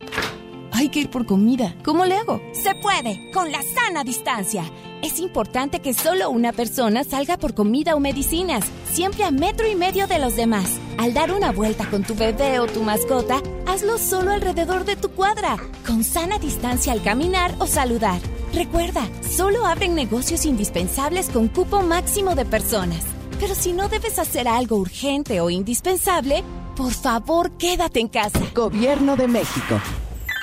Hay 0.72 0.90
que 0.90 1.00
ir 1.00 1.10
por 1.10 1.26
comida. 1.26 1.76
¿Cómo 1.84 2.06
le 2.06 2.16
hago? 2.16 2.40
Se 2.54 2.76
puede, 2.76 3.32
con 3.34 3.52
la 3.52 3.64
sana 3.64 4.04
distancia. 4.04 4.64
Es 5.02 5.20
importante 5.20 5.80
que 5.80 5.94
solo 5.94 6.30
una 6.30 6.54
persona 6.54 7.04
salga 7.04 7.38
por 7.38 7.56
comida 7.56 7.96
o 7.96 8.00
medicinas, 8.00 8.64
siempre 8.92 9.24
a 9.24 9.32
metro 9.32 9.68
y 9.68 9.76
medio 9.76 10.06
de 10.06 10.20
los 10.20 10.36
demás. 10.36 10.78
Al 11.00 11.14
dar 11.14 11.32
una 11.32 11.52
vuelta 11.52 11.90
con 11.90 12.04
tu 12.04 12.14
bebé 12.14 12.60
o 12.60 12.68
tu 12.68 12.84
mascota, 12.84 13.42
hazlo 13.66 13.98
solo 13.98 14.32
alrededor 14.32 14.86
de 14.86 14.96
tu 14.96 15.10
cuadra, 15.10 15.58
con 15.86 16.04
sana 16.04 16.38
distancia 16.38 16.94
al 16.94 17.02
caminar 17.02 17.56
o 17.60 17.66
saludar. 17.66 18.20
Recuerda, 18.54 19.08
solo 19.22 19.66
abren 19.66 19.96
negocios 19.96 20.46
indispensables 20.46 21.30
con 21.30 21.48
cupo 21.48 21.82
máximo 21.82 22.36
de 22.36 22.46
personas. 22.46 23.04
Pero 23.40 23.54
si 23.54 23.74
no 23.74 23.88
debes 23.88 24.18
hacer 24.20 24.48
algo 24.48 24.78
urgente 24.78 25.42
o 25.42 25.50
indispensable, 25.50 26.44
por 26.76 26.92
favor 26.92 27.52
quédate 27.52 28.00
en 28.00 28.08
casa. 28.08 28.40
Gobierno 28.56 29.16
de 29.16 29.28
México. 29.28 29.80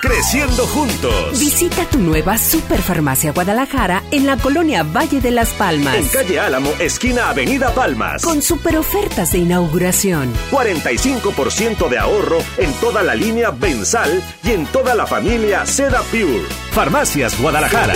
Creciendo 0.05 0.67
juntos. 0.67 1.39
Visita 1.39 1.83
tu 1.89 1.97
nueva 1.97 2.37
Superfarmacia 2.37 3.31
Guadalajara 3.31 4.03
en 4.11 4.27
la 4.27 4.37
colonia 4.37 4.83
Valle 4.83 5.19
de 5.19 5.31
las 5.31 5.49
Palmas. 5.53 5.95
En 5.95 6.07
calle 6.09 6.39
Álamo, 6.39 6.69
esquina 6.79 7.29
Avenida 7.29 7.73
Palmas. 7.73 8.21
Con 8.21 8.43
super 8.43 8.77
ofertas 8.77 9.31
de 9.31 9.39
inauguración. 9.39 10.31
45% 10.51 11.89
de 11.89 11.97
ahorro 11.97 12.37
en 12.57 12.71
toda 12.73 13.01
la 13.01 13.15
línea 13.15 13.49
Bensal 13.49 14.21
y 14.43 14.51
en 14.51 14.67
toda 14.67 14.93
la 14.93 15.07
familia 15.07 15.65
Seda 15.65 16.03
Pure. 16.11 16.43
Farmacias 16.69 17.41
Guadalajara. 17.41 17.95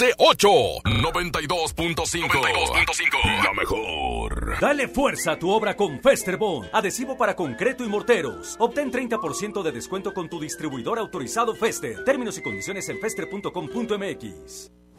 118 0.01 0.49
92.5 0.83 3.43
La 3.43 3.53
mejor. 3.53 4.59
Dale 4.59 4.87
fuerza 4.87 5.33
a 5.33 5.37
tu 5.37 5.51
obra 5.51 5.75
con 5.75 6.01
Festerbond. 6.01 6.71
Adhesivo 6.73 7.15
para 7.15 7.35
concreto 7.35 7.85
y 7.85 7.87
morteros. 7.87 8.55
Obtén 8.57 8.91
30% 8.91 9.61
de 9.61 9.71
descuento 9.71 10.11
con 10.11 10.27
tu 10.27 10.39
distribuidor 10.39 10.97
autorizado 10.97 11.53
Fester. 11.53 12.03
Términos 12.03 12.35
y 12.39 12.41
condiciones 12.41 12.89
en 12.89 12.99
fester.com.mx. 12.99 14.80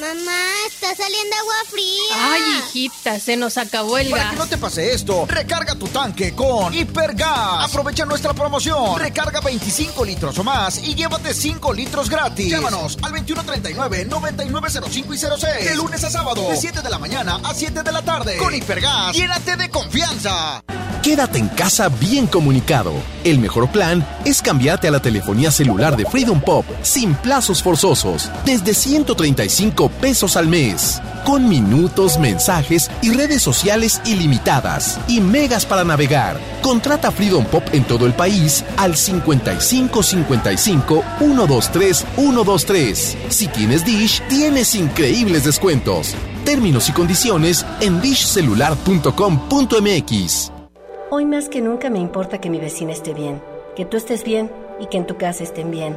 Mamá, 0.00 0.40
está 0.66 0.94
saliendo 0.96 1.36
agua 1.36 1.54
fría. 1.68 2.32
Ay, 2.32 2.40
hijita, 2.58 3.20
se 3.20 3.36
nos 3.36 3.58
acabó 3.58 3.98
el 3.98 4.08
Para 4.08 4.22
gas. 4.22 4.32
que 4.32 4.38
no 4.38 4.46
te 4.46 4.56
pase 4.56 4.94
esto, 4.94 5.26
recarga 5.28 5.74
tu 5.74 5.88
tanque 5.88 6.34
con 6.34 6.72
Hipergas. 6.72 7.64
Aprovecha 7.68 8.06
nuestra 8.06 8.32
promoción. 8.32 8.98
Recarga 8.98 9.40
25 9.40 10.02
litros 10.06 10.38
o 10.38 10.44
más 10.44 10.78
y 10.78 10.94
llévate 10.94 11.34
5 11.34 11.74
litros 11.74 12.08
gratis. 12.08 12.50
Llámanos 12.50 12.96
al 13.02 13.12
2139-9905 13.12 15.14
y 15.14 15.18
06. 15.18 15.68
De 15.68 15.74
lunes 15.76 16.02
a 16.02 16.08
sábado, 16.10 16.48
de 16.48 16.56
7 16.56 16.80
de 16.80 16.88
la 16.88 16.98
mañana 16.98 17.38
a 17.44 17.52
7 17.52 17.82
de 17.82 17.92
la 17.92 18.00
tarde. 18.00 18.38
Con 18.38 18.54
Hipergas, 18.54 19.14
llénate 19.14 19.56
de 19.56 19.68
confianza. 19.68 20.64
Quédate 21.02 21.38
en 21.38 21.48
casa 21.48 21.88
bien 21.88 22.26
comunicado. 22.26 22.92
El 23.24 23.38
mejor 23.38 23.72
plan 23.72 24.06
es 24.26 24.42
cambiarte 24.42 24.86
a 24.86 24.90
la 24.90 25.00
telefonía 25.00 25.50
celular 25.50 25.96
de 25.96 26.04
Freedom 26.04 26.38
Pop 26.42 26.66
sin 26.82 27.14
plazos 27.14 27.62
forzosos, 27.62 28.28
desde 28.44 28.74
135 28.74 29.89
pesos 29.90 30.36
al 30.36 30.48
mes, 30.48 31.00
con 31.24 31.48
minutos, 31.48 32.18
mensajes 32.18 32.90
y 33.02 33.12
redes 33.12 33.42
sociales 33.42 34.00
ilimitadas 34.04 34.98
y 35.08 35.20
megas 35.20 35.66
para 35.66 35.84
navegar. 35.84 36.38
Contrata 36.62 37.10
Freedom 37.10 37.44
Pop 37.44 37.64
en 37.72 37.84
todo 37.84 38.06
el 38.06 38.12
país 38.12 38.64
al 38.76 38.96
55 38.96 40.02
55 40.02 41.04
123 41.18 42.06
123. 42.16 43.16
Si 43.28 43.48
tienes 43.48 43.84
Dish, 43.84 44.22
tienes 44.28 44.74
increíbles 44.74 45.44
descuentos. 45.44 46.14
Términos 46.44 46.88
y 46.88 46.92
condiciones 46.92 47.66
en 47.80 48.00
dishcelular.com.mx. 48.00 50.52
Hoy 51.10 51.26
más 51.26 51.48
que 51.48 51.60
nunca 51.60 51.90
me 51.90 51.98
importa 51.98 52.38
que 52.38 52.50
mi 52.50 52.60
vecina 52.60 52.92
esté 52.92 53.14
bien, 53.14 53.42
que 53.74 53.84
tú 53.84 53.96
estés 53.96 54.22
bien 54.22 54.48
y 54.78 54.86
que 54.86 54.96
en 54.96 55.06
tu 55.06 55.16
casa 55.16 55.42
estén 55.42 55.72
bien. 55.72 55.96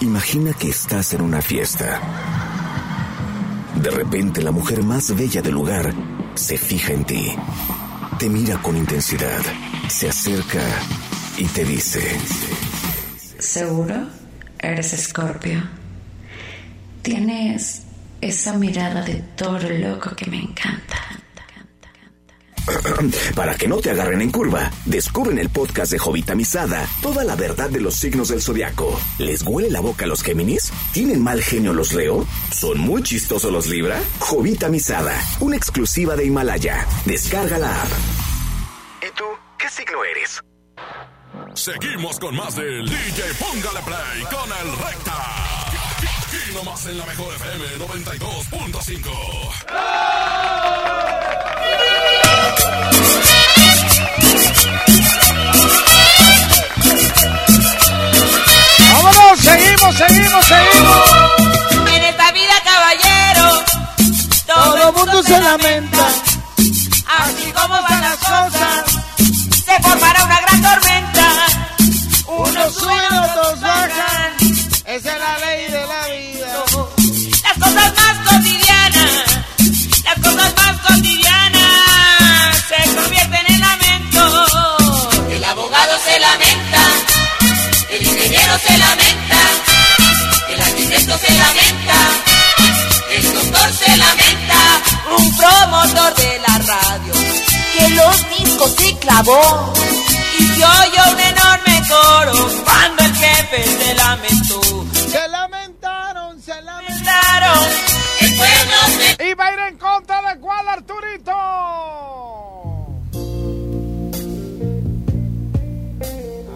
Imagina 0.00 0.52
que 0.52 0.68
estás 0.68 1.14
en 1.14 1.22
una 1.22 1.40
fiesta. 1.40 2.00
De 3.82 3.90
repente 3.90 4.42
la 4.42 4.50
mujer 4.50 4.82
más 4.82 5.16
bella 5.16 5.40
del 5.40 5.54
lugar 5.54 5.94
se 6.34 6.58
fija 6.58 6.92
en 6.92 7.04
ti. 7.04 7.32
Te 8.18 8.28
mira 8.28 8.60
con 8.60 8.76
intensidad. 8.76 9.40
Se 9.88 10.10
acerca 10.10 10.60
y 11.38 11.44
te 11.44 11.64
dice... 11.64 12.02
¿Seguro? 13.38 14.06
Eres 14.58 14.92
Escorpio. 14.92 15.62
Tienes 17.00 17.82
esa 18.20 18.52
mirada 18.52 19.02
de 19.02 19.14
toro 19.36 19.70
loco 19.70 20.14
que 20.14 20.30
me 20.30 20.40
encanta. 20.40 20.96
Para 23.34 23.54
que 23.56 23.68
no 23.68 23.78
te 23.78 23.90
agarren 23.90 24.20
en 24.20 24.30
curva, 24.30 24.70
descubre 24.84 25.32
en 25.32 25.38
el 25.38 25.50
podcast 25.50 25.92
de 25.92 25.98
Jovita 25.98 26.34
Misada 26.34 26.88
toda 27.02 27.24
la 27.24 27.36
verdad 27.36 27.70
de 27.70 27.80
los 27.80 27.94
signos 27.94 28.28
del 28.28 28.42
zodiaco. 28.42 28.98
¿Les 29.18 29.42
huele 29.42 29.70
la 29.70 29.80
boca 29.80 30.04
a 30.04 30.08
los 30.08 30.22
Géminis? 30.22 30.72
¿Tienen 30.92 31.22
mal 31.22 31.42
genio 31.42 31.72
los 31.72 31.92
Leo? 31.92 32.26
¿Son 32.52 32.78
muy 32.78 33.02
chistosos 33.02 33.52
los 33.52 33.66
Libra? 33.66 34.00
Jovita 34.18 34.68
Misada, 34.68 35.14
una 35.40 35.56
exclusiva 35.56 36.16
de 36.16 36.26
Himalaya. 36.26 36.86
Descarga 37.04 37.58
la 37.58 37.82
app. 37.82 37.88
¿Y 39.02 39.10
tú 39.16 39.24
qué 39.58 39.68
signo 39.68 40.04
eres? 40.04 40.40
Seguimos 41.54 42.18
con 42.18 42.34
más 42.36 42.54
del 42.56 42.86
DJ 42.86 43.22
Póngale 43.38 43.80
Play 43.84 44.22
con 44.24 44.50
el 44.50 44.76
Recta. 44.76 45.12
Aquí 46.26 46.54
nomás 46.54 46.86
en 46.86 46.98
la 46.98 47.06
mejor 47.06 47.34
FM 47.34 47.64
92.5. 47.78 49.66
¡Vámonos! 49.68 51.05
¡Seguimos, 59.86 59.98
seguimos, 59.98 60.46
seguimos! 60.46 61.94
En 61.94 62.02
esta 62.02 62.32
vida, 62.32 62.54
caballero, 62.64 63.64
todo 64.44 64.88
el 64.88 64.94
mundo 64.94 65.22
se 65.22 65.40
lamenta. 65.40 66.08
Así 67.06 67.52
como 67.52 67.82
van 67.82 68.00
las 68.00 68.16
cosas, 68.16 68.84
se 69.64 69.82
formará 69.82 70.24
una 70.24 70.40
gran 70.40 70.62
tormenta. 70.62 71.28
Unos 72.26 72.74
suben, 72.74 73.14
otros 73.30 73.60
bajan. 73.60 74.32
Es 74.86 75.04
la 75.04 75.25
promotor 95.36 96.14
de 96.14 96.38
la 96.40 96.58
radio 96.58 97.12
que 97.76 97.88
los 97.90 98.16
discos 98.38 98.70
se 98.72 98.96
clavó 98.98 99.72
y 100.38 100.46
se 100.46 100.64
oyó 100.64 101.02
un 101.12 101.20
enorme 101.20 101.82
coro 101.88 102.48
cuando 102.64 103.04
el 103.04 103.14
jefe 103.14 103.62
se 103.64 103.94
lamentó. 103.94 104.60
Se 105.10 105.28
lamentaron, 105.28 106.40
se 106.42 106.62
lamentaron. 106.62 107.64
El 108.20 108.36
pueblo 108.36 108.76
se... 109.18 109.28
¿Y 109.28 109.34
va 109.34 109.46
a 109.46 109.52
ir 109.52 109.58
en 109.70 109.78
contra 109.78 110.22
de 110.22 110.40
cuál, 110.40 110.68
Arturito? 110.68 111.32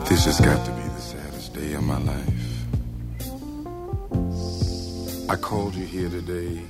This 0.09 0.27
has 0.27 0.41
got 0.41 0.65
to 0.65 0.73
be 0.73 0.83
the 0.83 1.01
saddest 1.01 1.55
day 1.55 1.75
of 1.75 1.83
my 1.83 1.99
life. 1.99 2.31
I 5.29 5.37
called 5.37 5.75
you 5.77 5.87
here 5.87 6.09
today 6.09 6.61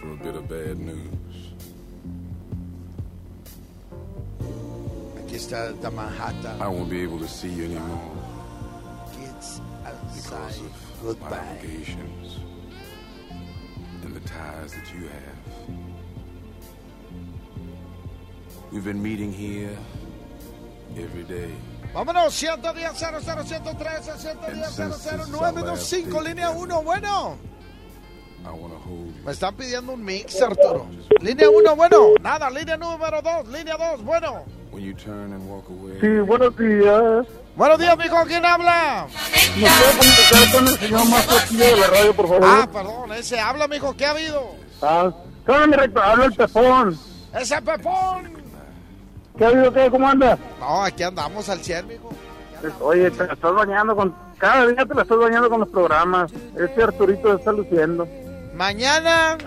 for 0.00 0.12
a 0.12 0.16
bit 0.16 0.36
of 0.36 0.48
bad 0.48 0.78
news. 0.78 1.15
Aquí 5.36 5.44
está 5.44 5.70
the 5.82 5.90
Manhattan. 5.90 6.62
I 6.62 6.66
won't 6.66 6.88
be 6.88 7.02
able 7.02 7.18
to 7.18 7.28
see 7.28 7.50
you 7.50 7.64
anymore 7.64 8.16
Kids 9.12 9.60
outside. 9.84 10.32
of 10.32 10.72
my 11.02 11.08
Goodbye. 11.08 11.58
obligations 11.58 12.40
and 14.02 14.14
the 14.14 14.20
ties 14.20 14.72
that 14.72 14.94
you 14.94 15.08
have. 15.08 15.38
We've 18.72 18.82
been 18.82 19.02
meeting 19.02 19.30
here 19.30 19.76
every 20.96 21.24
day. 21.24 21.52
Vámonos, 21.92 22.32
110 22.32 22.96
00 22.96 23.20
113 23.20 24.16
110 24.16 24.96
00 25.02 25.26
925 25.26 26.20
línea 26.22 26.48
1, 26.48 26.82
bueno. 26.82 27.36
Me 29.22 29.32
están 29.32 29.54
pidiendo 29.54 29.92
un 29.92 30.02
mix, 30.02 30.40
Arturo. 30.40 30.86
Línea 31.20 31.50
1, 31.50 31.76
bueno. 31.76 32.14
Nada, 32.22 32.48
línea 32.48 32.78
número 32.78 33.20
2, 33.20 33.48
línea 33.48 33.76
2, 33.76 34.02
bueno. 34.02 34.44
Sí, 36.00 36.08
buenos 36.26 36.56
días. 36.56 37.26
Buenos 37.56 37.78
días, 37.78 37.96
mijo, 37.96 38.16
¿quién 38.26 38.44
habla? 38.44 39.06
¿Me 39.56 39.66
puede 39.66 39.96
comunicar 39.96 40.52
con 40.52 40.68
el 40.68 40.78
señor 40.78 41.08
más 41.08 41.50
de 41.50 41.76
la 41.76 41.86
radio, 41.86 42.14
por 42.14 42.28
favor? 42.28 42.44
Ah, 42.44 42.68
perdón, 42.70 43.12
ese 43.14 43.40
habla, 43.40 43.66
mijo, 43.68 43.96
¿qué 43.96 44.04
ha 44.04 44.10
habido? 44.10 44.54
Ah, 44.82 45.10
¿qué 45.46 45.52
onda, 45.52 45.86
mi? 45.86 45.92
Habla 45.98 46.24
el 46.26 46.34
Pepón. 46.34 46.98
¡Ese 47.34 47.62
Pepón! 47.62 48.32
¿Qué 49.38 49.44
ha 49.44 49.48
habido? 49.48 49.72
¿Qué? 49.72 49.90
¿Cómo 49.90 50.08
andas? 50.08 50.38
No, 50.60 50.84
aquí 50.84 51.02
andamos 51.02 51.48
al 51.48 51.60
100, 51.60 51.88
mijo. 51.88 52.10
Oye, 52.80 53.10
te 53.10 53.26
la 53.26 53.32
estás 53.32 53.54
bañando 53.54 53.96
con... 53.96 54.14
Cada 54.38 54.66
día 54.66 54.84
te 54.84 54.94
la 54.94 55.02
estás 55.02 55.18
bañando 55.18 55.48
con 55.48 55.60
los 55.60 55.68
programas. 55.70 56.30
Ese 56.54 56.82
Arturito 56.82 57.34
está 57.34 57.52
luciendo. 57.52 58.06
Mañana, 58.54 59.38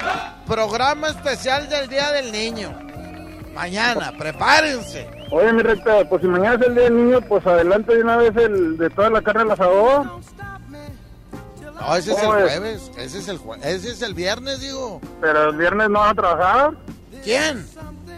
programa 0.48 1.10
especial 1.10 1.70
del 1.70 1.88
Día 1.88 2.12
del 2.12 2.32
Niño. 2.32 2.72
Mañana, 3.54 4.14
prepárense. 4.18 5.19
Oye, 5.32 5.54
mi 5.54 5.62
recta, 5.62 6.04
pues 6.10 6.22
si 6.22 6.28
mañana 6.28 6.56
es 6.56 6.62
el 6.68 6.74
día 6.76 6.84
del 6.86 6.96
niño, 7.06 7.22
pues 7.22 7.46
adelante 7.46 7.96
de 7.96 8.02
una 8.04 8.18
vez 8.18 8.36
el 8.36 8.78
de 8.78 8.90
toda 8.90 9.10
la 9.12 9.22
carne 9.22 9.42
al 9.44 9.52
asador. 9.52 10.06
No, 11.80 11.96
ese 11.96 12.12
es 12.12 12.20
el 12.22 12.28
jueves, 12.28 12.92
ese 12.98 13.20
es 13.20 13.28
el 13.30 13.40
jue- 13.40 13.60
ese 13.64 13.92
es 13.92 14.02
el 14.02 14.14
viernes, 14.14 14.60
digo. 14.60 15.00
Pero 15.22 15.50
el 15.52 15.56
viernes 15.58 15.90
no 15.90 16.00
van 16.00 16.10
a 16.10 16.14
trabajar. 16.16 16.74
¿Quién? 17.24 17.66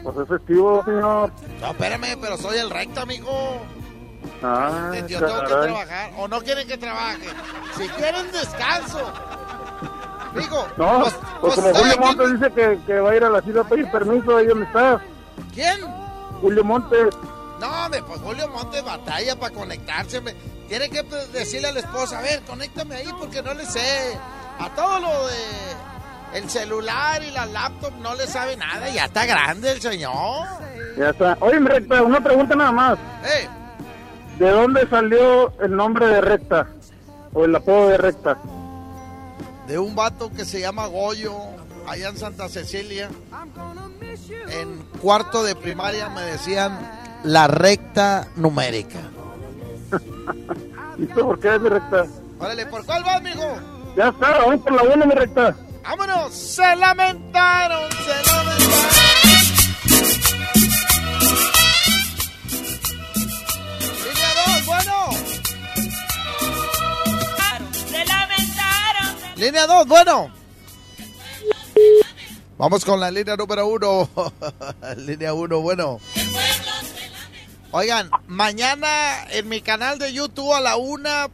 Pues 0.03 0.17
es 0.17 0.27
festivo, 0.27 0.83
señor. 0.83 1.31
No, 1.59 1.67
espérame, 1.67 2.17
pero 2.19 2.37
soy 2.37 2.57
el 2.57 2.69
recto, 2.69 3.01
amigo. 3.01 3.61
Ah, 4.41 4.91
Yo 5.07 5.19
tengo 5.19 5.41
que 5.41 5.47
trabajar. 5.47 6.11
¿O 6.17 6.27
no 6.27 6.41
quieren 6.41 6.67
que 6.67 6.77
trabaje? 6.77 7.27
Si 7.77 7.87
quieren 7.89 8.31
descanso. 8.31 8.99
Digo, 10.35 10.65
No, 10.77 11.01
pues, 11.01 11.13
pues, 11.13 11.39
pues 11.41 11.55
como 11.55 11.67
estoy 11.67 11.91
Julio. 11.91 11.99
Montes 12.07 12.33
dice 12.39 12.51
que, 12.53 12.79
que 12.87 12.99
va 12.99 13.11
a 13.11 13.15
ir 13.15 13.23
a 13.25 13.29
la 13.29 13.41
ciudad 13.41 13.65
a 13.65 13.69
pedir 13.69 13.91
permiso, 13.91 14.37
ahí 14.37 14.47
donde 14.47 14.65
está. 14.65 15.01
¿Quién? 15.53 15.81
Julio 16.41 16.63
Montes. 16.63 17.07
No, 17.59 17.85
hombre, 17.85 18.01
pues 18.03 18.19
Julio 18.21 18.47
Montes 18.49 18.83
batalla 18.83 19.35
para 19.39 19.53
conectarse. 19.53 20.21
Tiene 20.67 20.89
que 20.89 21.03
decirle 21.33 21.67
a 21.67 21.71
la 21.73 21.79
esposa, 21.81 22.19
a 22.19 22.21
ver, 22.21 22.41
conéctame 22.43 22.95
ahí 22.95 23.09
porque 23.19 23.41
no 23.41 23.53
le 23.53 23.65
sé. 23.65 24.17
A 24.59 24.69
todo 24.75 24.99
lo 24.99 25.27
de 25.27 26.39
el 26.39 26.49
celular 26.49 27.21
y 27.23 27.31
la 27.31 27.45
laptop 27.45 27.93
no 28.01 28.15
le 28.15 28.25
sabe 28.25 28.55
nada. 28.57 28.89
Ya 28.89 29.05
está 29.05 29.25
grande 29.25 29.71
el 29.71 29.81
señor. 29.81 30.47
Ya 30.97 31.09
está. 31.09 31.37
Oye, 31.41 31.59
recta, 31.59 32.01
una 32.01 32.21
pregunta 32.21 32.55
nada 32.55 32.71
más. 32.71 32.97
Eh, 33.25 33.47
¿De 34.39 34.49
dónde 34.49 34.87
salió 34.89 35.53
el 35.61 35.75
nombre 35.75 36.07
de 36.07 36.21
recta? 36.21 36.67
O 37.33 37.45
el 37.45 37.55
apodo 37.55 37.89
de 37.89 37.97
recta. 37.97 38.37
de 39.67 39.77
un 39.79 39.95
vato 39.95 40.31
que 40.31 40.43
se 40.45 40.59
llama 40.59 40.85
Goyo, 40.87 41.33
allá 41.87 42.09
en 42.09 42.17
Santa 42.17 42.49
Cecilia. 42.49 43.09
En 44.49 44.83
cuarto 45.01 45.43
de 45.43 45.55
primaria 45.55 46.09
me 46.09 46.21
decían 46.21 46.77
la 47.23 47.47
recta 47.47 48.27
numérica. 48.35 48.99
¿Y 50.97 51.05
tú 51.07 51.21
por 51.27 51.39
qué 51.39 51.55
es 51.55 51.61
mi 51.61 51.69
recta? 51.69 52.05
Órale, 52.39 52.65
¿por 52.65 52.85
cuál 52.85 53.03
vas, 53.03 53.21
mijo? 53.21 53.55
Ya 53.95 54.07
está, 54.09 54.37
vamos 54.39 54.61
por 54.61 54.73
la 54.73 54.83
buena, 54.83 55.05
mi 55.05 55.13
recta. 55.13 55.55
¡Vámonos! 55.83 56.33
Se 56.33 56.75
lamentaron, 56.75 57.91
se 57.91 58.31
lamentaron. 58.31 58.81
Línea 69.41 69.65
2, 69.65 69.87
bueno. 69.87 70.40
Vamos 72.61 72.85
con 72.85 72.99
la 72.99 73.09
línea 73.09 73.35
número 73.35 73.65
1. 73.65 74.09
línea 74.97 75.33
1, 75.33 75.61
bueno. 75.61 75.99
Oigan, 77.71 78.11
mañana 78.27 79.23
en 79.31 79.49
mi 79.49 79.61
canal 79.61 79.97
de 79.97 80.13
YouTube 80.13 80.53
a 80.53 80.61
la 80.61 80.75
una 80.75 81.27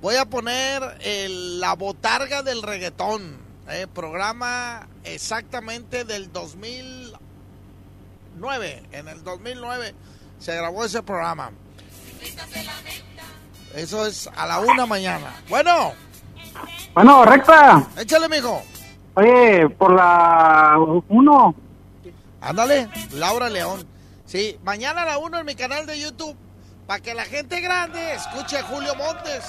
voy 0.00 0.14
a 0.14 0.24
poner 0.26 0.80
el- 1.00 1.58
la 1.58 1.72
botarga 1.74 2.42
del 2.44 2.62
reggaetón. 2.62 3.48
eh, 3.70 3.86
programa 3.92 4.86
exactamente 5.04 6.04
del 6.04 6.32
2009. 6.32 8.82
En 8.92 9.08
el 9.08 9.22
2009 9.24 9.94
se 10.38 10.54
grabó 10.56 10.84
ese 10.86 11.02
programa. 11.02 11.50
Eso 13.74 14.06
es 14.06 14.30
a 14.36 14.46
la 14.46 14.60
una 14.60 14.86
mañana. 14.86 15.42
Bueno, 15.50 15.92
Bueno, 16.94 17.24
recta. 17.26 17.86
échale, 17.98 18.26
mijo. 18.30 18.62
Oye, 19.18 19.68
por 19.70 19.92
la 19.94 20.76
uno. 21.08 21.52
Ándale, 22.40 22.88
Laura 23.14 23.48
León. 23.48 23.84
Sí, 24.24 24.56
mañana 24.62 25.02
a 25.02 25.06
la 25.06 25.18
1 25.18 25.40
en 25.40 25.44
mi 25.44 25.56
canal 25.56 25.86
de 25.86 25.98
YouTube. 25.98 26.36
Para 26.86 27.00
que 27.00 27.14
la 27.14 27.24
gente 27.24 27.60
grande 27.60 28.14
escuche 28.14 28.58
a 28.58 28.62
Julio 28.62 28.94
Montes. 28.94 29.44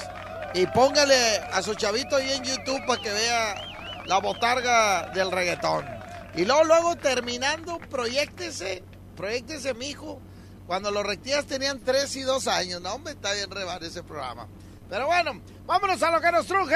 Y 0.55 0.65
póngale 0.65 1.37
a 1.53 1.61
su 1.61 1.75
chavito 1.75 2.15
ahí 2.15 2.31
en 2.31 2.45
YouTube 2.45 2.83
para 2.87 2.99
que 2.99 3.11
vea 3.11 3.61
la 4.07 4.17
botarga 4.17 5.11
del 5.13 5.31
reggaetón. 5.31 5.85
Y 6.33 6.45
luego, 6.45 6.63
luego 6.63 6.95
terminando, 6.95 7.77
proyectese, 7.91 8.81
proyectese, 9.15 9.75
mijo. 9.75 10.19
Cuando 10.65 10.89
los 10.89 11.05
rectías 11.05 11.45
tenían 11.45 11.79
3 11.79 12.15
y 12.15 12.21
2 12.23 12.47
años. 12.47 12.81
No, 12.81 12.95
hombre, 12.95 13.13
está 13.13 13.33
bien 13.33 13.51
rebar 13.51 13.83
ese 13.83 14.01
programa. 14.01 14.47
Pero 14.89 15.05
bueno, 15.05 15.39
vámonos 15.67 16.01
a 16.01 16.09
lo 16.09 16.19
que 16.19 16.31
nos 16.31 16.47
truje. 16.47 16.75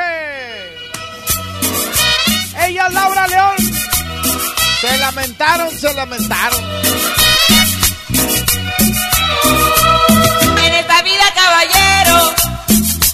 Ella 2.61 2.89
Laura 2.89 3.27
León. 3.27 3.55
Se 4.81 4.97
lamentaron, 4.97 5.71
se 5.80 5.93
lamentaron. 5.93 6.63
En 10.65 10.73
esta 10.73 11.01
vida, 11.03 11.23
caballero, 11.35 12.34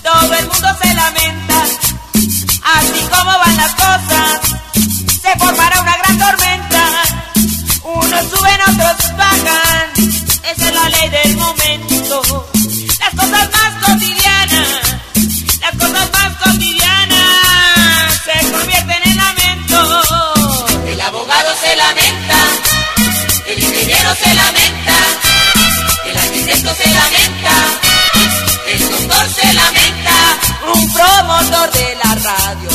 todo 0.04 0.34
el 0.34 0.48
mundo 0.48 0.68
se 0.82 0.94
lamenta. 0.94 1.64
Así 2.64 3.02
como 3.10 3.32
van 3.40 3.58
las 3.58 3.74
cosas, 3.74 4.40
se 5.22 5.40
formará 5.40 5.82
una 5.82 5.98
gran 5.98 6.18
tormenta. 6.18 7.04
Unos 7.84 8.30
suben, 8.30 8.62
otros 8.62 9.18
bajan. 9.18 9.92
Esa 10.44 10.68
es 10.68 10.74
la 10.74 10.90
ley 10.90 11.10
del 11.10 11.38
momento. 11.38 12.50
Las 13.00 13.10
cosas 13.16 13.50
más 13.52 13.86
cotidianas, 13.86 14.19
arquitecto 26.70 26.76
se 26.76 26.90
lamenta, 26.90 27.52
el 28.68 28.90
doctor 28.90 29.30
se 29.30 29.54
lamenta, 29.54 30.16
un 30.74 30.94
promotor 30.94 31.72
de 31.72 31.96
la 31.96 32.16
radio 32.16 32.70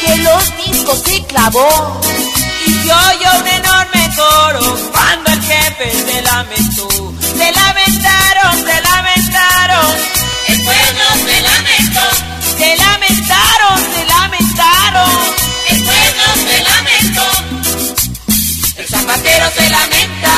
que 0.00 0.16
los 0.18 0.56
discos 0.56 1.02
se 1.04 1.24
clavó 1.24 2.00
y 2.66 2.70
se 2.70 2.92
oyó 2.92 3.40
un 3.40 3.48
enorme 3.48 4.10
coro 4.16 4.90
cuando 4.92 5.30
el 5.32 5.42
jefe 5.42 5.90
se 5.90 6.22
lamentó. 6.22 6.88
Se 6.88 7.52
lamentaron, 7.52 8.56
se 8.66 8.82
lamentaron, 8.82 9.96
el 10.48 10.62
pueblo 10.62 11.04
se 11.24 11.42
lamentó. 11.42 12.00
Se 12.58 12.76
lamentaron, 12.76 13.78
se 13.94 14.04
lamentaron, 14.06 15.10
el 15.70 15.84
pueblo 15.84 16.24
se 16.44 16.62
lamentó. 16.62 17.26
El 18.76 18.86
zapatero 18.88 19.50
se 19.54 19.70
lamenta, 19.70 20.30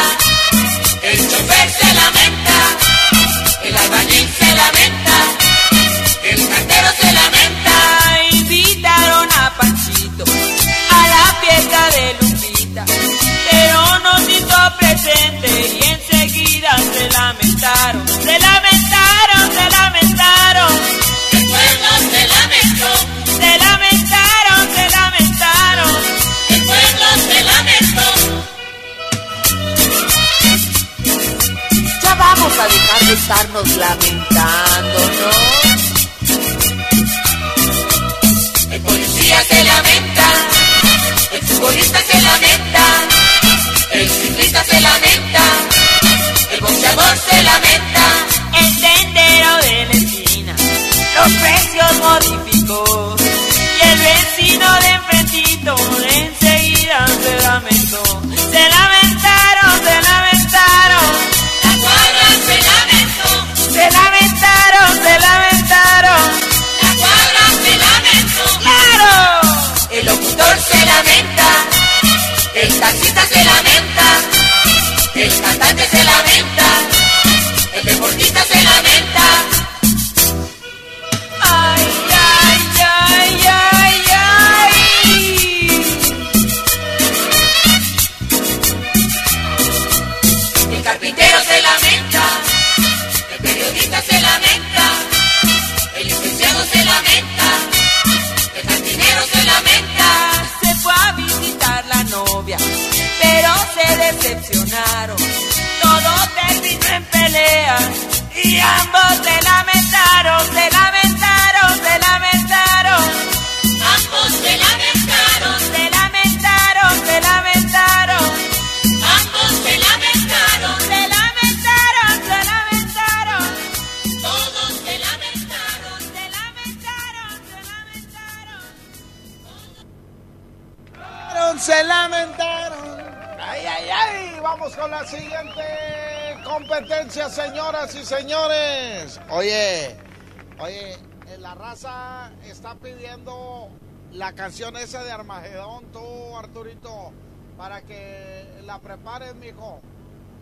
canción 144.52 144.76
esa 144.76 145.02
de 145.02 145.10
Armagedón, 145.10 145.86
tú, 145.92 146.36
Arturito, 146.36 147.10
para 147.56 147.80
que 147.80 148.46
la 148.66 148.78
prepares, 148.80 149.34
mijo. 149.34 149.80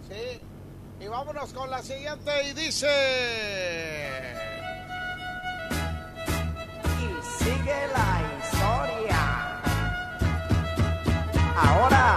Sí. 0.09 0.41
Y 0.99 1.07
vámonos 1.07 1.53
con 1.53 1.71
la 1.71 1.81
siguiente 1.81 2.49
y 2.49 2.53
dice. 2.53 2.89
Y 6.99 7.45
sigue 7.45 7.87
la 7.95 8.21
historia. 8.43 9.61
Ahora, 11.57 12.17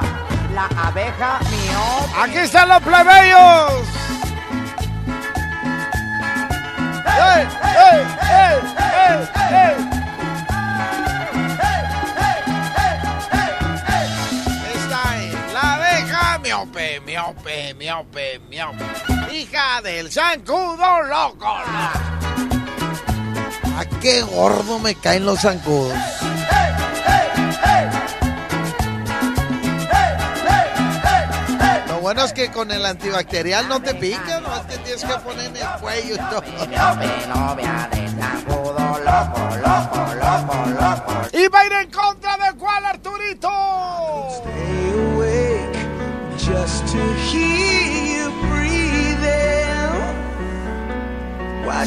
la 0.55 0.65
abeja 0.87 1.41
miope. 1.41 2.21
Aquí 2.23 2.37
están 2.39 2.69
los 2.69 2.81
plebeyos. 2.81 3.87
¡Ey, 7.05 7.21
ey, 7.21 7.47
ey, 7.61 7.99
ey, 7.99 8.12
miope, 17.23 17.73
miope, 17.75 18.39
miope. 18.49 18.83
Hija 19.31 19.81
del 19.81 20.11
zancudo 20.11 21.03
loco. 21.03 21.47
¿A 23.77 23.85
qué 24.01 24.21
gordo 24.21 24.79
me 24.79 24.95
caen 24.95 25.25
los 25.25 25.39
zancudos? 25.39 25.97
Lo 31.87 31.99
bueno 32.01 32.25
es 32.25 32.33
que 32.33 32.51
con 32.51 32.69
el 32.71 32.85
antibacterial 32.85 33.69
no 33.69 33.81
te 33.81 33.95
pica, 33.95 34.41
no 34.41 34.53
es 34.55 34.61
que 34.63 34.77
tienes 34.79 35.03
que 35.05 35.13
poner 35.19 35.45
en 35.47 35.57
el 35.57 35.67
cuello 35.79 36.15
y 36.15 36.17
todo. 36.17 36.43
Y 41.31 41.47
va 41.47 41.59
a 41.59 41.65
ir 41.65 41.73
en 41.73 41.91
contra 41.91 42.37
de 42.37 42.57
cuál, 42.57 42.85
Arturito. 42.85 43.49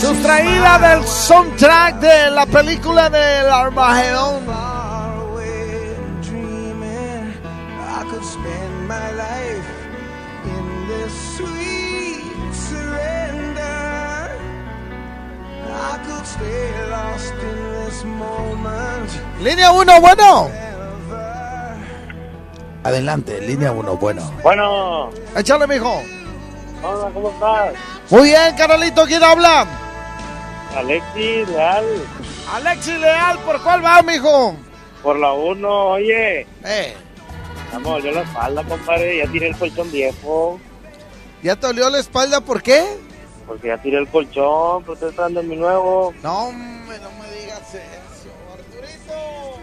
Sustraída 0.00 0.78
del 0.78 1.06
soundtrack 1.06 2.00
de 2.00 2.30
la 2.30 2.44
película 2.46 3.08
del 3.08 3.50
Armagedón. 3.50 4.44
dreaming 6.22 7.32
I 7.78 8.04
could 8.10 8.24
Adelante, 22.86 23.40
línea 23.40 23.72
1, 23.72 23.96
bueno. 23.96 24.30
Bueno, 24.44 25.10
Échale, 25.36 25.66
mijo. 25.66 26.00
hola, 26.84 27.10
¿cómo 27.12 27.30
estás? 27.30 27.74
Muy 28.10 28.28
bien, 28.28 28.54
Carolito, 28.56 29.04
¿quién 29.06 29.24
habla? 29.24 29.66
Alexis 30.76 31.48
Leal, 31.48 31.84
Alexis 32.54 32.96
Leal, 33.00 33.38
¿por 33.40 33.60
cuál 33.60 33.84
va, 33.84 34.02
mijo? 34.02 34.54
por 35.02 35.18
la 35.18 35.32
1, 35.32 35.68
oye. 35.88 36.46
Eh, 36.64 36.94
Vamos, 37.72 38.04
yo 38.04 38.12
la 38.12 38.20
espalda, 38.22 38.62
compadre, 38.62 39.18
ya 39.18 39.32
tiré 39.32 39.48
el 39.48 39.56
colchón 39.56 39.90
viejo. 39.90 40.60
¿ya 41.42 41.56
te 41.56 41.66
olió 41.66 41.90
la 41.90 41.98
espalda? 41.98 42.40
¿Por 42.40 42.62
qué? 42.62 42.84
Porque 43.48 43.66
ya 43.66 43.78
tiré 43.82 43.98
el 43.98 44.06
colchón, 44.08 44.84
pero 44.84 45.08
estoy 45.10 45.42
mi 45.44 45.56
nuevo. 45.56 46.14
No, 46.22 46.44
hombre, 46.46 46.98
no 47.00 47.10
me 47.20 47.30
digas 47.36 47.74
eso, 47.74 48.30
Arturito. 48.54 49.58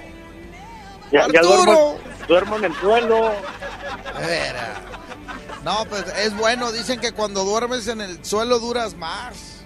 Ya, 1.10 1.20
ya 1.20 1.40
Arturo. 1.40 1.56
duermo, 1.56 1.98
duermo 2.28 2.58
en 2.58 2.66
el 2.66 2.76
suelo. 2.76 3.32
No, 5.64 5.86
pues 5.86 6.06
es 6.18 6.36
bueno, 6.36 6.72
dicen 6.72 7.00
que 7.00 7.14
cuando 7.14 7.44
duermes 7.46 7.88
en 7.88 8.02
el 8.02 8.24
suelo 8.26 8.60
duras 8.60 8.96
más. 8.96 9.66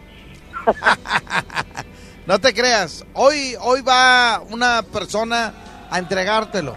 no 2.26 2.40
te 2.40 2.54
creas, 2.54 3.06
hoy, 3.14 3.56
hoy 3.62 3.82
va 3.82 4.42
una 4.50 4.84
persona 4.84 5.54
a 5.90 5.98
entregártelo. 5.98 6.76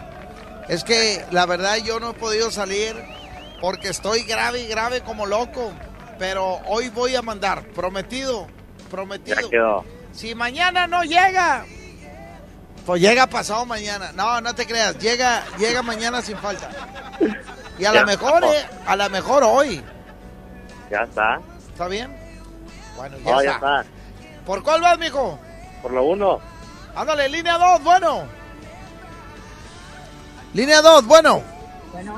Es 0.68 0.84
que 0.84 1.24
la 1.32 1.46
verdad 1.46 1.76
yo 1.78 2.00
no 2.00 2.10
he 2.10 2.14
podido 2.14 2.50
salir 2.50 2.94
porque 3.60 3.88
estoy 3.88 4.22
grave 4.22 4.62
y 4.62 4.68
grave 4.68 5.02
como 5.02 5.26
loco. 5.26 5.72
Pero 6.18 6.60
hoy 6.66 6.88
voy 6.90 7.16
a 7.16 7.22
mandar, 7.22 7.66
prometido, 7.68 8.46
prometido. 8.90 9.40
Ya 9.40 9.48
quedó. 9.48 9.84
Si 10.12 10.34
mañana 10.34 10.86
no 10.86 11.02
llega, 11.02 11.64
pues 12.86 13.00
llega 13.00 13.26
pasado 13.26 13.64
mañana. 13.66 14.12
No, 14.14 14.40
no 14.40 14.54
te 14.54 14.66
creas, 14.66 14.98
llega, 14.98 15.44
llega 15.58 15.82
mañana 15.82 16.22
sin 16.22 16.36
falta. 16.36 16.68
Y 17.78 17.84
a 17.84 17.92
lo 17.92 18.06
mejor, 18.06 18.44
eh, 18.44 18.66
a 18.86 18.96
lo 18.96 19.08
mejor 19.10 19.42
hoy. 19.44 19.82
Ya 20.90 21.02
está. 21.02 21.40
¿Está 21.72 21.88
bien? 21.88 22.14
Bueno, 22.96 23.16
ya, 23.24 23.38
está. 23.38 23.52
está. 23.80 23.84
¿Por 24.44 24.62
cuál 24.62 24.80
vas, 24.80 24.98
mijo? 24.98 25.38
Por 25.82 25.92
la 25.92 26.00
1. 26.00 26.38
Ándale, 26.94 27.28
línea 27.28 27.56
2, 27.56 27.82
bueno. 27.84 28.22
Línea 30.54 30.82
2, 30.82 31.06
bueno. 31.06 31.42
Bueno, 31.92 32.14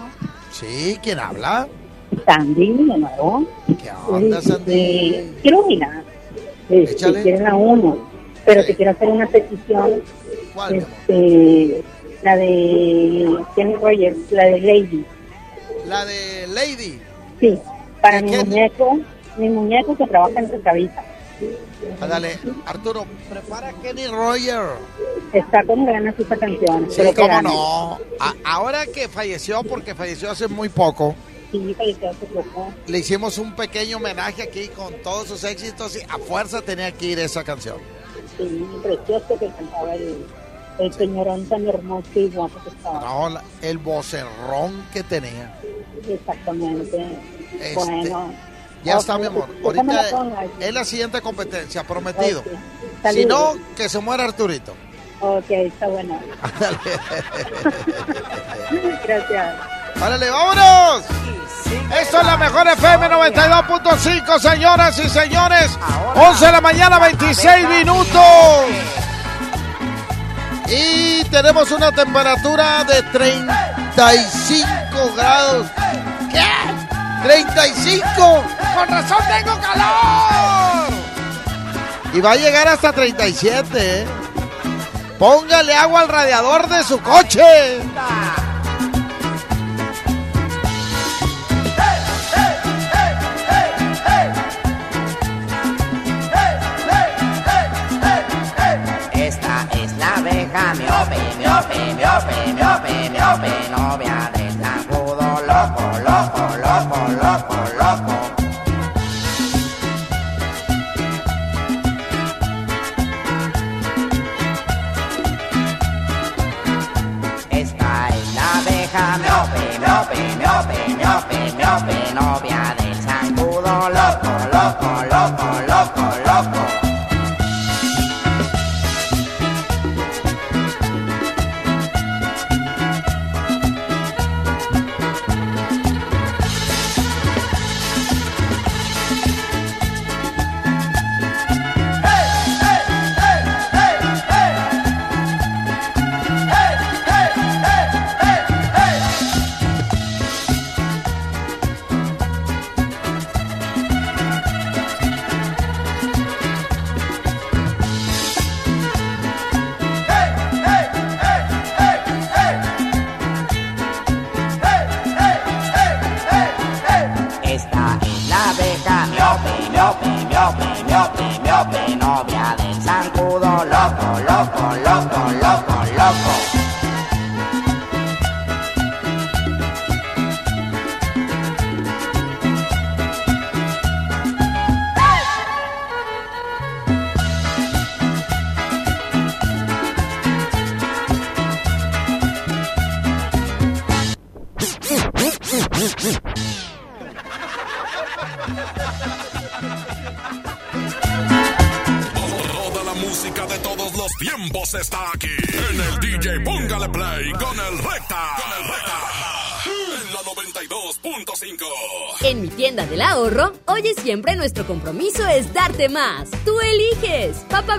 Sí, 0.51 0.98
¿quién 1.02 1.18
habla? 1.18 1.66
Sandy, 2.26 2.72
de 2.72 2.98
nuevo. 2.98 3.47
¿Qué 3.82 3.90
onda, 4.06 4.39
Este, 4.39 5.32
quiero 5.43 5.60
opinar. 5.60 6.02
Este, 6.68 6.93
Échale. 6.93 7.22
quiero 7.22 7.44
la 7.44 7.55
uno, 7.55 8.10
pero 8.44 8.64
te 8.64 8.74
quiero 8.76 8.90
hacer 8.93 9.09
una 9.09 9.26
petición. 9.26 10.02
¿Cuál? 10.54 10.74
Este, 10.76 11.82
la 12.22 12.36
de 12.36 13.36
Kenny 13.56 13.74
Rogers, 13.74 14.18
la 14.30 14.44
de 14.44 14.60
Lady. 14.60 15.04
La 15.86 16.04
de 16.04 16.46
Lady. 16.48 17.00
Sí, 17.40 17.58
para 18.00 18.16
¿De 18.20 18.22
mi 18.22 18.36
muñeco, 18.36 18.98
mi 19.36 19.48
muñeco 19.48 19.96
que 19.96 20.06
trabaja 20.06 20.38
en 20.40 20.50
su 20.50 20.62
cabeza. 20.62 21.02
Ándale, 22.00 22.38
Arturo, 22.66 23.04
prepara 23.28 23.72
Kenny 23.82 24.06
Roger. 24.06 24.60
Está 25.32 25.64
con 25.64 25.84
ganas 25.84 26.14
esa 26.18 26.36
canción. 26.36 26.86
Sí, 26.90 27.02
que 27.02 27.14
cómo 27.14 27.42
no. 27.42 27.98
A- 28.20 28.34
ahora 28.44 28.86
que 28.86 29.08
falleció, 29.08 29.62
porque 29.64 29.94
falleció 29.94 30.30
hace 30.30 30.46
muy 30.46 30.68
poco, 30.68 31.14
Sí, 31.50 31.74
falleció 31.76 32.10
hace 32.10 32.26
poco. 32.26 32.72
le 32.86 32.98
hicimos 32.98 33.38
un 33.38 33.56
pequeño 33.56 33.96
homenaje 33.96 34.42
aquí 34.42 34.68
con 34.68 34.94
todos 35.02 35.26
sus 35.26 35.42
éxitos 35.42 35.96
y 35.96 36.02
a 36.08 36.18
fuerza 36.18 36.62
tenía 36.62 36.92
que 36.92 37.06
ir 37.06 37.18
esa 37.18 37.42
canción. 37.42 37.78
Sí, 38.38 38.64
precioso 38.82 39.36
que 39.38 39.48
cantaba 39.48 39.94
el, 39.96 40.24
el 40.78 40.93
señorón 40.93 41.47
tan 41.49 41.66
hermoso 41.69 42.09
y 42.15 42.28
guapo 42.31 42.59
que 42.65 42.70
estaba. 42.70 43.01
No, 43.01 43.28
la- 43.31 43.43
el 43.62 43.78
vocerrón 43.78 44.86
que 44.93 45.03
tenía. 45.03 45.55
Exactamente. 46.09 47.19
Este, 47.61 47.74
bueno. 47.74 48.32
Ya 48.85 48.99
está, 48.99 49.16
mi 49.19 49.27
amor. 49.27 49.47
Ahorita 49.65 49.85
ponga. 50.11 50.44
es 50.59 50.74
la 50.74 50.85
siguiente 50.85 51.20
competencia, 51.20 51.85
prometido. 51.85 52.40
Ok. 52.40 53.11
Si 53.12 53.24
no, 53.24 53.53
que 53.77 53.89
se 53.89 53.99
muera 54.01 54.24
Arturito. 54.24 54.74
Ok, 55.20 55.44
está 55.51 55.86
bueno. 55.86 56.19
Gracias. 59.07 59.55
¡Árale, 60.01 60.31
vámonos! 60.31 61.05
Esto 62.01 62.20
es 62.20 62.27
la 62.27 62.36
mejor 62.36 62.66
FM 62.66 63.09
92.5, 63.09 64.39
señoras 64.40 64.99
y 64.99 65.09
señores. 65.09 65.70
11 66.15 66.47
de 66.47 66.53
la 66.53 66.61
mañana, 66.61 66.99
26 66.99 67.69
minutos. 67.69 68.20
Y 70.74 71.23
tenemos 71.24 71.70
una 71.70 71.93
temperatura 71.93 72.82
de 72.85 73.03
35 73.03 75.12
grados. 75.15 75.66
¿Qué? 76.31 76.43
35. 77.23 78.44
Con 78.74 78.89
razón 78.89 79.19
tengo 79.28 79.61
calor. 79.61 80.94
Y 82.15 82.20
va 82.20 82.32
a 82.32 82.36
llegar 82.36 82.69
hasta 82.69 82.90
37. 82.93 83.69
¿eh? 83.74 84.07
Póngale 85.19 85.74
agua 85.74 86.01
al 86.01 86.09
radiador 86.09 86.66
de 86.69 86.82
su 86.85 87.03
coche. 87.03 87.82
La 100.52 100.70
abeja 100.70 100.74
miope, 100.74 101.18
miope, 101.38 101.94
miope, 101.94 102.52
miope, 102.52 103.10
miope, 103.10 103.52
novia 103.70 104.22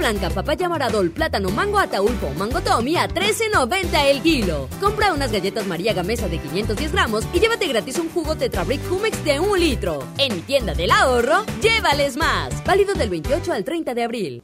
blanca, 0.04 0.30
papaya 0.30 0.68
moradol, 0.68 1.12
plátano, 1.12 1.50
mango 1.50 1.80
ataulfo, 1.80 2.30
mango 2.38 2.60
tommy 2.60 2.98
a 2.98 3.08
13.90 3.08 4.06
el 4.08 4.22
kilo. 4.22 4.68
Compra 4.82 5.14
unas 5.14 5.32
galletas 5.32 5.66
María 5.66 5.94
Gamesa 5.94 6.28
de 6.28 6.40
510 6.40 6.92
gramos 6.92 7.24
y 7.34 7.40
llévate 7.40 7.68
gratis 7.68 8.00
un 8.00 8.10
jugo 8.10 8.36
Tetra 8.36 8.66
Brick 8.66 8.82
Humex 8.92 9.24
de 9.24 9.40
un 9.40 9.58
litro. 9.58 10.06
En 10.18 10.36
mi 10.36 10.42
tienda 10.42 10.74
del 10.74 10.92
ahorro, 10.92 11.46
llévales 11.62 12.18
más. 12.18 12.62
Válido 12.66 12.94
del 12.96 13.10
28 13.12 13.54
al 13.54 13.64
30 13.64 13.94
de 13.94 14.04
abril. 14.04 14.44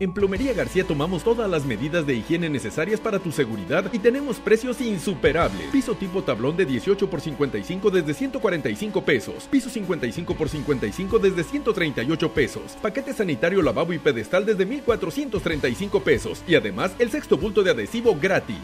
En 0.00 0.14
Plomería 0.14 0.54
García 0.54 0.82
tomamos 0.86 1.22
todas 1.22 1.48
las 1.50 1.66
medidas 1.66 2.06
de 2.06 2.14
higiene 2.14 2.48
necesarias 2.48 2.98
para 2.98 3.18
tu 3.18 3.30
seguridad 3.30 3.84
y 3.92 3.98
tenemos 3.98 4.38
precios 4.38 4.80
insuperables. 4.80 5.66
Piso 5.70 5.94
tipo 5.94 6.24
tablón 6.24 6.56
de 6.56 6.64
18 6.64 7.10
por 7.10 7.20
55 7.20 7.90
desde 7.90 8.14
145 8.14 9.04
pesos. 9.04 9.46
Piso 9.50 9.68
55 9.68 10.34
por 10.34 10.48
55 10.48 11.18
desde 11.18 11.44
138 11.44 12.32
pesos. 12.32 12.78
Paquete 12.80 13.12
sanitario 13.12 13.60
lavabo 13.60 13.92
y 13.92 13.98
pedestal 13.98 14.46
desde 14.46 14.64
1435 14.64 16.00
pesos. 16.00 16.42
Y 16.48 16.54
además 16.54 16.92
el 16.98 17.10
sexto 17.10 17.36
bulto 17.36 17.62
de 17.62 17.72
adhesivo 17.72 18.16
gratis. 18.18 18.56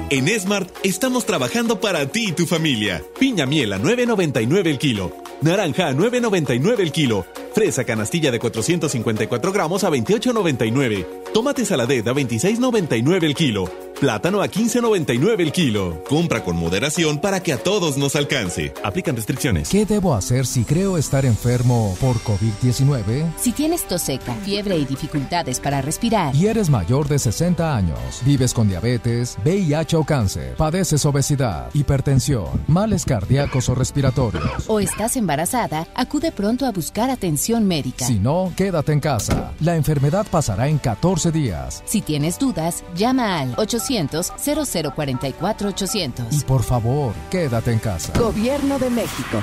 En 0.09 0.39
Smart 0.39 0.69
estamos 0.83 1.25
trabajando 1.25 1.81
para 1.81 2.05
ti 2.05 2.27
y 2.29 2.31
tu 2.31 2.45
familia. 2.45 3.03
Piña 3.19 3.45
miel 3.45 3.73
a 3.73 3.77
9.99 3.77 4.67
el 4.67 4.77
kilo. 4.77 5.11
Naranja 5.41 5.89
a 5.89 5.91
9.99 5.91 6.79
el 6.79 6.91
kilo. 6.93 7.25
Fresa 7.53 7.83
canastilla 7.83 8.31
de 8.31 8.39
454 8.39 9.51
gramos 9.51 9.83
a 9.83 9.89
28.99. 9.89 11.22
Tomate 11.33 11.65
saladet 11.65 12.07
a 12.07 12.13
26.99 12.13 13.23
el 13.23 13.33
kilo. 13.33 13.65
Plátano 13.99 14.41
a 14.41 14.47
15.99 14.47 15.39
el 15.39 15.51
kilo. 15.51 16.03
Compra 16.09 16.43
con 16.43 16.57
moderación 16.57 17.19
para 17.19 17.41
que 17.41 17.53
a 17.53 17.57
todos 17.57 17.95
nos 17.95 18.15
alcance. 18.15 18.73
Aplican 18.83 19.15
restricciones. 19.15 19.69
¿Qué 19.69 19.85
debo 19.85 20.13
hacer 20.13 20.45
si 20.45 20.65
creo 20.65 20.97
estar 20.97 21.25
enfermo 21.25 21.95
por 22.01 22.17
COVID-19? 22.17 23.31
Si 23.37 23.51
tienes 23.53 23.87
tos 23.87 24.01
seca, 24.01 24.35
fiebre 24.43 24.77
y 24.77 24.85
dificultades 24.85 25.59
para 25.59 25.81
respirar. 25.81 26.35
Y 26.35 26.47
eres 26.47 26.69
mayor 26.69 27.07
de 27.07 27.17
60 27.17 27.75
años, 27.75 27.97
vives 28.25 28.53
con 28.53 28.67
diabetes, 28.67 29.37
VIH 29.45 29.95
o 29.95 30.03
cáncer, 30.03 30.55
padeces 30.55 31.05
obesidad, 31.05 31.69
hipertensión, 31.73 32.63
males 32.67 33.05
cardíacos 33.05 33.69
o 33.69 33.75
respiratorios. 33.75 34.65
O 34.67 34.81
estás 34.81 35.15
embarazada, 35.15 35.87
acude 35.95 36.31
pronto 36.31 36.65
a 36.65 36.71
buscar 36.71 37.09
atención 37.09 37.65
médica. 37.65 38.05
Si 38.05 38.19
no, 38.19 38.51
quédate 38.57 38.91
en 38.91 38.99
casa. 38.99 39.53
La 39.61 39.77
enfermedad 39.77 40.27
pasará 40.29 40.67
en 40.67 40.77
14 40.77 41.22
días. 41.31 41.83
Si 41.85 42.01
tienes 42.01 42.39
dudas, 42.39 42.83
llama 42.95 43.39
al 43.39 43.55
800-0044-800. 43.55 46.27
Y 46.31 46.41
por 46.41 46.63
favor, 46.63 47.13
quédate 47.29 47.71
en 47.71 47.79
casa. 47.79 48.11
Gobierno 48.19 48.79
de 48.79 48.89
México. 48.89 49.41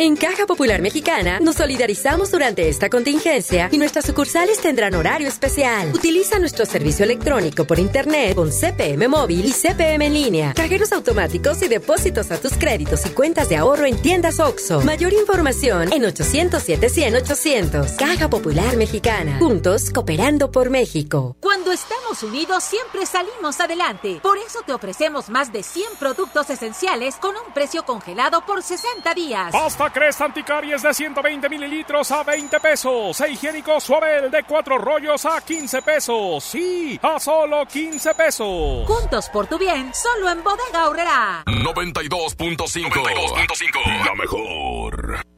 En 0.00 0.14
Caja 0.14 0.46
Popular 0.46 0.80
Mexicana 0.80 1.40
nos 1.40 1.56
solidarizamos 1.56 2.30
durante 2.30 2.68
esta 2.68 2.88
contingencia 2.88 3.68
y 3.72 3.78
nuestras 3.78 4.06
sucursales 4.06 4.60
tendrán 4.60 4.94
horario 4.94 5.26
especial. 5.26 5.90
Utiliza 5.92 6.38
nuestro 6.38 6.66
servicio 6.66 7.04
electrónico 7.04 7.64
por 7.64 7.80
internet 7.80 8.36
con 8.36 8.52
CPM 8.52 9.08
móvil 9.08 9.44
y 9.44 9.50
CPM 9.50 10.06
en 10.06 10.14
línea, 10.14 10.54
cajeros 10.54 10.92
automáticos 10.92 11.60
y 11.62 11.66
depósitos 11.66 12.30
a 12.30 12.40
tus 12.40 12.52
créditos 12.52 13.04
y 13.06 13.08
cuentas 13.08 13.48
de 13.48 13.56
ahorro 13.56 13.86
en 13.86 14.00
tiendas 14.00 14.38
OXO. 14.38 14.82
Mayor 14.82 15.12
información 15.14 15.92
en 15.92 16.04
807 16.04 16.88
100 16.90 17.16
800. 17.16 17.92
Caja 17.94 18.30
Popular 18.30 18.76
Mexicana. 18.76 19.38
Juntos 19.40 19.90
cooperando 19.90 20.52
por 20.52 20.70
México. 20.70 21.36
Cuando 21.40 21.72
estamos 21.72 22.22
unidos 22.22 22.62
siempre 22.62 23.04
salimos 23.04 23.58
adelante. 23.58 24.20
Por 24.22 24.38
eso 24.38 24.60
te 24.64 24.72
ofrecemos 24.72 25.28
más 25.28 25.52
de 25.52 25.64
100 25.64 25.96
productos 25.98 26.50
esenciales 26.50 27.16
con 27.16 27.34
un 27.34 27.52
precio 27.52 27.84
congelado 27.84 28.46
por 28.46 28.62
60 28.62 29.12
días. 29.14 29.52
Pasta 29.88 30.00
Cresta 30.00 30.24
Anticaries 30.26 30.82
de 30.82 30.92
120 30.92 31.48
mililitros 31.48 32.10
a 32.10 32.22
20 32.22 32.60
pesos. 32.60 33.18
E 33.20 33.30
higiénico 33.30 33.80
Suabel 33.80 34.30
de 34.30 34.42
4 34.42 34.76
rollos 34.78 35.24
a 35.24 35.40
15 35.40 35.80
pesos. 35.82 36.44
Sí, 36.44 37.00
a 37.02 37.18
solo 37.18 37.64
15 37.66 38.14
pesos. 38.14 38.86
Juntos 38.86 39.30
por 39.30 39.46
tu 39.46 39.58
bien, 39.58 39.90
solo 39.94 40.28
en 40.30 40.44
Bodega 40.44 40.84
Aurrera. 40.84 41.42
92.5. 41.46 44.04
La 44.04 44.14
mejor. 44.14 45.37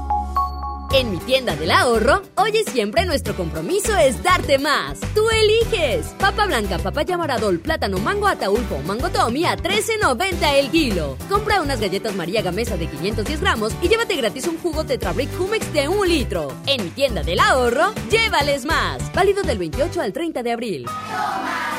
En 0.93 1.09
mi 1.09 1.19
tienda 1.19 1.55
del 1.55 1.71
ahorro, 1.71 2.21
hoy 2.35 2.51
siempre 2.69 3.05
nuestro 3.05 3.33
compromiso 3.33 3.95
es 3.95 4.21
darte 4.23 4.59
más. 4.59 4.99
Tú 5.15 5.21
eliges. 5.29 6.07
Papa 6.19 6.45
blanca, 6.45 6.79
papaya 6.79 7.17
maradol, 7.17 7.59
plátano, 7.59 7.97
mango 7.97 8.27
ataulfo, 8.27 8.77
mango 8.85 9.09
tommy 9.09 9.45
a 9.45 9.55
13.90 9.55 10.53
el 10.55 10.69
kilo. 10.69 11.17
Compra 11.29 11.61
unas 11.61 11.79
galletas 11.79 12.13
María 12.13 12.41
Gamesa 12.41 12.75
de 12.75 12.87
510 12.87 13.39
gramos 13.39 13.73
y 13.81 13.87
llévate 13.87 14.17
gratis 14.17 14.47
un 14.47 14.57
jugo 14.57 14.83
Tetrabric 14.83 15.29
Humex 15.39 15.71
de 15.71 15.87
un 15.87 16.05
litro. 16.09 16.53
En 16.67 16.83
mi 16.83 16.89
tienda 16.89 17.23
del 17.23 17.39
ahorro, 17.39 17.93
llévales 18.09 18.65
más. 18.65 19.13
Válido 19.13 19.43
del 19.43 19.59
28 19.59 20.01
al 20.01 20.11
30 20.11 20.43
de 20.43 20.51
abril. 20.51 20.85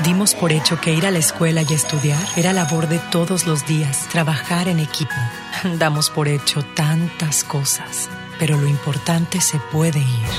Dimos 0.04 0.34
por 0.34 0.52
hecho 0.52 0.80
que 0.80 0.94
ir 0.94 1.04
a 1.04 1.10
la 1.10 1.18
escuela 1.18 1.60
y 1.68 1.74
estudiar 1.74 2.26
era 2.36 2.54
labor 2.54 2.88
de 2.88 2.98
todos 3.10 3.46
los 3.46 3.66
días, 3.66 4.08
trabajar 4.08 4.68
en 4.68 4.78
equipo. 4.78 5.12
Damos 5.78 6.08
por 6.08 6.28
hecho 6.28 6.64
tantas 6.74 7.44
cosas 7.44 8.08
pero 8.42 8.56
lo 8.56 8.66
importante 8.66 9.40
se 9.40 9.60
puede 9.70 10.00
ir, 10.00 10.32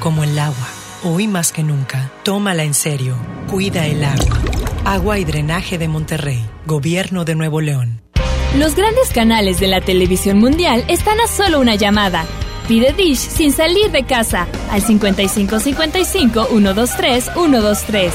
como 0.00 0.24
el 0.24 0.38
agua. 0.38 0.66
Hoy 1.02 1.28
más 1.28 1.52
que 1.52 1.62
nunca, 1.62 2.10
tómala 2.22 2.64
en 2.64 2.72
serio, 2.72 3.18
cuida 3.50 3.86
el 3.86 4.02
agua. 4.02 4.40
Agua 4.86 5.18
y 5.18 5.26
Drenaje 5.26 5.76
de 5.76 5.86
Monterrey, 5.86 6.42
Gobierno 6.64 7.26
de 7.26 7.34
Nuevo 7.34 7.60
León. 7.60 8.00
Los 8.56 8.74
grandes 8.74 9.10
canales 9.10 9.60
de 9.60 9.68
la 9.68 9.82
televisión 9.82 10.38
mundial 10.38 10.86
están 10.88 11.20
a 11.20 11.26
solo 11.26 11.60
una 11.60 11.74
llamada. 11.74 12.24
Pide 12.66 12.94
Dish 12.94 13.18
sin 13.18 13.52
salir 13.52 13.90
de 13.90 14.06
casa 14.06 14.46
al 14.70 14.80
5555 14.80 16.46
123 16.46 17.24
123. 17.24 18.14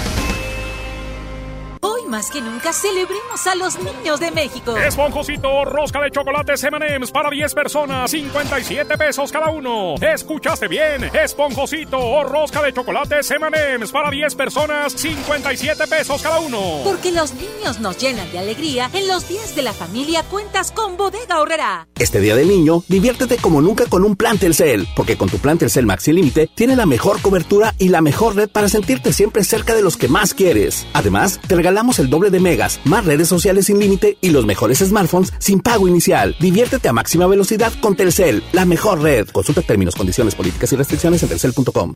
Más 2.11 2.29
que 2.29 2.41
nunca 2.41 2.73
celebremos 2.73 3.47
a 3.47 3.55
los 3.55 3.79
niños 3.79 4.19
de 4.19 4.31
México. 4.31 4.75
Esponjosito, 4.75 5.63
rosca 5.63 6.01
de 6.01 6.11
chocolates 6.11 6.61
M&M's 6.61 7.09
para 7.09 7.29
10 7.29 7.53
personas, 7.53 8.11
57 8.11 8.97
pesos 8.97 9.31
cada 9.31 9.49
uno. 9.49 9.95
¿Escuchaste 9.95 10.67
bien? 10.67 11.09
Esponjosito 11.13 11.97
o 11.97 12.25
rosca 12.25 12.61
de 12.63 12.73
chocolates 12.73 13.31
M&M's 13.31 13.93
para 13.93 14.11
10 14.11 14.35
personas, 14.35 14.91
57 14.91 15.87
pesos 15.87 16.21
cada 16.21 16.41
uno. 16.41 16.81
Porque 16.83 17.13
los 17.13 17.33
niños 17.33 17.79
nos 17.79 17.97
llenan 17.97 18.29
de 18.33 18.39
alegría, 18.39 18.89
en 18.91 19.07
los 19.07 19.29
días 19.29 19.55
de 19.55 19.61
la 19.61 19.71
familia 19.71 20.23
cuentas 20.23 20.73
con 20.73 20.97
Bodega 20.97 21.39
Horrera. 21.39 21.87
Este 21.97 22.19
Día 22.19 22.35
del 22.35 22.49
Niño, 22.49 22.83
diviértete 22.89 23.37
como 23.37 23.61
nunca 23.61 23.85
con 23.85 24.03
un 24.03 24.17
plan 24.17 24.37
Telcel, 24.37 24.85
porque 24.97 25.17
con 25.17 25.29
tu 25.29 25.37
plan 25.37 25.57
Telcel 25.57 25.85
Maxi 25.85 26.11
Límite 26.11 26.49
tiene 26.53 26.75
la 26.75 26.85
mejor 26.85 27.21
cobertura 27.21 27.73
y 27.77 27.87
la 27.87 28.01
mejor 28.01 28.35
red 28.35 28.49
para 28.49 28.67
sentirte 28.67 29.13
siempre 29.13 29.45
cerca 29.45 29.73
de 29.73 29.81
los 29.81 29.95
que 29.95 30.09
más 30.09 30.33
quieres. 30.33 30.85
Además, 30.91 31.39
te 31.47 31.55
regalamos 31.55 32.00
el 32.01 32.09
doble 32.09 32.29
de 32.29 32.39
megas, 32.39 32.79
más 32.83 33.05
redes 33.05 33.27
sociales 33.27 33.67
sin 33.67 33.79
límite 33.79 34.17
y 34.19 34.31
los 34.31 34.45
mejores 34.45 34.79
smartphones 34.79 35.31
sin 35.39 35.61
pago 35.61 35.87
inicial. 35.87 36.35
Diviértete 36.39 36.89
a 36.89 36.93
máxima 36.93 37.27
velocidad 37.27 37.71
con 37.79 37.95
Telcel, 37.95 38.43
la 38.51 38.65
mejor 38.65 39.01
red. 39.01 39.29
Consulta 39.29 39.61
términos, 39.61 39.95
condiciones, 39.95 40.35
políticas 40.35 40.73
y 40.73 40.75
restricciones 40.75 41.23
en 41.23 41.29
telcel.com. 41.29 41.95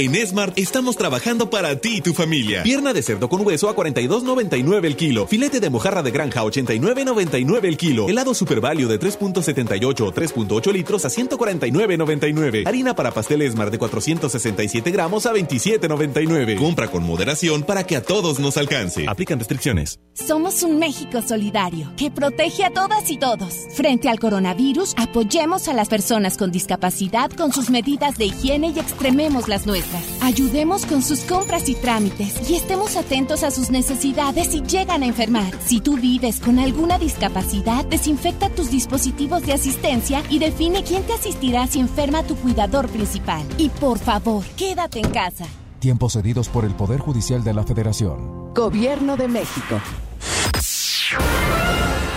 En 0.00 0.14
Smart 0.26 0.58
estamos 0.58 0.96
trabajando 0.96 1.50
para 1.50 1.76
ti 1.76 1.96
y 1.96 2.00
tu 2.00 2.14
familia. 2.14 2.62
Pierna 2.62 2.94
de 2.94 3.02
cerdo 3.02 3.28
con 3.28 3.46
hueso 3.46 3.68
a 3.68 3.76
42.99 3.76 4.86
el 4.86 4.96
kilo. 4.96 5.26
Filete 5.26 5.60
de 5.60 5.68
mojarra 5.68 6.02
de 6.02 6.10
granja 6.10 6.40
a 6.40 6.44
89.99 6.44 7.64
el 7.66 7.76
kilo. 7.76 8.08
Helado 8.08 8.32
Super 8.32 8.62
Value 8.62 8.88
de 8.88 8.98
3.78 8.98 10.00
o 10.00 10.10
3.8 10.10 10.72
litros 10.72 11.04
a 11.04 11.10
149.99. 11.10 12.66
Harina 12.66 12.96
para 12.96 13.10
pastel 13.10 13.46
Smart 13.52 13.70
de 13.70 13.76
467 13.76 14.90
gramos 14.90 15.26
a 15.26 15.34
27.99. 15.34 16.56
Compra 16.56 16.88
con 16.88 17.02
moderación 17.02 17.62
para 17.62 17.84
que 17.84 17.96
a 17.96 18.02
todos 18.02 18.40
nos 18.40 18.56
alcance. 18.56 19.04
Aplican 19.06 19.38
restricciones. 19.38 20.00
Somos 20.14 20.62
un 20.62 20.78
México 20.78 21.20
solidario 21.20 21.92
que 21.98 22.10
protege 22.10 22.64
a 22.64 22.70
todas 22.70 23.10
y 23.10 23.18
todos. 23.18 23.52
Frente 23.74 24.08
al 24.08 24.18
coronavirus, 24.18 24.94
apoyemos 24.96 25.68
a 25.68 25.74
las 25.74 25.90
personas 25.90 26.38
con 26.38 26.50
discapacidad 26.50 27.30
con 27.32 27.52
sus 27.52 27.68
medidas 27.68 28.16
de 28.16 28.24
higiene 28.24 28.72
y 28.74 28.78
extrememos 28.78 29.46
las 29.46 29.66
nuestras. 29.66 29.89
Ayudemos 30.20 30.86
con 30.86 31.02
sus 31.02 31.20
compras 31.20 31.68
y 31.68 31.74
trámites 31.74 32.48
y 32.48 32.56
estemos 32.56 32.96
atentos 32.96 33.42
a 33.42 33.50
sus 33.50 33.70
necesidades 33.70 34.48
si 34.48 34.62
llegan 34.62 35.02
a 35.02 35.06
enfermar. 35.06 35.52
Si 35.64 35.80
tú 35.80 35.96
vives 35.96 36.40
con 36.40 36.58
alguna 36.58 36.98
discapacidad, 36.98 37.84
desinfecta 37.84 38.48
tus 38.50 38.70
dispositivos 38.70 39.44
de 39.46 39.52
asistencia 39.52 40.22
y 40.28 40.38
define 40.38 40.84
quién 40.84 41.02
te 41.04 41.14
asistirá 41.14 41.66
si 41.66 41.80
enferma 41.80 42.22
tu 42.22 42.36
cuidador 42.36 42.88
principal. 42.88 43.42
Y 43.58 43.68
por 43.68 43.98
favor, 43.98 44.44
quédate 44.56 45.00
en 45.00 45.10
casa. 45.10 45.46
Tiempos 45.78 46.12
cedidos 46.12 46.48
por 46.48 46.64
el 46.64 46.74
Poder 46.74 47.00
Judicial 47.00 47.42
de 47.42 47.54
la 47.54 47.64
Federación. 47.64 48.52
Gobierno 48.54 49.16
de 49.16 49.28
México. 49.28 49.80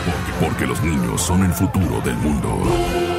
Porque, 0.06 0.46
porque 0.46 0.68
los 0.68 0.84
niños 0.84 1.22
son 1.22 1.46
el 1.46 1.54
futuro 1.54 2.02
del 2.02 2.18
mundo. 2.18 3.13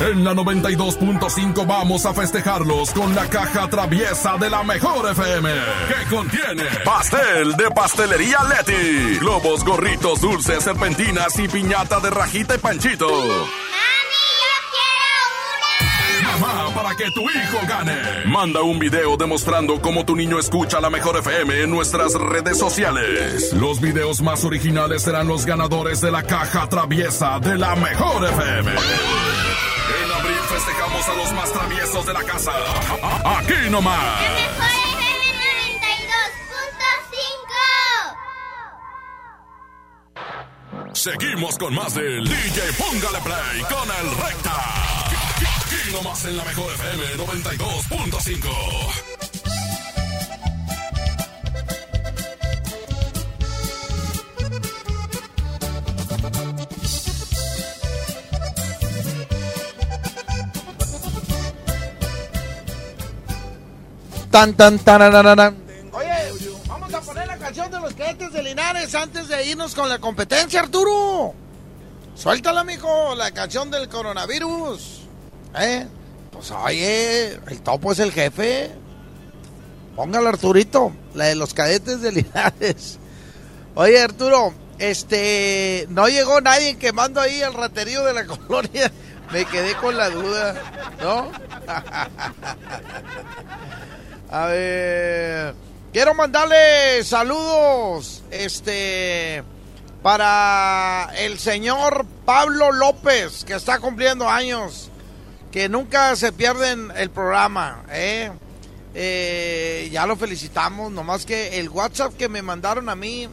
En 0.00 0.24
la 0.24 0.32
92.5 0.32 1.66
vamos 1.66 2.06
a 2.06 2.14
festejarlos 2.14 2.90
con 2.92 3.14
la 3.14 3.28
caja 3.28 3.68
traviesa 3.68 4.38
de 4.38 4.48
la 4.48 4.62
mejor 4.62 5.10
FM. 5.10 5.50
Que 5.88 6.14
contiene 6.14 6.64
pastel 6.84 7.54
de 7.56 7.70
pastelería 7.70 8.38
Leti, 8.44 9.18
globos, 9.18 9.62
gorritos, 9.62 10.22
dulces, 10.22 10.64
serpentinas 10.64 11.38
y 11.38 11.48
piñata 11.48 12.00
de 12.00 12.08
rajita 12.08 12.54
y 12.54 12.58
panchito. 12.58 13.08
Mamá, 16.40 16.74
para 16.74 16.94
que 16.96 17.10
tu 17.10 17.20
hijo 17.28 17.58
gane. 17.68 17.98
Manda 18.24 18.62
un 18.62 18.78
video 18.78 19.18
demostrando 19.18 19.82
cómo 19.82 20.06
tu 20.06 20.16
niño 20.16 20.38
escucha 20.38 20.80
la 20.80 20.88
mejor 20.88 21.18
FM 21.18 21.64
en 21.64 21.70
nuestras 21.70 22.14
redes 22.14 22.56
sociales. 22.56 23.52
Los 23.52 23.82
videos 23.82 24.22
más 24.22 24.44
originales 24.46 25.02
serán 25.02 25.28
los 25.28 25.44
ganadores 25.44 26.00
de 26.00 26.10
la 26.10 26.22
caja 26.22 26.70
traviesa 26.70 27.38
de 27.38 27.58
la 27.58 27.76
mejor 27.76 28.24
FM. 28.24 28.72
Festejamos 30.60 31.08
a 31.08 31.14
los 31.14 31.32
más 31.32 31.50
traviesos 31.52 32.04
de 32.04 32.12
la 32.12 32.22
casa. 32.22 32.52
Aquí 33.38 33.70
nomás. 33.70 34.20
Seguimos 40.92 41.56
con 41.56 41.74
más 41.74 41.94
del 41.94 42.28
DJ 42.28 42.60
Póngale 42.76 43.20
Play 43.20 43.62
con 43.70 43.88
el 43.88 44.10
Recta. 44.16 44.52
Aquí 45.64 45.92
nomás 45.92 46.26
en 46.26 46.36
la 46.36 46.44
mejor 46.44 46.70
FM 46.74 47.16
92.5. 47.16 49.19
Tan, 64.30 64.54
tan, 64.54 64.78
tan, 64.78 65.56
Oye, 65.92 66.08
vamos 66.68 66.94
a 66.94 67.00
poner 67.00 67.26
la 67.26 67.36
canción 67.36 67.68
de 67.68 67.80
los 67.80 67.92
cadetes 67.94 68.32
de 68.32 68.44
Linares 68.44 68.94
antes 68.94 69.26
de 69.26 69.44
irnos 69.44 69.74
con 69.74 69.88
la 69.88 69.98
competencia, 69.98 70.60
Arturo. 70.60 71.34
Suéltala, 72.14 72.62
mijo, 72.62 73.16
la 73.16 73.32
canción 73.32 73.72
del 73.72 73.88
coronavirus. 73.88 75.00
¿Eh? 75.58 75.84
Pues 76.30 76.48
oye, 76.52 77.40
el 77.48 77.60
topo 77.62 77.90
es 77.90 77.98
el 77.98 78.12
jefe. 78.12 78.70
Póngala, 79.96 80.28
Arturito, 80.28 80.92
la 81.14 81.24
de 81.24 81.34
los 81.34 81.52
cadetes 81.52 82.00
de 82.00 82.12
Linares. 82.12 83.00
Oye, 83.74 84.00
Arturo, 84.00 84.54
este, 84.78 85.88
no 85.90 86.06
llegó 86.06 86.40
nadie 86.40 86.78
quemando 86.78 87.20
ahí 87.20 87.42
el 87.42 87.52
raterío 87.52 88.04
de 88.04 88.12
la 88.12 88.26
colonia. 88.26 88.92
Me 89.32 89.44
quedé 89.44 89.74
con 89.74 89.96
la 89.96 90.08
duda, 90.08 90.54
¿no? 91.00 91.30
A 94.32 94.46
ver, 94.46 95.54
quiero 95.92 96.14
mandarle 96.14 97.02
saludos, 97.02 98.22
este, 98.30 99.42
para 100.02 101.10
el 101.18 101.38
señor 101.40 102.06
Pablo 102.24 102.70
López, 102.70 103.44
que 103.44 103.54
está 103.54 103.80
cumpliendo 103.80 104.28
años, 104.28 104.88
que 105.50 105.68
nunca 105.68 106.14
se 106.14 106.32
pierden 106.32 106.92
el 106.96 107.10
programa, 107.10 107.82
¿eh? 107.90 108.30
Eh, 108.94 109.88
ya 109.92 110.06
lo 110.06 110.16
felicitamos, 110.16 110.92
nomás 110.92 111.26
que 111.26 111.58
el 111.58 111.68
WhatsApp 111.68 112.16
que 112.16 112.28
me 112.28 112.42
mandaron 112.42 112.88
a 112.88 112.94
mí, 112.94 113.28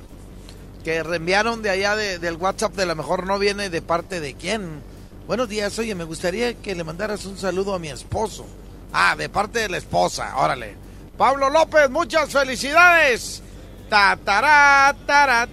que 0.83 1.03
reenviaron 1.03 1.61
de 1.61 1.69
allá 1.69 1.95
de- 1.95 2.17
del 2.17 2.37
WhatsApp 2.37 2.73
de 2.75 2.85
la 2.87 2.95
mejor 2.95 3.27
no 3.27 3.37
viene 3.37 3.69
de 3.69 3.81
parte 3.83 4.19
de 4.19 4.33
quién. 4.33 4.81
Buenos 5.27 5.47
días, 5.49 5.77
oye, 5.77 5.93
me 5.93 6.05
gustaría 6.05 6.55
que 6.55 6.73
le 6.73 6.83
mandaras 6.83 7.25
un 7.25 7.37
saludo 7.37 7.75
a 7.75 7.79
mi 7.79 7.89
esposo. 7.89 8.47
Ah, 8.93 9.15
de 9.15 9.29
parte 9.29 9.59
de 9.59 9.69
la 9.69 9.77
esposa, 9.77 10.35
órale. 10.37 10.86
Pablo 11.18 11.49
López, 11.49 11.89
muchas 11.89 12.30
felicidades. 12.30 13.41
Ta, 13.89 14.18
tará, 14.23 14.95
tará, 15.06 15.48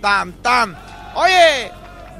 tam, 0.00 0.32
tam. 0.42 0.74
Oye, 1.14 1.70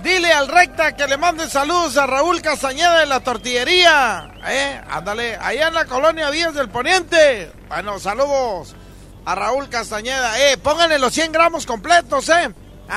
dile 0.03 0.33
al 0.33 0.49
recta 0.49 0.95
que 0.95 1.07
le 1.09 1.17
mande 1.17 1.49
saludos 1.51 1.97
a 1.97 2.07
Raúl 2.07 2.41
Castañeda 2.43 3.01
de 3.01 3.07
la 3.07 3.21
tortillería. 3.21 4.33
Eh, 4.47 4.81
ándale, 4.89 5.37
allá 5.37 5.69
en 5.69 5.75
la 5.75 5.87
colonia 5.87 6.31
Vías 6.31 6.55
del 6.55 6.69
Poniente. 6.69 7.51
Bueno, 7.69 7.99
saludos 7.99 8.77
a 9.25 9.35
Raúl 9.35 9.69
Castañeda. 9.69 10.39
Eh, 10.41 10.57
pónganle 10.57 10.99
los 10.99 11.13
100 11.13 11.33
gramos 11.33 11.67
completos, 11.67 12.29
eh. 12.29 12.55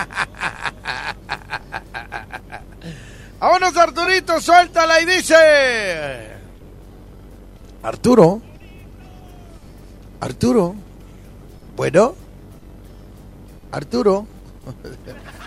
Vámonos, 3.40 3.76
Arturito, 3.78 4.40
suéltala 4.42 5.02
y 5.02 5.06
dice. 5.06 6.38
Arturo. 7.84 8.42
Arturo. 10.19 10.76
Bueno. 11.76 12.15
Arturo. 13.72 14.26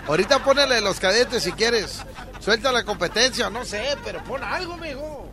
Ahorita 0.07 0.43
ponele 0.43 0.81
los 0.81 0.99
cadetes 0.99 1.43
si 1.43 1.51
quieres. 1.51 2.03
Suelta 2.39 2.71
la 2.71 2.83
competencia, 2.83 3.49
no 3.49 3.63
sé, 3.65 3.95
pero 4.03 4.23
pon 4.23 4.43
algo, 4.43 4.73
amigo. 4.73 5.29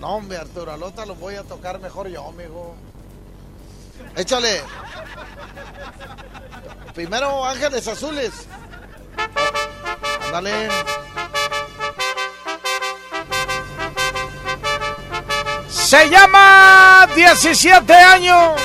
No, 0.00 0.16
hombre, 0.16 0.36
Arturo, 0.38 0.72
al 0.72 0.82
otro 0.82 1.06
lo 1.06 1.14
voy 1.14 1.36
a 1.36 1.42
tocar 1.42 1.80
mejor 1.80 2.08
yo, 2.08 2.28
amigo. 2.28 2.74
Échale. 4.14 4.60
Primero 6.94 7.44
Ángeles 7.44 7.88
Azules. 7.88 8.32
Ándale. 10.26 10.68
Se 15.86 16.10
llama 16.10 17.06
17 17.14 17.92
años. 17.94 18.60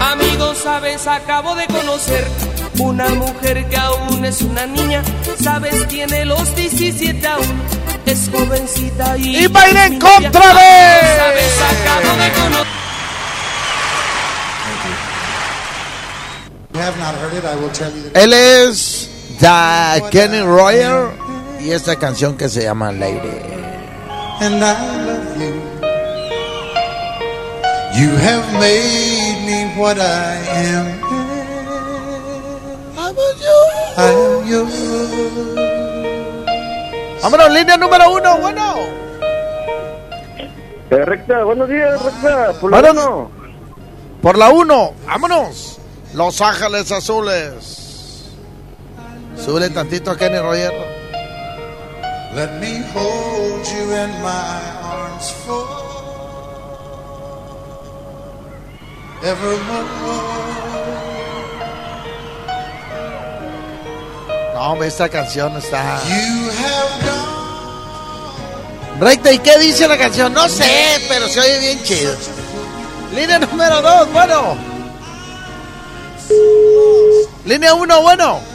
Amigos, 0.00 0.58
sabes, 0.58 1.06
acabo 1.06 1.54
de 1.54 1.66
conocer 1.66 2.26
una 2.78 3.08
mujer 3.10 3.68
que 3.68 3.76
aún 3.76 4.24
es 4.24 4.40
una 4.42 4.66
niña. 4.66 5.02
Sabes, 5.42 5.86
tiene 5.88 6.24
los 6.24 6.54
17 6.56 7.26
aún. 7.26 7.62
Es 8.06 8.28
jovencita 8.32 9.16
y. 9.18 9.44
Y 9.44 9.46
va 9.48 9.62
a 9.62 9.68
ir 9.70 9.76
en 9.76 9.98
contra 10.00 10.30
de- 10.54 11.16
sabes, 11.16 11.60
acabo 11.62 12.16
de 12.22 12.32
conocer. 12.32 12.66
you 16.72 16.80
have 16.80 16.96
not 16.98 17.14
heard 17.16 17.34
it, 17.34 17.44
I 17.44 17.56
will 17.56 17.70
tell 17.72 17.92
you 17.92 18.10
that. 18.10 18.22
Él 18.22 18.32
es 18.32 19.09
Da 19.40 19.98
Kenny 20.10 20.42
Royer 20.42 21.08
y 21.60 21.70
esta 21.70 21.96
canción 21.96 22.36
que 22.36 22.48
se 22.50 22.62
llama 22.62 22.92
Lady. 22.92 23.40
And 24.40 24.62
I 24.62 24.74
love 25.06 25.36
you. 25.38 25.70
You 27.94 28.10
have 28.18 28.52
made 28.58 29.40
me 29.46 29.80
what 29.80 29.98
I 29.98 30.36
am. 30.66 31.00
I 33.96 34.12
am 34.12 34.46
yours. 34.46 34.74
Vámonos, 37.22 37.50
línea 37.50 37.76
número 37.78 38.12
uno, 38.12 38.38
bueno. 38.38 38.74
Eh, 40.90 41.04
recta, 41.04 41.44
buenos 41.44 41.68
días, 41.68 42.02
recta. 42.02 42.52
Por 42.60 42.70
la 42.70 42.90
uno. 42.90 43.30
Por 44.20 44.36
la 44.36 44.50
uno, 44.50 44.92
vámonos. 45.06 45.78
Los 46.12 46.40
Ángeles 46.42 46.92
Azules. 46.92 47.79
Sube 49.44 49.70
tantito 49.70 50.10
a 50.10 50.16
Kenny 50.16 50.38
Royer. 50.38 50.72
Let 52.34 52.60
me 52.60 52.82
hold 52.94 53.66
you 53.66 53.92
in 53.92 54.10
my 54.22 54.60
arms 54.82 55.32
forevermore. 55.44 55.80
No, 64.54 64.60
hombre, 64.60 64.88
esta 64.88 65.08
canción 65.08 65.56
está. 65.56 66.00
Recta, 69.00 69.32
¿y 69.32 69.38
qué 69.38 69.58
dice 69.58 69.88
la 69.88 69.96
canción? 69.96 70.32
No 70.34 70.48
sé, 70.48 71.00
pero 71.08 71.26
se 71.28 71.40
oye 71.40 71.58
bien 71.60 71.82
chido. 71.82 72.14
Línea 73.14 73.38
número 73.38 73.80
dos, 73.80 74.12
bueno. 74.12 74.56
Línea 77.46 77.74
uno, 77.74 78.02
bueno. 78.02 78.49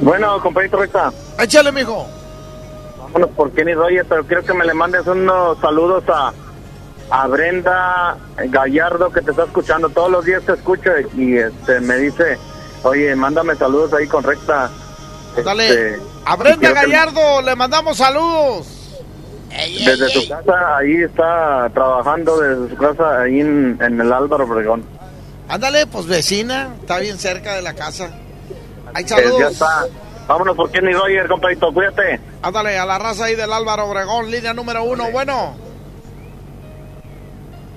Bueno, 0.00 0.40
compañito 0.42 0.76
recta. 0.76 1.12
Échale, 1.38 1.72
mijo. 1.72 2.06
Vámonos 2.98 3.30
por 3.30 3.50
Kenny 3.52 3.74
Rogers, 3.74 4.06
pero 4.08 4.24
quiero 4.24 4.44
que 4.44 4.54
me 4.54 4.64
le 4.64 4.74
mandes 4.74 5.06
unos 5.06 5.58
saludos 5.60 6.04
a, 6.08 6.32
a 7.10 7.26
Brenda 7.26 8.16
Gallardo 8.36 9.10
que 9.10 9.22
te 9.22 9.30
está 9.30 9.44
escuchando. 9.44 9.88
Todos 9.88 10.10
los 10.10 10.24
días 10.24 10.42
te 10.44 10.52
escucho 10.52 10.90
y 11.16 11.36
este 11.38 11.80
me 11.80 11.96
dice, 11.96 12.38
oye, 12.82 13.14
mándame 13.16 13.54
saludos 13.56 13.92
ahí 13.94 14.06
con 14.06 14.22
recta. 14.22 14.70
Dale. 15.44 15.68
Este, 15.68 16.00
A 16.26 16.36
Brenda 16.36 16.68
que- 16.68 16.74
Gallardo 16.74 17.42
le 17.42 17.56
mandamos 17.56 17.96
saludos. 17.96 18.74
Desde 19.48 20.08
su 20.10 20.28
casa, 20.28 20.76
ahí 20.76 21.02
está 21.02 21.70
trabajando 21.72 22.38
desde 22.38 22.68
su 22.68 22.76
casa, 22.76 23.22
ahí 23.22 23.40
en, 23.40 23.78
en 23.80 24.00
el 24.00 24.12
Álvaro 24.12 24.44
Obregón. 24.44 24.84
Ándale, 25.48 25.86
pues 25.86 26.06
vecina, 26.06 26.74
está 26.80 26.98
bien 26.98 27.18
cerca 27.18 27.54
de 27.54 27.62
la 27.62 27.72
casa. 27.74 28.10
Hay 28.94 29.04
Eh, 29.04 29.08
saludos. 29.08 29.38
ya 29.40 29.48
está. 29.48 29.86
Vámonos 30.26 30.56
por 30.56 30.70
Kenny 30.70 30.92
Roger, 30.92 31.26
compadrito, 31.28 31.72
cuídate. 31.72 32.20
Ándale, 32.42 32.78
a 32.78 32.84
la 32.84 32.98
raza 32.98 33.24
ahí 33.24 33.34
del 33.34 33.52
Álvaro 33.52 33.86
Obregón, 33.86 34.30
línea 34.30 34.52
número 34.52 34.82
uno, 34.84 35.10
bueno. 35.10 35.54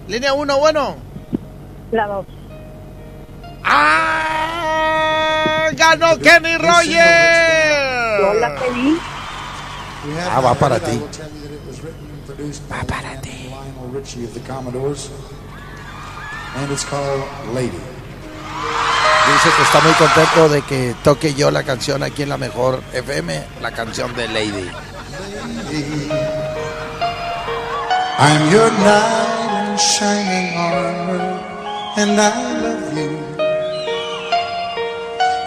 Línea 0.07 0.33
uno, 0.33 0.57
bueno. 0.59 0.95
La 1.91 2.07
dos. 2.07 2.25
¡Ah! 4.33 5.69
¡Ganó 5.73 6.17
Kenny 6.19 6.57
Roger! 6.57 8.19
Yo 8.21 8.33
la 8.35 8.55
pedí. 8.55 8.97
Ah, 10.29 10.39
va 10.41 10.53
para 10.55 10.79
ti. 10.79 11.01
Va 12.71 12.83
para 12.83 13.21
ti. 13.21 13.49
And 16.57 16.69
it's 16.71 16.83
called 16.83 17.23
Lady. 17.53 17.79
Dice 19.27 19.49
que 19.55 19.63
está 19.63 19.79
muy 19.81 19.93
contento 19.93 20.49
de 20.49 20.61
que 20.63 20.95
toque 21.03 21.33
yo 21.33 21.51
la 21.51 21.63
canción 21.63 22.03
aquí 22.03 22.23
en 22.23 22.29
la 22.29 22.37
mejor 22.37 22.81
FM, 22.93 23.43
la 23.61 23.71
canción 23.71 24.13
de 24.15 24.27
Lady. 24.27 24.69
I'm 28.19 28.51
your 28.51 28.69
knight 28.71 29.71
in 29.71 29.77
shining 29.77 30.57
armor, 30.57 31.39
and 31.97 32.19
I 32.19 32.61
love 32.61 32.93
you. 32.95 33.31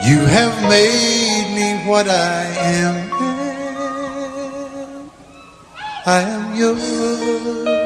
You 0.07 0.27
have 0.27 0.69
made 0.69 1.55
me 1.55 1.89
what 1.89 2.09
I 2.09 2.45
am. 2.61 3.11
I 6.07 6.21
am 6.21 6.55
yours. 6.57 7.84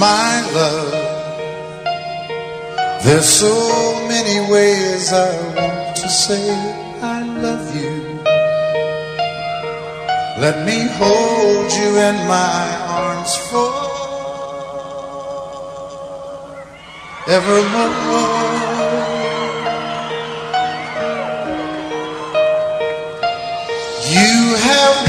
My 0.00 0.40
love, 0.54 0.92
there's 3.04 3.28
so 3.28 3.52
many 4.08 4.50
ways 4.50 5.12
I 5.12 5.30
want 5.54 5.96
to 5.96 6.08
say 6.08 6.50
I 7.02 7.22
love 7.22 7.76
you. 7.76 8.00
Let 10.40 10.64
me 10.64 10.88
hold 10.96 11.70
you 11.70 11.98
in 12.08 12.16
my 12.26 12.64
arms 12.88 13.36
forevermore. 17.26 17.60
You 24.08 24.56
have 24.56 24.99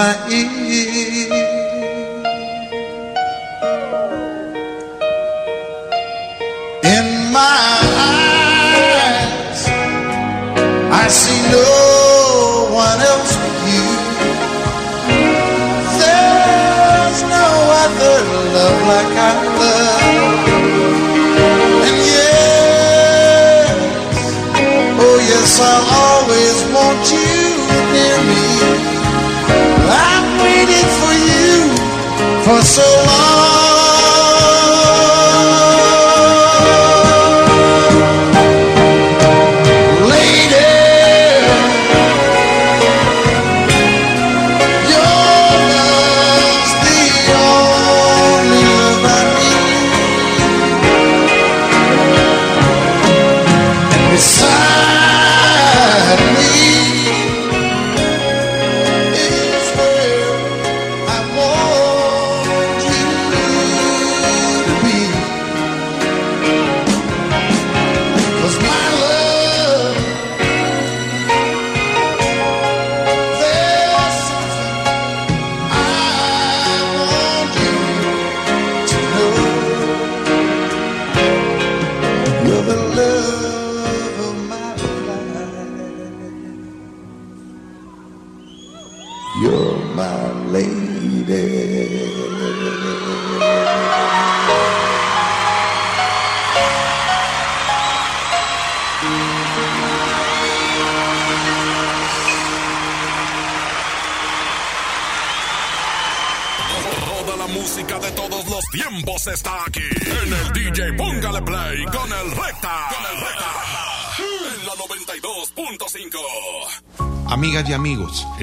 in 0.00 0.59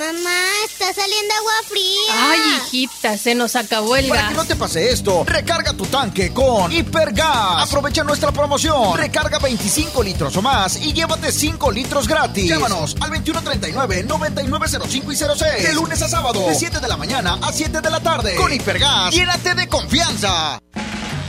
Mamá, 0.00 0.40
está 0.64 0.92
saliendo 0.94 1.34
agua 1.34 1.52
fría. 1.68 2.14
Ay, 2.14 2.40
hijita, 2.56 3.18
se 3.18 3.34
nos 3.34 3.54
acabó 3.54 3.96
el 3.96 4.08
Para 4.08 4.22
gas. 4.22 4.30
que 4.30 4.36
no 4.38 4.44
te 4.46 4.56
pase 4.56 4.90
esto, 4.90 5.24
recarga 5.26 5.74
tu 5.74 5.84
tanque 5.84 6.32
con 6.32 6.72
Hipergas. 6.72 7.68
Aprovecha 7.68 8.02
nuestra 8.02 8.32
promoción. 8.32 8.96
Recarga 8.96 9.38
25 9.38 10.02
litros 10.02 10.34
o 10.38 10.40
más 10.40 10.82
y 10.82 10.94
llévate 10.94 11.30
5 11.30 11.70
litros 11.70 12.08
gratis. 12.08 12.48
Llámanos 12.48 12.96
al 12.98 13.10
2139-9905 13.10 15.12
y 15.12 15.16
06. 15.16 15.68
De 15.68 15.74
lunes 15.74 16.00
a 16.00 16.08
sábado, 16.08 16.46
de 16.48 16.54
7 16.54 16.80
de 16.80 16.88
la 16.88 16.96
mañana 16.96 17.38
a 17.42 17.52
7 17.52 17.82
de 17.82 17.90
la 17.90 18.00
tarde. 18.00 18.36
Con 18.36 18.50
Hipergas, 18.50 19.14
llénate 19.14 19.54
de 19.54 19.68
confianza. 19.68 20.62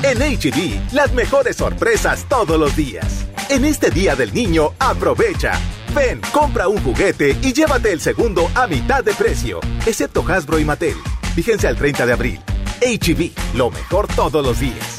En 0.02 0.19
HB, 0.19 0.93
las 0.93 1.11
mejores 1.11 1.57
sorpresas 1.57 2.26
todos 2.30 2.57
los 2.57 2.73
días. 2.77 3.06
En 3.49 3.65
este 3.65 3.91
Día 3.91 4.15
del 4.15 4.34
Niño, 4.34 4.76
aprovecha. 4.80 5.60
Ven, 5.95 6.22
compra 6.31 6.68
un 6.68 6.81
juguete 6.81 7.38
y 7.41 7.53
llévate 7.53 7.91
el 7.91 7.99
segundo 7.99 8.49
a 8.55 8.68
mitad 8.68 9.03
de 9.03 9.13
precio, 9.13 9.59
excepto 9.85 10.23
Hasbro 10.27 10.59
y 10.59 10.65
Mattel. 10.65 10.95
Fíjense 11.35 11.68
al 11.68 11.76
30 11.76 12.05
de 12.05 12.13
abril. 12.13 12.39
HB, 12.81 13.31
lo 13.55 13.69
mejor 13.72 14.07
todos 14.07 14.43
los 14.43 14.59
días. 14.59 14.97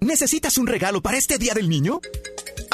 ¿Necesitas 0.00 0.58
un 0.58 0.66
regalo 0.66 1.00
para 1.00 1.16
este 1.16 1.38
Día 1.38 1.54
del 1.54 1.68
Niño? 1.68 2.00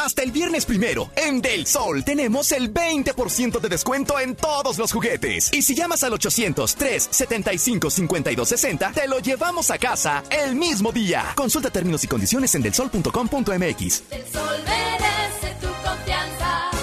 Hasta 0.01 0.23
el 0.23 0.33
viernes 0.33 0.65
primero, 0.65 1.11
en 1.15 1.43
Del 1.43 1.67
Sol 1.67 2.03
tenemos 2.05 2.53
el 2.53 2.73
20% 2.73 3.61
de 3.61 3.69
descuento 3.69 4.19
en 4.19 4.35
todos 4.35 4.79
los 4.79 4.93
juguetes. 4.93 5.53
Y 5.53 5.61
si 5.61 5.75
llamas 5.75 6.03
al 6.03 6.13
800-375-5260, 6.13 8.95
te 8.95 9.07
lo 9.07 9.19
llevamos 9.19 9.71
a 9.71 9.77
casa 9.77 10.23
el 10.31 10.55
mismo 10.55 10.91
día. 10.91 11.27
Consulta 11.37 11.69
términos 11.69 12.03
y 12.03 12.09
condiciones 12.09 12.55
en 12.55 12.63
delsol.com.mx. 12.63 14.03
El 14.11 14.27
sol 14.33 14.65
merece 14.65 15.55
tu 15.61 15.69
confianza. 15.87 16.80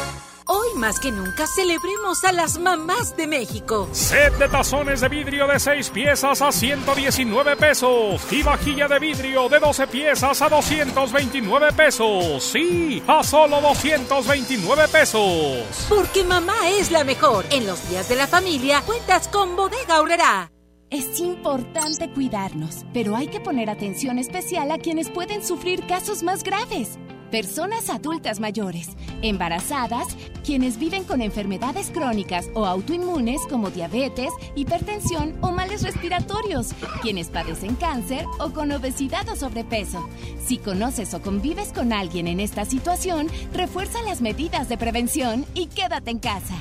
Hoy 0.49 0.69
más 0.76 0.98
que 1.02 1.11
nunca 1.11 1.45
celebremos 1.45 2.24
a 2.24 2.32
las 2.32 2.57
mamás 2.57 3.18
de 3.18 3.28
México. 3.28 3.90
Set 3.91 4.34
de 4.38 4.48
tazones 4.48 5.02
de 5.02 5.10
vidrio 5.10 5.45
de 5.45 5.60
6 5.60 5.90
piezas 5.90 6.41
a 6.41 6.53
119 6.53 7.57
pesos 7.57 8.22
y 8.32 8.44
vajilla 8.44 8.88
de 8.88 8.98
vidrio 8.98 9.49
de 9.49 9.60
12 9.60 9.88
piezas 9.88 10.41
a 10.41 10.48
229 10.48 11.74
pesos. 11.74 12.41
Sí, 12.41 13.03
a 13.07 13.26
solo 13.26 13.60
229 13.60 14.88
pesos. 14.88 15.86
Porque 15.90 16.24
mamá 16.24 16.69
es 16.69 16.91
la 16.91 17.03
mejor. 17.03 17.44
En 17.49 17.68
los 17.68 17.90
días 17.90 18.07
de 18.07 18.15
la 18.15 18.28
familia 18.28 18.82
cuentas 18.86 19.28
con 19.28 19.57
Bodega 19.57 19.98
Aurrera. 19.98 20.49
Es 20.90 21.19
importante 21.19 22.10
cuidarnos, 22.14 22.86
pero 22.94 23.18
hay 23.18 23.28
que 23.28 23.41
poner 23.41 23.69
atención 23.69 24.18
especial 24.18 24.72
a 24.72 24.78
quienes 24.78 25.10
pueden 25.10 25.44
sufrir 25.44 25.86
casos 25.86 26.24
más 26.24 26.44
graves. 26.44 26.98
Personas 27.31 27.89
adultas 27.89 28.39
mayores, 28.39 28.95
embarazadas, 29.21 30.07
quienes 30.45 30.79
viven 30.79 31.03
con 31.03 31.21
enfermedades 31.21 31.91
crónicas 31.91 32.49
o 32.53 32.65
autoinmunes 32.65 33.41
como 33.49 33.69
diabetes, 33.69 34.31
hipertensión 34.55 35.35
o 35.41 35.51
males 35.51 35.83
respiratorios, 35.83 36.69
quienes 37.01 37.27
padecen 37.27 37.75
cáncer 37.75 38.25
o 38.39 38.51
con 38.51 38.71
obesidad 38.71 39.27
o 39.27 39.35
sobrepeso. 39.35 40.07
Si 40.39 40.57
conoces 40.57 41.13
o 41.13 41.21
convives 41.21 41.73
con 41.73 41.91
alguien 41.91 42.27
en 42.27 42.39
esta 42.39 42.63
situación, 42.63 43.27
refuerza 43.53 44.01
las 44.03 44.21
medidas 44.21 44.69
de 44.69 44.77
prevención 44.77 45.45
y 45.53 45.67
quédate 45.67 46.11
en 46.11 46.19
casa. 46.19 46.55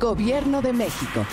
Gobierno 0.00 0.60
de 0.60 0.72
México. 0.72 1.24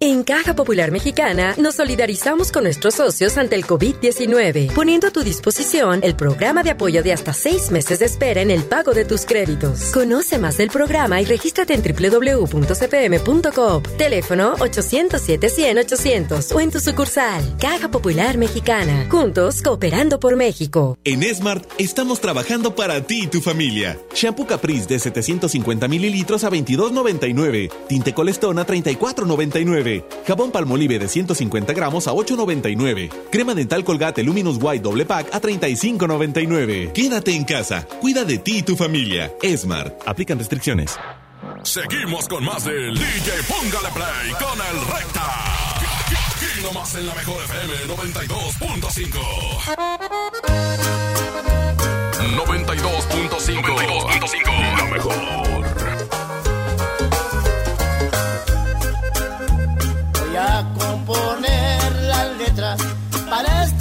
En 0.00 0.22
Caja 0.22 0.54
Popular 0.54 0.92
Mexicana 0.92 1.56
nos 1.58 1.74
solidarizamos 1.74 2.52
con 2.52 2.62
nuestros 2.62 2.94
socios 2.94 3.36
ante 3.36 3.56
el 3.56 3.66
COVID-19, 3.66 4.72
poniendo 4.72 5.08
a 5.08 5.10
tu 5.10 5.24
disposición 5.24 5.98
el 6.04 6.14
programa 6.14 6.62
de 6.62 6.70
apoyo 6.70 7.02
de 7.02 7.12
hasta 7.12 7.32
seis 7.32 7.72
meses 7.72 7.98
de 7.98 8.06
espera 8.06 8.40
en 8.40 8.52
el 8.52 8.62
pago 8.62 8.92
de 8.92 9.04
tus 9.04 9.24
créditos. 9.24 9.90
Conoce 9.90 10.38
más 10.38 10.56
del 10.56 10.68
programa 10.68 11.20
y 11.20 11.24
regístrate 11.24 11.74
en 11.74 11.82
www.cpm.com. 11.82 13.82
Teléfono 13.98 14.56
807-100-800 14.58 16.54
o 16.54 16.60
en 16.60 16.70
tu 16.70 16.78
sucursal. 16.78 17.56
Caja 17.58 17.90
Popular 17.90 18.38
Mexicana. 18.38 19.08
Juntos, 19.10 19.62
cooperando 19.62 20.20
por 20.20 20.36
México. 20.36 20.96
En 21.02 21.24
Smart 21.34 21.68
estamos 21.76 22.20
trabajando 22.20 22.76
para 22.76 23.04
ti 23.04 23.24
y 23.24 23.26
tu 23.26 23.40
familia. 23.40 23.98
Shampoo 24.14 24.46
Caprice 24.46 24.86
de 24.86 25.00
750 25.00 25.88
mililitros 25.88 26.44
a 26.44 26.50
22.99. 26.50 27.72
Tinte 27.88 28.14
Colestón 28.14 28.60
a 28.60 28.66
34.99. 28.66 29.87
Jabón 30.26 30.50
Palmolive 30.50 30.98
de 30.98 31.08
150 31.08 31.72
gramos 31.72 32.06
a 32.08 32.12
8.99. 32.12 33.10
Crema 33.30 33.54
dental 33.54 33.84
Colgate 33.84 34.22
Luminous 34.22 34.58
White 34.60 34.82
doble 34.82 35.04
pack 35.04 35.34
a 35.34 35.40
35.99. 35.40 36.92
Quédate 36.92 37.34
en 37.34 37.44
casa. 37.44 37.86
Cuida 38.00 38.24
de 38.24 38.38
ti 38.38 38.58
y 38.58 38.62
tu 38.62 38.76
familia. 38.76 39.32
Smart. 39.56 40.02
Aplican 40.06 40.38
restricciones. 40.38 40.98
Seguimos 41.62 42.28
con 42.28 42.44
más 42.44 42.64
del 42.64 42.94
DJ 42.94 43.32
Póngale 43.48 43.88
Play 43.94 44.32
con 44.38 44.58
el 44.60 44.86
Recta. 44.86 45.24
Aquí 46.34 46.62
nomás 46.62 46.94
en 46.94 47.06
la 47.06 47.14
mejor 47.14 47.42
FM 47.44 47.74
92.5. 47.94 49.18
92.5. 52.36 53.62
92.5. 53.62 54.76
La 54.78 54.84
mejor. 54.86 55.87
Componer 61.08 62.02
las 62.02 62.36
letras 62.36 62.80
para 63.30 63.64
este 63.64 63.77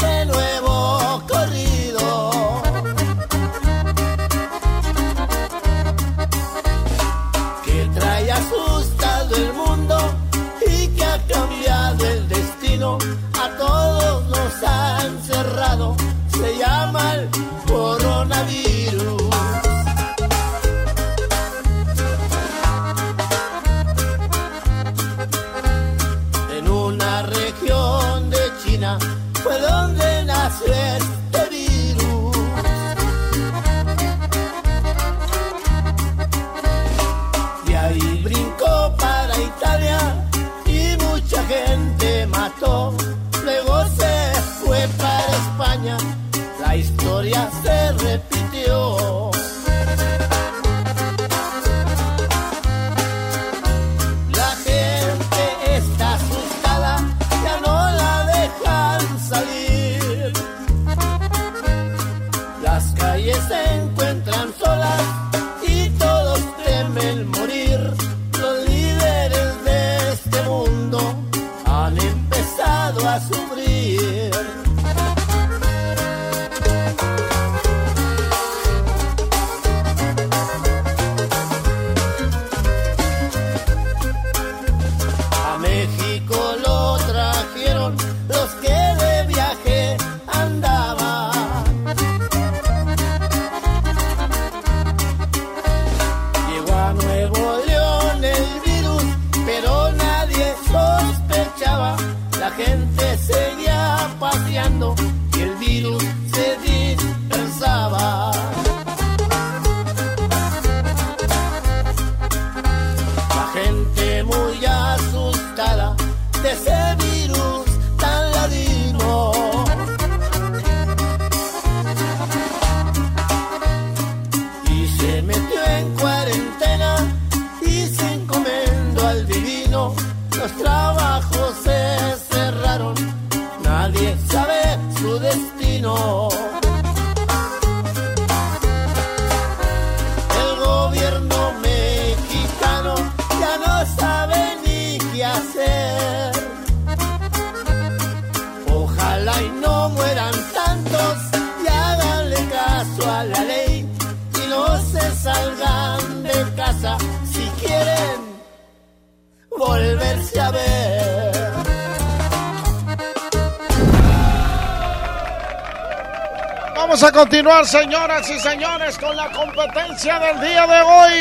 señoras 167.65 168.29
y 168.29 168.39
señores, 168.39 168.97
con 168.97 169.15
la 169.15 169.31
competencia 169.31 170.19
del 170.19 170.41
día 170.41 170.67
de 170.67 170.81
hoy. 170.81 171.13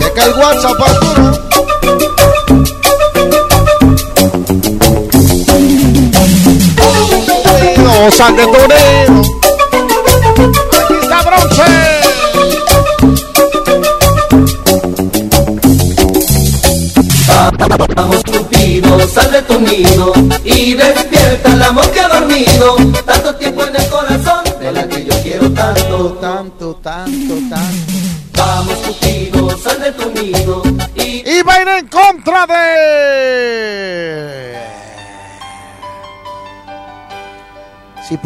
Checa 0.00 0.24
el 0.24 0.32
WhatsApp, 0.32 0.80
Arturo. 0.80 1.46
Toreo, 8.52 9.35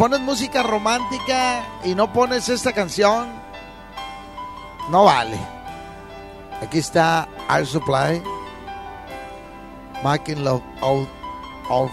pones 0.01 0.19
música 0.19 0.63
romántica 0.63 1.63
y 1.83 1.93
no 1.93 2.11
pones 2.11 2.49
esta 2.49 2.73
canción, 2.73 3.31
no 4.89 5.03
vale. 5.03 5.37
Aquí 6.59 6.79
está 6.79 7.29
Air 7.47 7.67
Supply. 7.67 8.23
Making 10.03 10.43
Love 10.43 10.63
Out 10.81 11.07
of 11.69 11.91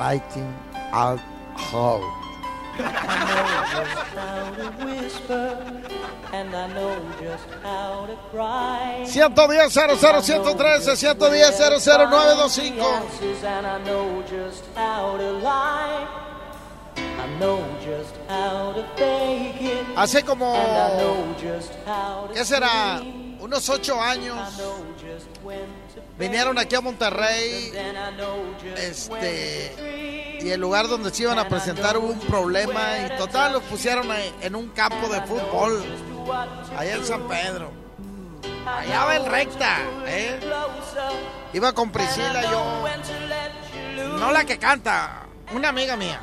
Lighting 0.00 0.52
Out 0.90 1.20
Hall. 1.54 2.02
And 6.32 6.52
I 6.52 6.66
know 6.74 6.96
just 7.20 7.46
how 7.62 8.06
to 8.06 8.16
cry. 8.32 9.06
110 9.06 9.70
00 9.70 9.94
113 9.94 10.96
110 10.96 11.80
00925 13.38 14.67
Hace 19.98 20.22
como, 20.22 20.54
¿qué 22.32 22.44
será? 22.44 23.02
Unos 23.40 23.68
ocho 23.68 24.00
años. 24.00 24.38
Vinieron 26.16 26.56
aquí 26.56 26.76
a 26.76 26.80
Monterrey. 26.80 27.72
Este. 28.76 30.38
Y 30.40 30.50
el 30.50 30.60
lugar 30.60 30.86
donde 30.86 31.10
se 31.10 31.24
iban 31.24 31.38
a 31.40 31.48
presentar 31.48 31.98
hubo 31.98 32.06
un 32.06 32.20
problema. 32.20 32.98
Y 33.06 33.16
total, 33.16 33.54
los 33.54 33.62
pusieron 33.64 34.06
en 34.40 34.54
un 34.54 34.68
campo 34.68 35.08
de 35.08 35.20
fútbol. 35.22 35.84
Allá 36.76 36.94
en 36.94 37.04
San 37.04 37.26
Pedro. 37.26 37.72
Allá 38.66 39.04
va 39.04 39.16
el 39.16 39.26
recta. 39.26 39.78
¿eh? 40.06 40.38
Iba 41.54 41.72
con 41.72 41.90
Priscila, 41.90 42.42
yo. 42.42 42.84
No 44.18 44.30
la 44.30 44.44
que 44.44 44.58
canta. 44.58 45.26
Una 45.52 45.70
amiga 45.70 45.96
mía. 45.96 46.20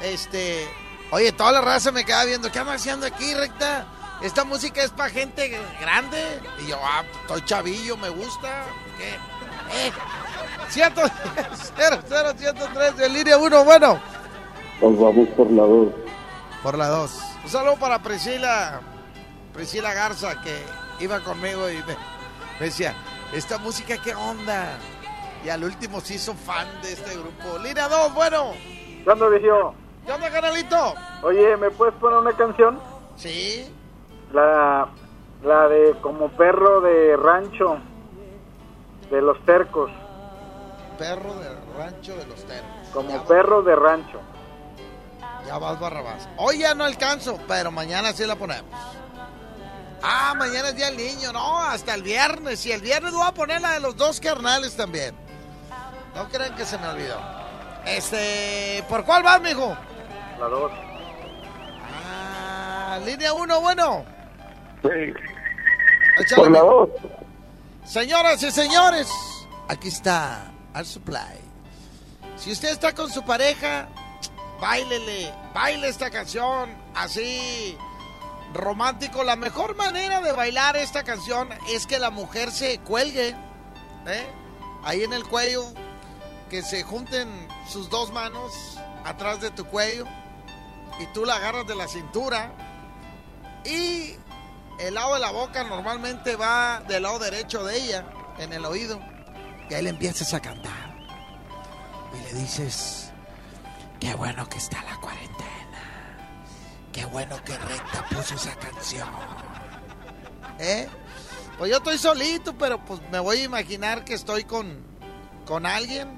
Este. 0.00 0.68
Oye, 1.10 1.32
toda 1.32 1.52
la 1.52 1.60
raza 1.60 1.90
me 1.90 2.04
queda 2.04 2.24
viendo. 2.24 2.52
¿Qué 2.52 2.58
haciendo 2.58 3.06
aquí, 3.06 3.34
recta? 3.34 3.86
Esta 4.20 4.44
música 4.44 4.82
es 4.82 4.90
para 4.90 5.10
gente 5.10 5.58
grande. 5.80 6.40
Y 6.62 6.68
yo, 6.68 6.78
ah, 6.82 7.02
estoy 7.22 7.44
chavillo, 7.44 7.96
me 7.96 8.10
gusta. 8.10 8.64
¿Qué? 8.98 9.14
Eh. 9.86 9.92
110, 10.68 11.12
00, 12.08 12.32
103 12.36 13.00
en 13.00 13.12
línea 13.12 13.38
1, 13.38 13.64
bueno. 13.64 14.00
Nos 14.80 14.98
vamos 14.98 15.28
por 15.30 15.50
la 15.50 15.62
dos. 15.62 15.88
Por 16.62 16.76
la 16.76 16.88
2. 16.88 17.20
Un 17.44 17.50
saludo 17.50 17.76
para 17.76 18.00
Priscila, 18.00 18.80
Priscila 19.54 19.94
Garza, 19.94 20.40
que 20.42 20.62
iba 21.00 21.20
conmigo 21.20 21.70
y 21.70 21.76
me, 21.76 21.96
me 22.60 22.66
decía, 22.66 22.94
esta 23.32 23.58
música, 23.58 23.96
¿qué 24.02 24.14
onda? 24.14 24.76
Y 25.44 25.48
al 25.48 25.64
último 25.64 26.00
se 26.00 26.14
hizo 26.14 26.34
fan 26.34 26.66
de 26.82 26.92
este 26.92 27.14
grupo. 27.14 27.58
Línea 27.58 27.88
2, 27.88 28.14
bueno. 28.14 28.52
¿Qué 29.04 29.10
onda, 29.10 29.28
viejo? 29.28 29.74
¿Qué 30.08 30.14
onda, 30.14 30.30
canalito? 30.30 30.94
Oye, 31.22 31.54
¿me 31.58 31.70
puedes 31.70 31.94
poner 31.96 32.18
una 32.18 32.32
canción? 32.32 32.80
Sí. 33.16 33.70
La, 34.32 34.88
la 35.44 35.68
de 35.68 35.96
Como 36.00 36.30
perro 36.30 36.80
de 36.80 37.14
rancho, 37.14 37.76
de 39.10 39.20
los 39.20 39.38
tercos. 39.44 39.90
Perro 40.96 41.34
del 41.34 41.58
rancho 41.76 42.16
de 42.16 42.24
los 42.24 42.42
ternos. 42.46 42.88
Como 42.90 43.22
perro 43.26 43.60
de 43.60 43.76
rancho. 43.76 44.18
Ya 45.46 45.58
vas, 45.58 45.78
Barrabás. 45.78 46.26
Hoy 46.38 46.60
ya 46.60 46.74
no 46.74 46.84
alcanzo, 46.84 47.38
pero 47.46 47.70
mañana 47.70 48.14
sí 48.14 48.24
la 48.24 48.36
ponemos. 48.36 48.72
Ah, 50.02 50.32
mañana 50.38 50.70
es 50.70 50.76
día 50.76 50.86
del 50.86 50.96
niño. 50.96 51.34
No, 51.34 51.58
hasta 51.58 51.92
el 51.92 52.02
viernes. 52.02 52.64
Y 52.64 52.72
el 52.72 52.80
viernes 52.80 53.12
voy 53.12 53.26
a 53.26 53.32
poner 53.32 53.60
la 53.60 53.72
de 53.72 53.80
los 53.80 53.94
dos 53.94 54.20
carnales 54.20 54.74
también. 54.74 55.14
No 56.14 56.26
crean 56.30 56.56
que 56.56 56.64
se 56.64 56.78
me 56.78 56.88
olvidó. 56.88 57.20
Este, 57.84 58.82
¿por 58.88 59.04
cuál 59.04 59.22
vas, 59.22 59.42
mijo? 59.42 59.76
La. 60.38 60.46
Ah, 61.82 63.00
línea 63.04 63.32
uno, 63.32 63.60
bueno. 63.60 64.04
Sí. 64.82 64.88
Échale, 66.20 66.42
Por 66.42 66.50
la 66.52 66.62
mijo. 66.62 66.86
dos. 66.86 66.90
Señoras 67.90 68.42
y 68.42 68.50
señores, 68.52 69.08
aquí 69.68 69.88
está 69.88 70.52
Al 70.74 70.86
Supply. 70.86 71.40
Si 72.36 72.52
usted 72.52 72.68
está 72.68 72.94
con 72.94 73.10
su 73.10 73.24
pareja, 73.24 73.88
bailele, 74.60 75.32
baile 75.54 75.88
esta 75.88 76.10
canción 76.10 76.70
así 76.94 77.76
romántico. 78.54 79.24
La 79.24 79.34
mejor 79.34 79.74
manera 79.74 80.20
de 80.20 80.32
bailar 80.32 80.76
esta 80.76 81.02
canción 81.02 81.48
es 81.68 81.86
que 81.86 81.98
la 81.98 82.10
mujer 82.10 82.52
se 82.52 82.78
cuelgue, 82.80 83.30
¿eh? 84.06 84.26
ahí 84.84 85.02
en 85.02 85.12
el 85.12 85.24
cuello, 85.24 85.64
que 86.48 86.62
se 86.62 86.84
junten 86.84 87.28
sus 87.68 87.90
dos 87.90 88.12
manos 88.12 88.78
atrás 89.04 89.40
de 89.40 89.50
tu 89.50 89.64
cuello 89.64 90.06
y 90.98 91.06
tú 91.12 91.24
la 91.24 91.36
agarras 91.36 91.66
de 91.66 91.74
la 91.74 91.88
cintura 91.88 92.52
y 93.64 94.16
el 94.78 94.94
lado 94.94 95.14
de 95.14 95.20
la 95.20 95.30
boca 95.30 95.64
normalmente 95.64 96.36
va 96.36 96.80
del 96.88 97.02
lado 97.02 97.18
derecho 97.18 97.64
de 97.64 97.76
ella, 97.76 98.06
en 98.38 98.52
el 98.52 98.64
oído. 98.64 99.00
Y 99.68 99.74
ahí 99.74 99.82
le 99.82 99.90
empiezas 99.90 100.32
a 100.34 100.40
cantar. 100.40 100.96
Y 102.14 102.32
le 102.32 102.40
dices, 102.40 103.10
qué 104.00 104.14
bueno 104.14 104.48
que 104.48 104.58
está 104.58 104.82
la 104.84 104.96
cuarentena. 105.00 105.38
Qué 106.92 107.04
bueno 107.06 107.42
que 107.44 107.58
Recta 107.58 108.06
puso 108.08 108.34
esa 108.34 108.54
canción. 108.56 109.08
¿Eh? 110.58 110.88
Pues 111.58 111.70
yo 111.70 111.78
estoy 111.78 111.98
solito, 111.98 112.56
pero 112.56 112.84
pues 112.84 113.00
me 113.10 113.18
voy 113.18 113.38
a 113.38 113.44
imaginar 113.44 114.04
que 114.04 114.14
estoy 114.14 114.44
con, 114.44 114.80
con 115.44 115.66
alguien. 115.66 116.08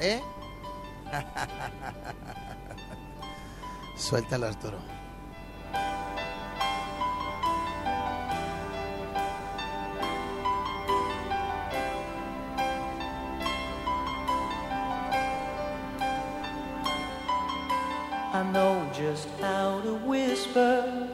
¿Eh? 0.00 0.22
Arturo. 4.10 4.80
I 18.34 18.42
know 18.52 18.90
just 18.92 19.28
how 19.40 19.80
to 19.82 19.94
whisper, 19.94 21.08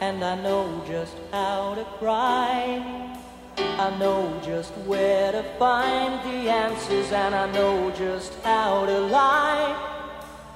and 0.00 0.22
I 0.22 0.34
know 0.42 0.82
just 0.86 1.16
how 1.32 1.74
to 1.74 1.84
cry. 1.98 3.10
I 3.56 3.96
know 3.98 4.38
just 4.44 4.72
where 4.86 5.32
to 5.32 5.42
find 5.58 6.22
the 6.24 6.50
answers, 6.50 7.10
and 7.10 7.34
I 7.34 7.50
know 7.52 7.90
just 7.92 8.34
how 8.42 8.84
to 8.84 8.98
lie. 8.98 10.03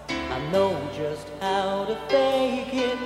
I 0.09 0.39
know 0.53 0.77
just 0.97 1.29
how 1.41 1.85
to 1.85 1.97
fake 2.09 2.73
it, 2.73 2.99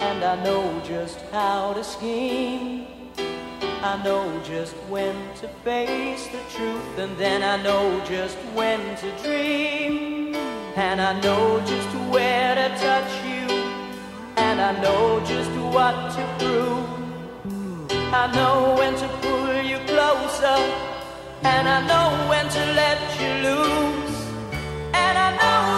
and 0.00 0.24
I 0.24 0.42
know 0.44 0.80
just 0.84 1.20
how 1.32 1.72
to 1.74 1.84
scheme. 1.84 2.86
I 3.82 4.00
know 4.04 4.40
just 4.44 4.74
when 4.88 5.14
to 5.40 5.48
face 5.64 6.28
the 6.28 6.38
truth, 6.54 6.98
and 6.98 7.16
then 7.16 7.42
I 7.42 7.62
know 7.62 8.00
just 8.04 8.36
when 8.54 8.80
to 8.96 9.10
dream. 9.22 10.34
And 10.76 11.00
I 11.00 11.20
know 11.20 11.60
just 11.66 11.88
where 12.12 12.54
to 12.54 12.68
touch 12.78 13.12
you, 13.24 13.46
and 14.36 14.60
I 14.60 14.72
know 14.80 15.20
just 15.26 15.50
what 15.74 15.96
to 16.16 16.22
prove. 16.38 16.92
I 18.14 18.30
know 18.34 18.74
when 18.78 18.94
to 18.94 19.08
pull 19.20 19.62
you 19.62 19.78
closer, 19.92 20.58
and 21.42 21.68
I 21.68 21.80
know 21.90 22.28
when 22.30 22.46
to 22.48 22.62
let 22.80 23.00
you 23.20 23.30
loose. 23.48 24.16
And 24.94 25.18
I 25.18 25.30
know 25.40 25.71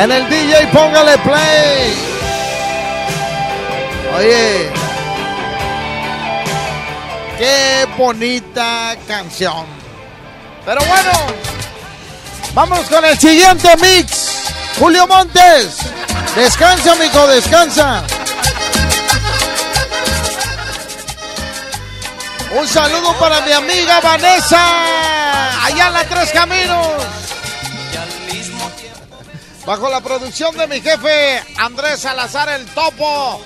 En 0.00 0.10
el 0.10 0.26
DJ 0.30 0.66
póngale 0.68 1.18
play. 1.18 1.94
Oye. 4.16 4.70
Qué 7.36 7.86
bonita 7.98 8.96
canción. 9.06 9.66
Pero 10.64 10.80
bueno. 10.86 11.10
Vámonos 12.54 12.88
con 12.88 13.04
el 13.04 13.18
siguiente 13.18 13.76
mix. 13.76 14.54
Julio 14.78 15.06
Montes. 15.06 15.76
Descansa, 16.34 16.94
mijo, 16.94 17.26
descansa. 17.26 18.02
Un 22.58 22.66
saludo 22.66 23.12
para 23.18 23.42
mi 23.42 23.52
amiga 23.52 24.00
Vanessa. 24.00 25.66
Allá 25.66 25.88
en 25.88 25.92
la 25.92 26.04
Tres 26.04 26.30
Caminos. 26.32 27.19
Bajo 29.70 29.88
la 29.88 30.00
producción 30.00 30.56
de 30.56 30.66
mi 30.66 30.80
jefe 30.80 31.40
Andrés 31.56 32.00
Salazar 32.00 32.48
el 32.48 32.66
Topo. 32.74 33.40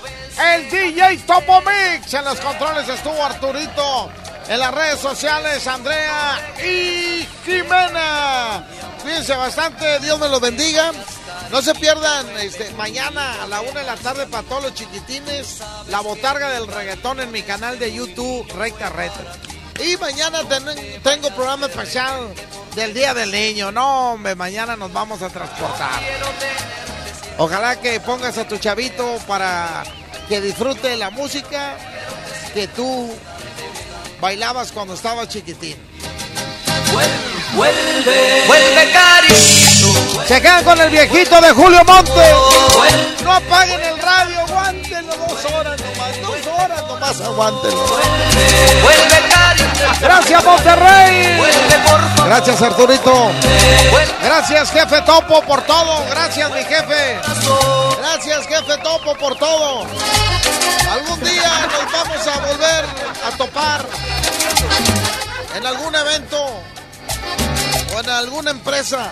El 0.55 0.67
DJ 0.71 1.19
Topo 1.19 1.61
Mix. 1.61 2.11
En 2.15 2.25
los 2.25 2.39
controles 2.39 2.89
estuvo 2.89 3.23
Arturito. 3.23 4.09
En 4.47 4.59
las 4.59 4.73
redes 4.73 4.99
sociales 4.99 5.67
Andrea 5.67 6.55
y 6.63 7.27
Jimena. 7.45 8.65
Cuídense 9.03 9.35
bastante. 9.35 9.99
Dios 9.99 10.17
me 10.17 10.27
los 10.27 10.41
bendiga. 10.41 10.91
No 11.51 11.61
se 11.61 11.75
pierdan 11.75 12.27
este, 12.39 12.71
mañana 12.71 13.43
a 13.43 13.45
la 13.45 13.61
una 13.61 13.81
de 13.81 13.85
la 13.85 13.95
tarde 13.95 14.25
para 14.25 14.41
todos 14.47 14.63
los 14.63 14.73
chiquitines. 14.73 15.59
La 15.89 15.99
botarga 15.99 16.49
del 16.49 16.65
reggaetón 16.65 17.19
en 17.19 17.31
mi 17.31 17.43
canal 17.43 17.77
de 17.77 17.93
YouTube, 17.93 18.51
Recta. 18.55 18.91
Y 19.79 19.95
mañana 19.97 20.39
ten- 20.49 21.03
tengo 21.03 21.29
programa 21.35 21.67
especial 21.67 22.33
del 22.75 22.93
Día 22.93 23.13
del 23.13 23.31
Niño. 23.31 23.71
No, 23.71 24.11
hombre, 24.13 24.35
mañana 24.35 24.75
nos 24.75 24.91
vamos 24.91 25.21
a 25.21 25.29
transportar. 25.29 26.01
Ojalá 27.37 27.79
que 27.79 27.99
pongas 27.99 28.37
a 28.37 28.47
tu 28.47 28.57
chavito 28.57 29.17
para 29.27 29.83
que 30.27 30.41
disfrute 30.41 30.97
la 30.97 31.09
música 31.09 31.77
que 32.53 32.67
tú 32.67 33.13
bailabas 34.19 34.71
cuando 34.71 34.93
estabas 34.93 35.29
chiquitín. 35.29 35.75
Vuelve, 37.55 38.43
vuelve 38.47 38.91
cariño. 38.91 40.25
Se 40.27 40.41
quedan 40.41 40.63
con 40.63 40.79
el 40.79 40.89
viejito 40.89 41.39
de 41.41 41.51
Julio 41.51 41.83
Montes. 41.85 42.35
No 43.23 43.33
apaguen 43.33 43.81
el 43.81 43.97
radio, 43.99 44.39
aguántenlo 44.41 45.15
dos 45.15 45.45
horas 45.51 45.81
nomás, 45.81 46.21
dos 46.21 46.47
horas 46.47 46.87
nomás, 46.87 47.21
aguántenlo. 47.21 47.87
Vuelve 48.81 49.07
cariño. 49.07 49.14
Gracias 50.01 50.43
Monterrey. 50.43 51.37
Gracias 52.25 52.61
Arturito. 52.61 53.31
Gracias 54.21 54.71
jefe 54.71 55.01
Topo 55.01 55.41
por 55.43 55.61
todo. 55.63 56.05
Gracias 56.09 56.51
mi 56.51 56.63
jefe. 56.63 57.19
Gracias 57.99 58.47
jefe 58.47 58.77
Topo 58.83 59.15
por 59.15 59.35
todo. 59.37 59.85
Algún 60.91 61.19
día 61.21 61.51
nos 61.71 61.91
vamos 61.91 62.27
a 62.27 62.39
volver 62.39 62.85
a 63.25 63.37
topar 63.37 63.85
en 65.55 65.65
algún 65.65 65.95
evento 65.95 66.45
o 67.95 67.99
en 67.99 68.09
alguna 68.09 68.51
empresa. 68.51 69.11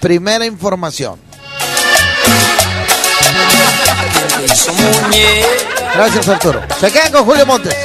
Primera 0.00 0.44
información. 0.44 1.31
Gracias 5.94 6.28
Arturo. 6.28 6.60
Se 6.80 6.90
quedan 6.90 7.12
con 7.12 7.24
Julio 7.24 7.46
Montes. 7.46 7.76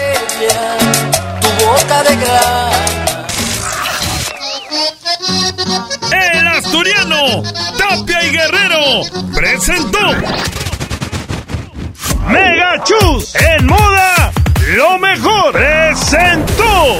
El 6.12 6.48
asturiano 6.48 7.44
Tapia 7.78 8.24
y 8.24 8.32
Guerrero 8.32 9.02
presentó 9.34 10.00
Mega 12.28 12.84
Chus 12.84 13.36
en 13.36 13.66
moda 13.66 14.32
lo 14.76 14.98
mejor 14.98 15.54
presentó 15.54 17.00